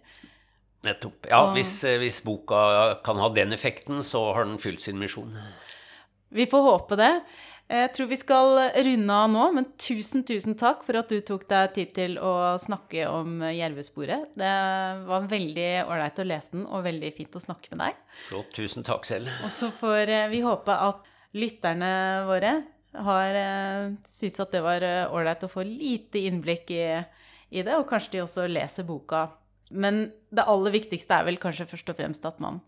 Nettopp. 0.86 1.26
Ja, 1.30 1.42
Og- 1.44 1.54
hvis, 1.58 1.84
eh, 1.84 1.98
hvis 1.98 2.22
boka 2.22 3.00
kan 3.04 3.18
ha 3.18 3.30
den 3.34 3.52
effekten, 3.54 4.04
så 4.04 4.34
har 4.34 4.46
den 4.46 4.58
fylt 4.60 4.82
sin 4.82 5.00
misjon. 5.00 5.34
Vi 6.32 6.46
får 6.46 6.62
håpe 6.64 6.96
det. 6.98 7.24
Jeg 7.70 7.90
tror 7.94 8.08
vi 8.08 8.16
skal 8.16 8.72
runde 8.86 9.12
av 9.12 9.30
nå, 9.30 9.54
men 9.54 9.66
tusen, 9.78 10.24
tusen 10.24 10.56
takk 10.56 10.86
for 10.88 10.96
at 10.96 11.10
du 11.10 11.20
tok 11.20 11.48
deg 11.50 11.74
tid 11.76 11.94
til 11.94 12.16
å 12.18 12.56
snakke 12.64 13.04
om 13.12 13.42
Jervesporet. 13.42 14.30
Det 14.40 14.54
var 15.08 15.28
veldig 15.28 15.84
ålreit 15.84 16.22
å 16.24 16.28
lese 16.30 16.52
den, 16.54 16.66
og 16.66 16.86
veldig 16.86 17.12
fint 17.18 17.36
å 17.36 17.44
snakke 17.44 17.68
med 17.76 17.80
deg. 17.80 17.96
Flott. 18.30 18.54
Tusen 18.56 18.86
takk 18.88 19.04
selv. 19.06 19.28
Og 19.44 19.52
så 19.52 19.72
får 19.82 20.08
eh, 20.08 20.30
vi 20.30 20.40
håpe 20.42 20.70
at 20.72 21.04
lytterne 21.36 21.92
våre 22.30 22.64
har 23.06 23.38
uh, 23.38 23.96
syntes 24.20 24.44
at 24.44 24.54
det 24.56 24.62
var 24.66 24.84
eh, 24.86 25.14
ålreit 25.14 25.44
å 25.46 25.52
få 25.52 25.66
lite 25.68 26.22
innblikk 26.28 26.72
i, 26.76 26.84
i 27.50 27.64
det, 27.64 27.76
og 27.76 27.88
kanskje 27.90 28.18
de 28.18 28.24
også 28.26 28.48
leser 28.50 28.88
boka. 28.88 29.28
Men 29.70 30.08
det 30.32 30.46
aller 30.48 30.74
viktigste 30.76 31.16
er 31.16 31.28
vel 31.28 31.40
kanskje 31.42 31.68
først 31.68 31.92
og 31.92 31.98
fremst 32.00 32.28
at 32.28 32.40
man 32.44 32.62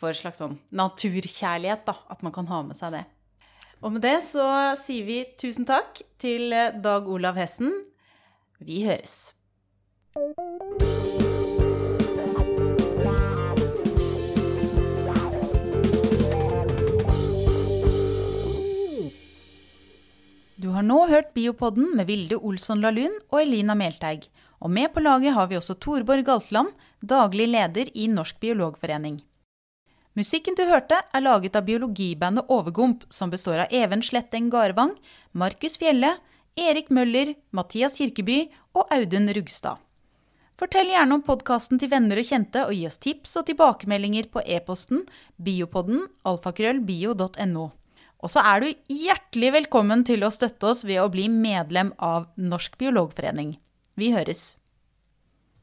får 0.00 0.12
en 0.12 0.18
slags 0.20 0.40
sånn 0.40 0.56
naturkjærlighet, 0.76 1.84
da. 1.88 1.98
At 2.12 2.24
man 2.24 2.34
kan 2.36 2.48
ha 2.50 2.62
med 2.66 2.80
seg 2.80 2.96
det. 2.96 3.04
Og 3.84 3.92
med 3.92 4.04
det 4.06 4.16
så 4.32 4.46
sier 4.86 5.04
vi 5.08 5.20
tusen 5.40 5.68
takk 5.68 6.00
til 6.22 6.52
eh, 6.56 6.74
Dag 6.82 7.08
Olav 7.12 7.36
Hessen. 7.40 7.72
Vi 8.64 8.84
høres. 8.88 9.14
Du 20.66 20.72
har 20.74 20.82
nå 20.82 21.04
hørt 21.06 21.28
Biopodden 21.30 21.92
med 21.94 22.08
Vilde 22.08 22.40
Olsson 22.42 22.80
Lahlun 22.82 23.12
og 23.28 23.36
Elina 23.38 23.76
Melteig. 23.78 24.24
Og 24.58 24.72
med 24.74 24.90
på 24.90 24.98
laget 25.04 25.36
har 25.36 25.46
vi 25.46 25.54
også 25.60 25.76
Torborg 25.78 26.24
Galtland, 26.26 26.72
daglig 26.98 27.46
leder 27.52 27.92
i 27.94 28.08
Norsk 28.10 28.40
biologforening. 28.42 29.20
Musikken 30.18 30.58
du 30.58 30.64
hørte, 30.66 30.98
er 31.14 31.22
laget 31.22 31.54
av 31.54 31.68
biologibandet 31.68 32.50
Overgump, 32.50 33.06
som 33.14 33.30
består 33.30 33.62
av 33.62 33.78
Even 33.78 34.02
Sletteng 34.02 34.50
Garvang, 34.50 34.96
Markus 35.30 35.78
Fjelle, 35.78 36.16
Erik 36.58 36.90
Møller, 36.90 37.36
Mathias 37.54 38.00
Kirkeby 38.02 38.40
og 38.74 38.90
Audun 38.90 39.30
Rugstad. 39.38 39.78
Fortell 40.58 40.90
gjerne 40.96 41.20
om 41.20 41.26
podkasten 41.30 41.78
til 41.78 41.94
venner 41.94 42.18
og 42.18 42.26
kjente, 42.26 42.66
og 42.66 42.74
gi 42.74 42.90
oss 42.90 42.98
tips 42.98 43.38
og 43.38 43.46
tilbakemeldinger 43.52 44.32
på 44.34 44.42
e-posten 44.42 45.06
biopodden 45.38 46.08
alfakrøllbio.no. 46.26 47.70
Og 48.26 48.32
så 48.32 48.42
er 48.42 48.64
du 48.64 48.70
hjertelig 48.90 49.52
velkommen 49.54 50.00
til 50.02 50.24
å 50.26 50.32
støtte 50.34 50.72
oss 50.72 50.80
ved 50.82 50.98
å 50.98 51.10
bli 51.14 51.28
medlem 51.30 51.92
av 52.02 52.24
Norsk 52.34 52.74
biologforening. 52.80 53.52
Vi 53.94 54.08
høres. 54.16 54.56